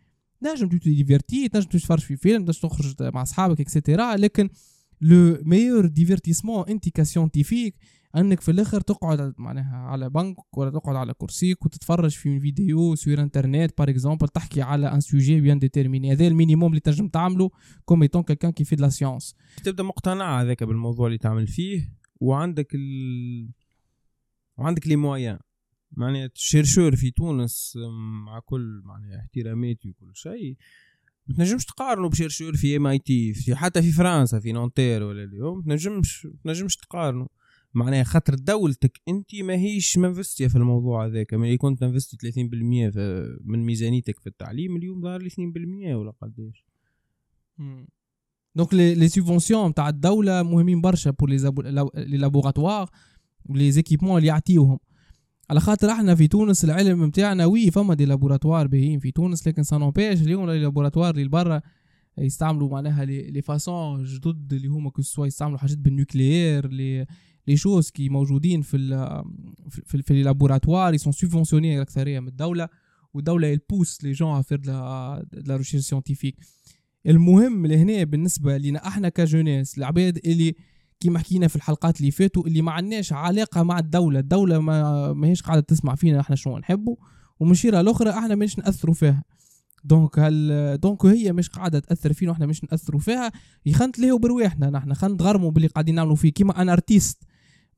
نجم 0.43 0.68
divertir 0.68 1.48
تنجم 1.49 1.68
تتفرج 1.68 2.01
في 2.01 2.16
فيلم 2.16 2.45
تنجم 2.45 2.61
تخرج 2.61 2.95
مع 3.01 3.22
أصحابك 3.22 3.61
et 3.60 3.74
cetera 3.74 4.16
لكن 4.16 4.49
le 5.00 5.38
meilleur 5.42 5.86
divertissement 5.86 6.64
انت 6.68 6.88
ك 6.88 6.95
scientifique 6.95 7.74
أنك 8.16 8.40
في 8.40 8.51
الآخر 8.51 8.80
تقعد 8.80 9.34
معناها 9.38 9.76
على 9.76 10.11
بنك 10.11 10.59
ولا 10.59 10.70
تقعد 10.70 10.97
على 10.97 11.14
كرسيك 11.14 11.64
وتتفرج 11.66 12.11
في 12.11 12.40
فيديو 12.40 12.95
sur 12.94 13.22
internet 13.22 13.78
par 13.78 13.90
exemple 13.90 14.28
تحكي 14.28 14.62
على 14.62 14.93
un 14.92 15.00
sujet 15.00 15.40
bien 15.40 15.58
déterminé 15.58 16.12
هذا 16.12 16.26
ال 16.26 16.32
minimum 16.32 16.68
اللي 16.68 16.80
تنجم 16.80 17.09
تعمله 17.09 17.51
comme 17.84 18.02
étant 18.02 18.22
quelqu'un 18.22 18.52
qui 18.52 18.64
fait 18.64 18.76
la 18.76 18.88
science 18.88 19.34
تبدأ 19.64 19.82
مقتنع 19.82 20.43
هذاك 20.43 20.64
بالموضوع 20.64 21.07
اللي 21.07 21.18
تعمل 21.18 21.47
فيه 21.47 21.93
وعندك 22.20 22.74
ال... 22.74 23.51
وعندك 24.59 24.86
les 24.86 24.96
moyens 24.96 25.38
معناها 25.93 26.26
ال 26.26 26.33
chercheur 26.33 26.96
في 26.97 27.11
تونس 27.11 27.78
مع 28.26 28.38
كل 28.38 28.82
معناها 28.84 29.20
احتراماتي 29.20 29.90
وكل 29.90 30.11
شيء. 30.14 30.57
ما 31.26 31.34
تنجمش 31.34 31.64
تقارنه 31.64 32.09
ب 32.08 32.13
chercheur 32.13 32.56
في 32.57 32.76
MIT 32.76 33.34
في 33.34 33.55
حتى 33.55 33.82
في 33.82 33.93
فرنسا 33.93 34.40
في 34.40 34.53
Nanterre 34.52 35.02
ولا 35.03 35.24
اليوم 35.24 35.59
ما 35.59 35.62
تنجمش 35.64 36.26
ما 36.26 36.32
تنجمش 36.45 36.76
تقارنه 36.76 37.26
معناها 37.74 38.03
خاطر 38.05 38.34
دولتك 38.34 39.01
انت 39.09 39.34
ماهيش 39.34 39.99
منفستية 39.99 40.47
في 40.47 40.57
الموضوع 40.57 41.07
هذاك. 41.07 41.34
ملي 41.34 41.57
كنت 41.57 41.80
تنفستي 41.80 42.16
30% 42.16 42.97
من 43.45 43.59
ميزانيتك 43.59 44.20
في 44.20 44.26
التعليم 44.26 44.76
اليوم 44.76 45.03
ظهر 45.03 45.22
لي 45.22 45.30
2% 45.30 45.95
ولا 45.97 46.11
قداش 46.11 46.64
donc 48.54 48.74
les 48.74 49.08
subventions 49.08 49.74
تاع 49.74 49.88
الدولة 49.88 50.43
مهمين 50.43 50.80
برشا 50.80 51.11
pour 51.10 51.30
les 51.30 52.16
laboratoires 52.16 53.70
و 53.72 53.75
les 53.75 53.84
équipements 53.84 54.16
اللي 54.16 54.28
يعطيوهم. 54.28 54.78
على 55.51 55.61
خاطر 55.61 55.90
إحنا 55.90 56.14
في 56.14 56.28
تونس 56.28 56.64
العلم 56.64 57.05
نتاعنا 57.05 57.47
oui 57.46 57.70
فما 57.70 57.95
des 57.94 58.04
laboratoires 58.04 58.66
باهيين 58.66 58.99
في 58.99 59.11
تونس 59.11 59.49
لكن 59.49 59.62
ça 59.62 59.73
n'empêche 59.73 60.22
اليوم 60.22 60.51
ال 60.50 60.55
laboratoires 60.55 61.14
اللي 61.14 61.28
برا 61.28 61.61
يستعملوا 62.18 62.68
معناها 62.68 63.05
les 63.04 63.42
façons 63.42 64.04
جدد 64.05 64.53
اللي 64.53 64.68
هما 64.68 64.90
كو 64.90 65.24
يستعملوا 65.24 65.59
حاجات 65.59 65.78
بال 65.78 65.95
nucléaire 65.95 66.68
les 66.68 67.06
les 67.48 67.56
choses 67.56 67.90
qui 67.90 68.08
موجودين 68.09 68.62
في 68.62 68.76
ال 68.76 69.22
في, 69.70 70.03
في 70.03 70.14
les 70.14 70.22
laboratoires 70.22 70.94
ils 70.94 71.02
sont 71.02 71.12
subventionnés 71.12 71.76
الاكثريه 71.76 72.20
من 72.20 72.28
الدولة 72.28 72.68
والدولة 73.14 73.53
elle 73.52 73.73
pousse 73.73 74.04
les 74.04 74.12
gens 74.12 74.36
à 74.38 74.42
faire 74.42 74.60
la 74.66 75.56
recherche 75.56 75.84
scientifique 75.84 76.36
المهم 77.07 77.66
لهنا 77.66 78.05
بالنسبة 78.05 78.59
لنا 78.59 78.86
إحنا 78.88 79.09
ك 79.08 79.16
jeunesse 79.16 79.78
العباد 79.78 80.18
اللي 80.26 80.55
كيما 81.03 81.18
حكينا 81.18 81.48
في 81.48 81.57
الحلقات 81.57 82.00
اللي 82.00 82.11
فاتوا 82.11 82.46
اللي 82.46 82.62
ما 82.62 82.72
عندناش 82.72 83.12
علاقة 83.12 83.62
مع 83.62 83.78
الدولة. 83.78 84.18
الدولة 84.18 84.59
ما 84.59 85.12
ماهيش 85.12 85.42
قاعدة 85.42 85.61
تسمع 85.61 85.94
فينا 85.94 86.20
إحنا 86.20 86.36
شنو 86.36 86.59
نحبوا 86.59 86.96
ومن 87.40 87.55
شيرة 87.55 87.80
الاخرى 87.80 88.11
إحنا 88.11 88.34
مش 88.34 88.59
نأثروا 88.59 88.94
فيها. 88.94 89.24
donc 89.84 90.18
هل 90.18 90.78
donc 90.80 91.04
هي 91.05 91.32
مش 91.32 91.48
قاعدة 91.48 91.78
تأثر 91.78 92.12
فينا 92.12 92.30
وإحنا 92.30 92.46
مش 92.46 92.64
نأثروا 92.64 93.00
فيها. 93.00 93.32
خنتلهاو 93.66 94.18
برواحنا 94.18 94.70
نحن 94.70 94.94
خنتغرموا 94.94 95.50
باللي 95.50 95.68
قاعدين 95.68 95.94
نعملوا 95.94 96.16
فيه. 96.16 96.32
كيما 96.32 96.62
un 96.62 96.68
artiste 96.68 97.22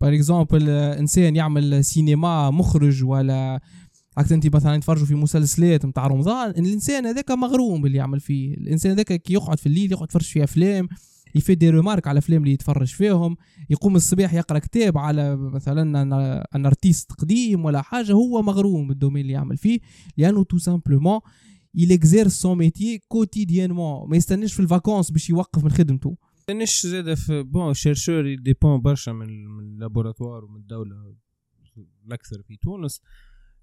par 0.01 0.15
exemple 0.15 0.69
إنسان 0.69 1.37
يعمل 1.37 1.85
سينما 1.85 2.51
مخرج 2.51 3.05
ولا 3.05 3.61
عكس 4.17 4.33
انت 4.33 4.55
مثلا 4.55 4.81
تفرجوا 4.81 5.07
في 5.07 5.15
مسلسلات 5.15 5.87
نتاع 5.87 6.07
رمضان 6.07 6.51
الإنسان 6.51 7.07
هذاك 7.07 7.31
مغروم 7.31 7.83
باللي 7.83 7.99
يعمل 7.99 8.21
فيه. 8.21 8.55
الإنسان 8.55 8.93
هذاك 8.93 9.13
كي 9.13 9.33
يقعد 9.33 9.59
في 9.59 9.67
الليل 9.67 9.93
يقعد 9.93 10.05
يتفرج 10.05 10.25
في 10.25 10.45
أفلام. 10.45 10.89
il 11.35 11.43
fait 11.43 11.59
des 11.59 11.71
remarques 11.71 12.07
على 12.07 12.19
الافلام 12.19 12.43
اللي 12.43 12.53
يتفرج 12.53 12.87
فيهم 12.87 13.37
يقوم 13.71 13.97
الصباح 13.97 14.35
يقرأ 14.35 14.59
كتاب 14.59 14.99
على 14.99 15.37
مثلا 15.37 16.03
un 16.55 16.67
artiste 16.67 17.13
قديم 17.13 17.65
ولا 17.65 17.83
حاجة 17.83 18.13
هو 18.13 18.43
مغروم 18.43 18.89
بال 18.89 18.96
domaine 18.96 19.23
اللي 19.23 19.33
يعمل 19.33 19.57
فيه 19.57 19.81
لأنه 20.17 20.45
tout 20.45 20.59
simplement 20.59 21.21
il 21.77 21.91
exerce 21.91 22.35
son 22.43 22.57
métier 22.57 23.01
quotidiennement. 23.15 24.09
ما 24.09 24.17
يستناش 24.17 24.55
في 24.55 24.61
ال 24.61 24.66
vacances 24.66 25.11
باش 25.11 25.31
يوقف 25.31 25.65
من 25.65 25.71
خدمته. 25.71 26.17
يستناش 26.39 26.87
زاد 26.87 27.15
في 27.15 27.43
bon 27.43 27.75
chercheur 27.75 28.35
dépend 28.35 28.81
برشا 28.81 29.11
من 29.11 29.29
ال 29.61 29.68
laboratoire 29.68 30.45
ومن 30.45 30.61
الدولة 30.61 31.15
الأكثر 32.07 32.43
في 32.43 32.57
تونس. 32.57 33.01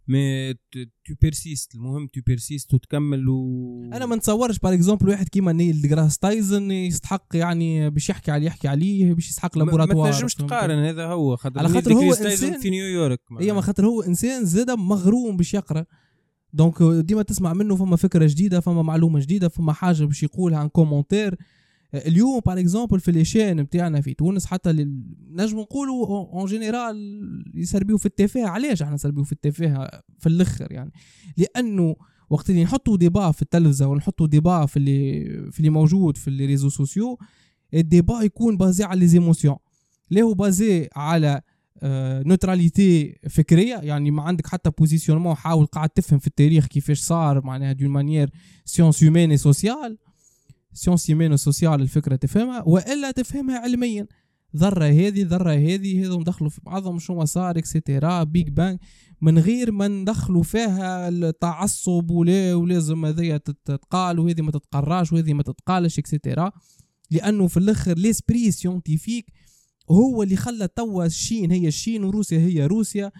mais 0.07 0.53
tu 0.53 1.13
persistes 1.21 1.75
المهم 1.75 2.07
tu 2.07 2.21
persistes 2.27 2.73
وتكمل 2.73 3.29
و 3.29 3.89
أنا 3.93 4.05
ما 4.05 4.15
نتصورش. 4.15 4.59
par 4.59 4.73
exemple 4.73 5.09
واحد 5.09 5.29
كيما 5.29 5.51
نيل 5.51 5.81
ديغراس 5.81 6.17
تايسون 6.17 6.71
يستحق 6.71 7.25
يعني 7.33 7.89
باش 7.89 8.09
يحكي 8.09 8.31
على 8.31 8.45
يحكي 8.45 8.67
عليه 8.67 9.13
باش 9.13 9.29
يسحق 9.29 9.57
laboratoire 9.57 10.05
ما 10.07 10.11
تنجمش 10.11 10.35
تقارن. 10.35 10.85
هذا 10.85 11.05
هو. 11.05 11.35
خاطر 11.35 11.59
على 11.59 11.69
خاطر 11.69 11.93
هو 11.93 12.13
انسان 12.13 12.59
في 12.59 12.69
نيويورك 12.69 13.19
اي 13.41 13.51
ما 13.51 13.61
خاطر 13.61 13.85
هو 13.85 14.01
إنسان 14.01 14.45
زاد 14.45 14.71
مغروم 14.71 15.37
باش 15.37 15.53
يقرأ. 15.53 15.85
donc 16.53 16.83
ديما 16.83 17.21
تسمع 17.21 17.53
منه 17.53 17.75
فما 17.75 17.95
فكرة 17.95 18.27
جديدة 18.27 18.59
فما 18.59 18.81
معلومة 18.81 19.19
جديدة 19.19 19.49
فما 19.49 19.73
حاجة 19.73 20.03
باش 20.03 20.23
يقولها 20.23 20.59
un 20.59 20.69
commentaire 20.69 21.35
اليوم 21.93 22.41
par 22.45 22.59
exemple 22.59 22.99
في 22.99 23.11
les 23.11 23.26
chaînes 23.26 23.61
نتاعنا 23.61 24.01
في 24.01 24.13
تونس 24.13 24.45
حتى 24.45 24.71
نجم 25.31 25.59
نقولوا 25.59 26.07
en 26.33 26.45
général 26.45 26.95
يسربيو 27.53 27.97
في 27.97 28.05
التفاهة. 28.05 28.47
علاش 28.47 28.81
إحنا 28.81 28.95
نسربيو 28.95 29.23
في 29.23 29.31
التفاهة 29.31 30.01
في 30.19 30.29
الأخر 30.29 30.71
يعني؟ 30.71 30.91
لأنه 31.37 31.95
وقت 32.29 32.49
اللي 32.49 32.63
نحطوا 32.63 32.97
débat 32.97 33.31
في 33.31 33.41
التلفزة 33.41 33.87
ونحطوا 33.87 34.27
débat 34.27 34.65
في 34.65 34.77
اللي 34.77 35.25
في 35.51 35.59
اللي 35.59 35.69
موجود 35.69 36.17
في 36.17 36.31
les 36.31 36.45
réseaux 36.45 36.69
sociaux 36.69 37.19
ال 37.73 37.81
débat 37.81 38.21
يكون 38.21 38.57
basé 38.57 38.83
على 38.83 38.99
les 38.99 39.07
émotions 39.07 39.55
ليه 40.11 40.23
هو 40.23 40.33
basé 40.33 40.89
على 40.95 41.41
neutralité 42.25 43.19
فكرية. 43.29 43.75
يعني 43.75 44.11
ما 44.11 44.23
عندك 44.23 44.47
حتى 44.47 44.69
positionnement 44.69 45.35
حاول 45.35 45.65
قاعد 45.65 45.89
تفهم 45.89 46.19
في 46.19 46.27
التاريخ 46.27 46.65
كيفاش 46.65 46.99
صار 46.99 47.45
معناها 47.45 47.73
d'une 47.73 47.89
manière 47.89 48.29
sciences 48.65 49.03
humaines 49.03 49.37
sociales 49.37 49.97
sciences 50.73 51.09
humaines 51.09 51.37
sociales 51.37 51.81
الفكرة 51.81 52.15
تفهمها 52.15 52.63
وإلا 52.65 53.11
تفهمها 53.11 53.59
علميا. 53.59 54.07
ذرة 54.55 54.85
هذه 54.85 55.23
ذرة 55.23 55.51
هذه 55.51 56.05
هذو 56.05 56.23
دخلوا 56.23 56.49
في 56.49 56.61
بعضهم 56.63 56.99
شو 56.99 57.25
صار 57.25 57.57
et 57.57 57.74
cetera 57.74 58.23
Big 58.23 58.49
Bang 58.49 58.79
من 59.21 59.39
غير 59.39 59.71
ما 59.71 59.87
ندخلوا 59.87 60.43
فيها 60.43 61.09
التعصب 61.09 62.11
ولا 62.11 62.55
ولازم 62.55 63.05
هذيا 63.05 63.37
تتقال 63.37 64.19
وهذه 64.19 64.41
ما 64.41 64.51
تتقراش 64.51 65.13
وهذه 65.13 65.33
ما 65.33 65.43
تتقالش 65.43 65.99
et 65.99 66.12
cetera 66.12 66.51
لأنه 67.11 67.47
في 67.47 67.57
الأخر 67.57 67.97
l'esprit 67.97 68.51
scientifique 68.51 69.25
هو 69.91 70.23
اللي 70.23 70.35
خلى 70.35 70.67
توا 70.67 71.05
ال 71.05 71.13
Chine 71.13 71.51
هي 71.51 71.67
ال 71.67 71.73
Chine 71.73 72.03
وروسيا 72.03 72.39
هي 72.39 72.65
روسيا. 72.65 73.11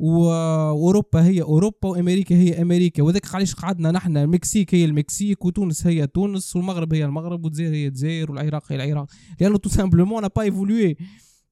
وأوروبا 0.00 1.24
هي 1.24 1.42
أوروبا 1.42 1.88
وأمريكا 1.88 2.34
هي 2.34 2.62
أمريكا. 2.62 3.02
وذاك 3.02 3.34
علاش 3.34 3.54
قعدنا 3.54 3.90
نحن 3.90 4.16
المكسيك 4.16 4.74
هي 4.74 4.84
المكسيك 4.84 5.44
وتونس 5.44 5.86
هي 5.86 6.06
تونس 6.06 6.56
والمغرب 6.56 6.94
هي 6.94 7.04
المغرب 7.04 7.44
والجزائر 7.44 7.74
هي 7.74 7.86
الجزائر 7.86 8.30
والعراق 8.30 8.72
هي 8.72 8.76
العراق. 8.76 9.06
لأنه 9.40 9.58
tout 9.58 9.68
simplement 9.68 10.28
pas 10.28 10.42
évolué 10.42 10.96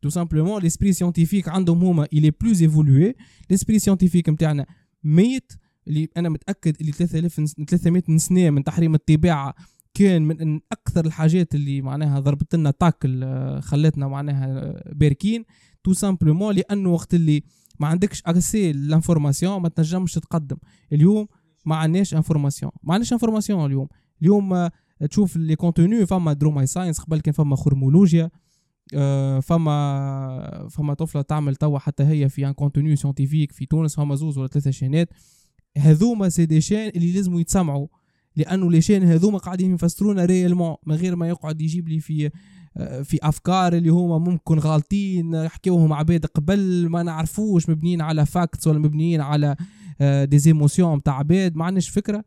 tout 0.02 0.08
simplement 0.08 0.62
l'esprit 0.62 0.92
scientifique 0.92 1.48
عندهم 1.48 1.84
هما 1.84 2.08
il 2.12 2.30
est 2.30 2.44
plus 2.44 2.62
évolué 2.62 3.14
l'esprit 3.50 3.78
scientifique 3.78 4.28
نتاعنا 4.28 4.66
ميت. 5.04 5.52
اللي 5.88 6.08
أنا 6.16 6.28
متأكد 6.28 6.76
اللي 6.80 6.92
3000 6.92 7.40
300 7.68 8.02
سنه 8.16 8.50
من 8.50 8.64
تحريم 8.64 8.94
الطباعة 8.94 9.54
كان 9.94 10.22
من 10.22 10.60
أكثر 10.72 11.06
الحاجات 11.06 11.54
اللي 11.54 11.82
معناها 11.82 12.20
ضربت 12.20 12.54
لنا 12.54 12.70
تاكل 12.70 13.24
خلتنا 13.60 14.08
معناها 14.08 14.74
باركين. 14.92 15.44
tout 15.84 15.92
simplement 15.92 16.54
لأنه 16.54 16.92
وقت 16.92 17.14
اللي 17.14 17.42
ما 17.80 17.86
عندكش 17.86 18.22
accès 18.26 18.72
à 18.72 18.79
l'information 18.79 19.62
ما 19.62 19.68
تنجمش 19.68 20.12
تتقدم 20.12 20.56
اليوم 20.92 21.26
ما 21.66 21.76
عندناش 21.76 22.14
information 22.14 22.72
ما 22.82 22.94
عندناش 22.94 23.12
information 23.12 23.66
اليوم. 23.66 23.88
اليوم 24.22 24.68
تشوف 25.10 25.36
les 25.36 25.56
contenus 25.56 26.06
فما 26.06 26.32
Draw 26.32 26.50
My 26.50 26.66
Science 26.66 26.98
قبل 26.98 27.20
كان 27.20 27.32
فما 27.32 27.56
خرمولوجيا 27.56 28.30
فما 29.42 30.68
فما 30.70 30.94
طفلة 30.94 31.22
تعمل 31.22 31.56
توا 31.56 31.78
حتى 31.78 32.02
هي 32.02 32.28
في 32.28 32.46
un 32.46 32.52
contenu 32.52 32.96
scientifique 32.96 33.52
في 33.52 33.66
تونس 33.66 33.96
فما 33.96 34.14
زوز 34.14 34.38
ولا 34.38 34.48
ثلاثة 34.48 34.70
chaîne 34.70 35.03
ات 35.03 35.08
هذوما 35.78 36.28
c'est 36.28 36.46
des 36.46 36.60
chaînes 36.60 36.88
اللي 36.88 37.12
لازم 37.12 37.38
يتسمعوا. 37.38 37.86
لأنه 38.36 38.70
les 38.70 38.80
chaînes 38.80 39.02
هذوما 39.02 39.38
قاعدين 39.38 39.74
يفسرونا 39.74 40.24
réellement 40.24 40.76
من 40.86 40.94
غير 40.94 41.16
ما 41.16 41.28
يقعد 41.28 41.60
يجيب 41.60 41.88
لي 41.88 42.00
في 42.00 42.30
في 42.78 43.18
أفكار 43.22 43.72
اللي 43.72 43.88
هما 43.88 44.18
ممكن 44.18 44.58
غالطين 44.58 45.48
حكيوهم 45.48 45.92
عباد 45.92 46.26
قبل 46.26 46.88
ما 46.88 47.02
نعرفوش 47.02 47.68
مبنيين 47.68 48.00
على 48.00 48.26
facts 48.26 48.66
ولا 48.66 48.78
مبنيين 48.78 49.20
على 49.20 49.56
des 50.24 50.38
émotions 50.38 51.02
تاع 51.02 51.18
عباد 51.18 51.56
ما 51.56 51.64
عندناش 51.64 51.88
فكرة 51.88 52.24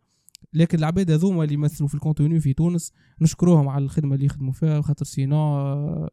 لكن 0.54 0.78
العباد 0.78 1.12
هذوما 1.12 1.44
اللي 1.44 1.54
يمثلوا 1.54 1.88
في 1.88 1.96
ال 1.96 2.01
contenu 2.01 2.40
في 2.40 2.54
تونس 2.54 2.92
نشكروهم 3.22 3.70
على 3.70 3.84
الخدمة 3.84 4.16
اللي 4.16 4.26
يخدموا 4.26 4.54
فيها 4.54 4.82
خاطر 4.82 5.06
sinon 5.06 6.10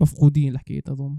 مفقودين 0.00 0.52
الحكاية 0.52 0.82
هذوما. 0.88 1.18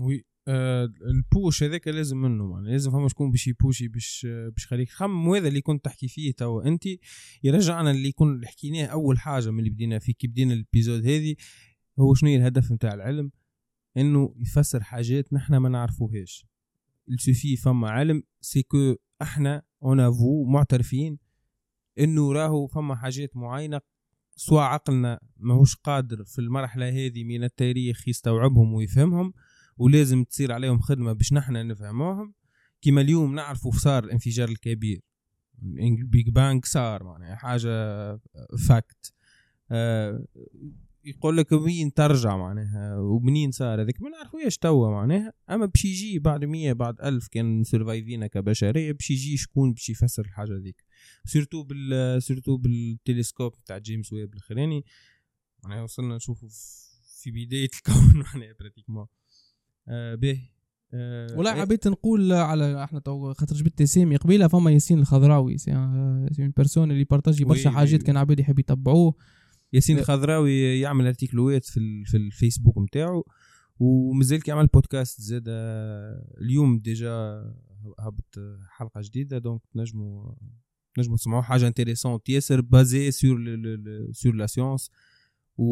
oui 0.00 0.24
آه 0.48 0.92
ال 1.06 1.17
push 1.17 1.62
هذاك 1.62 1.88
لازم 1.88 2.16
منه 2.16 2.52
يعني 2.54 2.70
لازم 2.70 2.90
فما 2.90 3.08
شكون 3.08 3.30
باش 3.30 3.46
ي 3.46 3.53
push 3.53 3.81
ي 3.81 3.88
باش 3.88 4.26
باش 4.54 4.66
خليك 4.66 4.88
خمم 4.90 5.28
وهذا 5.28 5.48
اللي 5.48 5.60
كنت 5.60 5.84
تحكي 5.84 6.08
فيه 6.08 6.32
توا 6.32 6.68
انت 6.68 6.84
يرجعنا 7.42 7.90
اللي 7.90 8.12
كنا 8.12 8.46
حكيناه 8.46 8.86
أول 8.86 9.18
حاجة 9.18 9.50
من 9.50 9.58
اللي 9.58 9.70
بدينا 9.70 9.98
فيه 9.98 10.12
كي 10.12 10.26
بدينا 10.26 10.54
ال 10.54 10.61
épisode 10.61 11.06
هذه. 11.06 11.34
هو 12.00 12.14
شنو 12.14 12.30
الهدف 12.30 12.72
نتاع 12.72 12.94
العلم؟ 12.94 13.30
إنه 13.96 14.34
يفسر 14.38 14.82
حاجات 14.82 15.32
نحنا 15.32 15.58
ما 15.58 15.68
نعرفوهاش. 15.68 16.46
السوفي 17.08 17.56
فما 17.56 17.90
علم 17.90 18.22
c'est 18.40 18.75
que 18.75 18.96
إحنا 19.22 19.62
on 19.82 20.00
avoue 20.00 20.44
معترفين 20.44 21.18
إنه 21.98 22.32
راهو 22.32 22.66
فما 22.66 22.94
حاجات 22.94 23.36
معينة 23.36 23.80
سواء 24.36 24.62
عقلنا 24.62 25.20
ماهوش 25.36 25.76
قادر 25.76 26.24
في 26.24 26.38
المرحلة 26.38 26.88
هذه 26.88 27.24
من 27.24 27.44
التاريخ 27.44 28.08
يستوعبهم 28.08 28.74
ويفهمهم 28.74 29.32
ولازم 29.76 30.24
تصير 30.24 30.52
عليهم 30.52 30.80
خدمة 30.80 31.12
باش 31.12 31.32
نحنا 31.32 31.62
نفهموهم. 31.62 32.34
كيما 32.80 33.00
اليوم 33.00 33.34
نعرفوا 33.34 33.72
صار 33.72 34.04
الانفجار 34.04 34.48
الكبير. 34.48 35.00
ال 35.62 35.79
Big 35.79 36.30
Bang 36.30 36.66
صار 36.66 37.04
معناها 37.04 37.36
حاجة 37.36 38.14
fact 38.68 39.14
أه 39.70 40.26
يقول 41.04 41.36
لك 41.36 41.52
وين 41.52 41.92
ترجع 41.94 42.36
معناها 42.36 42.98
ومنين 42.98 43.50
صار 43.50 43.82
هذاك؟ 43.82 44.02
ما 44.02 44.08
نعرفوش 44.10 44.56
توا 44.58 44.90
معناها. 44.90 45.32
أما 45.50 45.66
باش 45.66 45.84
يجي 45.84 46.18
بعد 46.18 46.44
مية 46.44 46.72
بعد 46.72 47.00
ألف 47.00 47.28
كان 47.28 47.64
survive 47.64 48.12
ينا 48.12 48.26
كبشرية 48.26 48.92
باش 48.92 49.10
يجي 49.10 49.36
شكون 49.36 49.72
باش 49.72 49.88
يفسر 49.88 50.24
الحاجة 50.24 50.56
هذيك؟ 50.56 50.84
surtout 51.24 51.62
بال 51.62 52.22
surtout 52.22 52.56
بالتلسكوب 52.56 53.52
تاع 53.66 53.78
جيمس 53.78 54.12
ويب 54.12 54.34
الأخراني. 54.34 54.84
معناها 55.64 55.82
وصلنا 55.82 56.16
نشوفوا 56.16 56.48
في 57.22 57.30
بداية 57.30 57.70
الكون 57.76 58.12
معناها 58.14 58.54
pratiquement 58.60 59.06
آه 59.88 60.14
به. 60.14 60.40
آه 60.94 61.38
ولا 61.38 61.54
حبيت 61.54 61.88
نقول 61.88 62.32
على 62.32 62.84
إحنا 62.84 63.00
تو 63.00 63.34
خاطر 63.34 63.56
جبت 63.56 63.82
سامي 63.82 64.16
قبيلة 64.16 64.48
فما 64.48 64.70
ياسين 64.70 64.98
الخضراوي. 64.98 65.58
c'est 65.58 65.72
une 65.72 66.52
personne 66.56 66.90
اللي 66.90 67.04
partagé 67.04 67.44
برشا 67.44 67.70
حاجات 67.70 68.02
كان 68.02 68.16
عباد 68.16 68.40
يحب 68.40 68.58
يتبعوه 68.58 69.14
ياسين 69.72 69.98
الخضراوي 69.98 70.80
يعمل 70.80 71.06
article 71.06 71.51
وات 71.51 71.64
في 71.64 72.04
في 72.04 72.16
الفيسبوك 72.16 72.78
نتاعو 72.78 73.24
ومازال 73.78 74.42
كيعمل 74.42 74.66
بودكاست 74.66 75.20
زاد 75.20 75.44
اليوم 76.40 76.78
déjà 76.78 77.44
هبط 77.98 78.38
حلقة 78.70 79.00
جديدة 79.00 79.38
donc 79.38 79.60
نجموا 79.74 80.32
نجموا 80.98 81.16
تسمعوا 81.16 81.42
حاجة 81.42 81.66
intéressante 81.66 82.28
ياسر 82.28 82.60
basée 82.60 83.10
sur 83.10 83.38
sur 84.12 84.34
la 84.34 84.46
science 84.46 84.90
و 85.58 85.64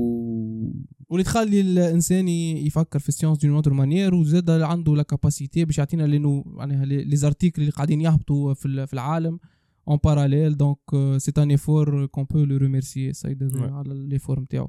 واللي 1.09 1.24
تخلي 1.24 1.61
الإنسان 1.61 2.28
يفكر 2.28 2.98
في 2.98 3.09
ال 3.09 3.12
science 3.12 3.38
d'une 3.38 3.55
autre 3.55 3.72
manière 3.72 4.14
وزاد 4.14 4.51
عنده 4.51 4.96
la 4.96 5.03
capacité 5.03 5.64
باش 5.64 5.78
يعطينا 5.78 6.03
لأنه 6.03 6.42
معناها 6.46 6.84
les 6.84 7.16
articles 7.16 7.62
اللي 7.62 7.72
قاعدين 7.72 8.01
يهبطوا 8.01 8.55
في 8.55 8.92
العالم. 8.92 9.38
En 9.87 9.99
parallèle 9.99 10.57
donc 10.57 10.78
euh, 10.93 11.18
c'est 11.18 11.39
un 11.39 11.49
effort 11.49 11.91
qu'on 12.12 12.26
peut 12.26 12.45
le 12.45 12.57
remercier 12.57 13.12
سيد 13.12 13.57
على 13.57 13.93
ال 13.92 13.99
effort 13.99 14.40
نتاعو 14.41 14.68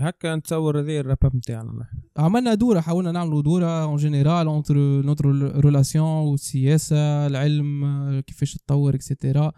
هكا 0.00 0.36
نتصور 0.36 0.80
هذه 0.80 1.00
ال 1.00 1.05
wrap 1.05 1.26
up 1.26 1.36
نتاعنا 1.36 1.72
نحن 1.72 1.96
عملنا 2.16 2.54
دورة 2.54 2.80
حاولنا 2.80 3.12
نعملوا 3.12 3.42
دورة 3.42 3.84
en 3.84 3.96
général 3.96 4.46
entre 4.46 4.76
notre 5.02 5.26
relation 5.64 6.06
والسياسة 6.06 7.26
العلم 7.26 8.20
كيفاش 8.26 8.54
تطور 8.54 8.94
et 8.94 9.09
cetera 9.09 9.52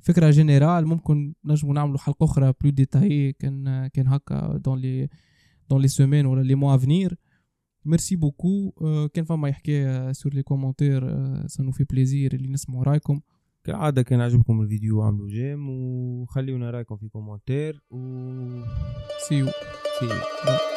فكرة 0.00 0.30
générale 0.30 0.86
ممكن 0.86 1.34
نجموا 1.44 1.74
نعملوا 1.74 1.98
حلقة 1.98 2.24
أخرى 2.24 2.52
plus 2.60 2.70
détaillée 2.70 3.32
كان 3.32 3.86
كان 3.86 4.08
هكا 4.08 4.56
dans 4.64 4.78
les 4.78 5.08
dans 5.70 5.80
les 5.80 5.88
semaines 5.88 6.26
ولا 6.26 6.42
les 6.42 6.54
mois 6.54 6.74
à 6.74 6.81
venir 6.81 7.18
merci 7.84 8.16
beaucoup 8.16 8.70
كان 9.14 9.24
فما 9.24 9.48
يحكي 9.48 10.12
sur 10.12 10.34
les 10.34 10.42
commentaires 10.42 11.08
ça 11.46 11.62
nous 11.62 11.70
fait 11.70 11.84
plaisir 11.84 12.34
اللي 12.34 12.48
نسمعوا 12.48 12.84
رايكم 12.84 13.20
كالعادة 13.64 14.02
كان 14.02 14.20
عجبكم 14.20 14.60
الفيديو 14.60 15.02
عملوا 15.02 15.28
جيم 15.28 15.68
وخليونا 15.70 16.70
رايكم 16.70 16.96
في 16.96 17.08
كومنتير 17.08 17.82
و 17.90 17.98
سيو 19.28 19.46
سيو 20.00 20.73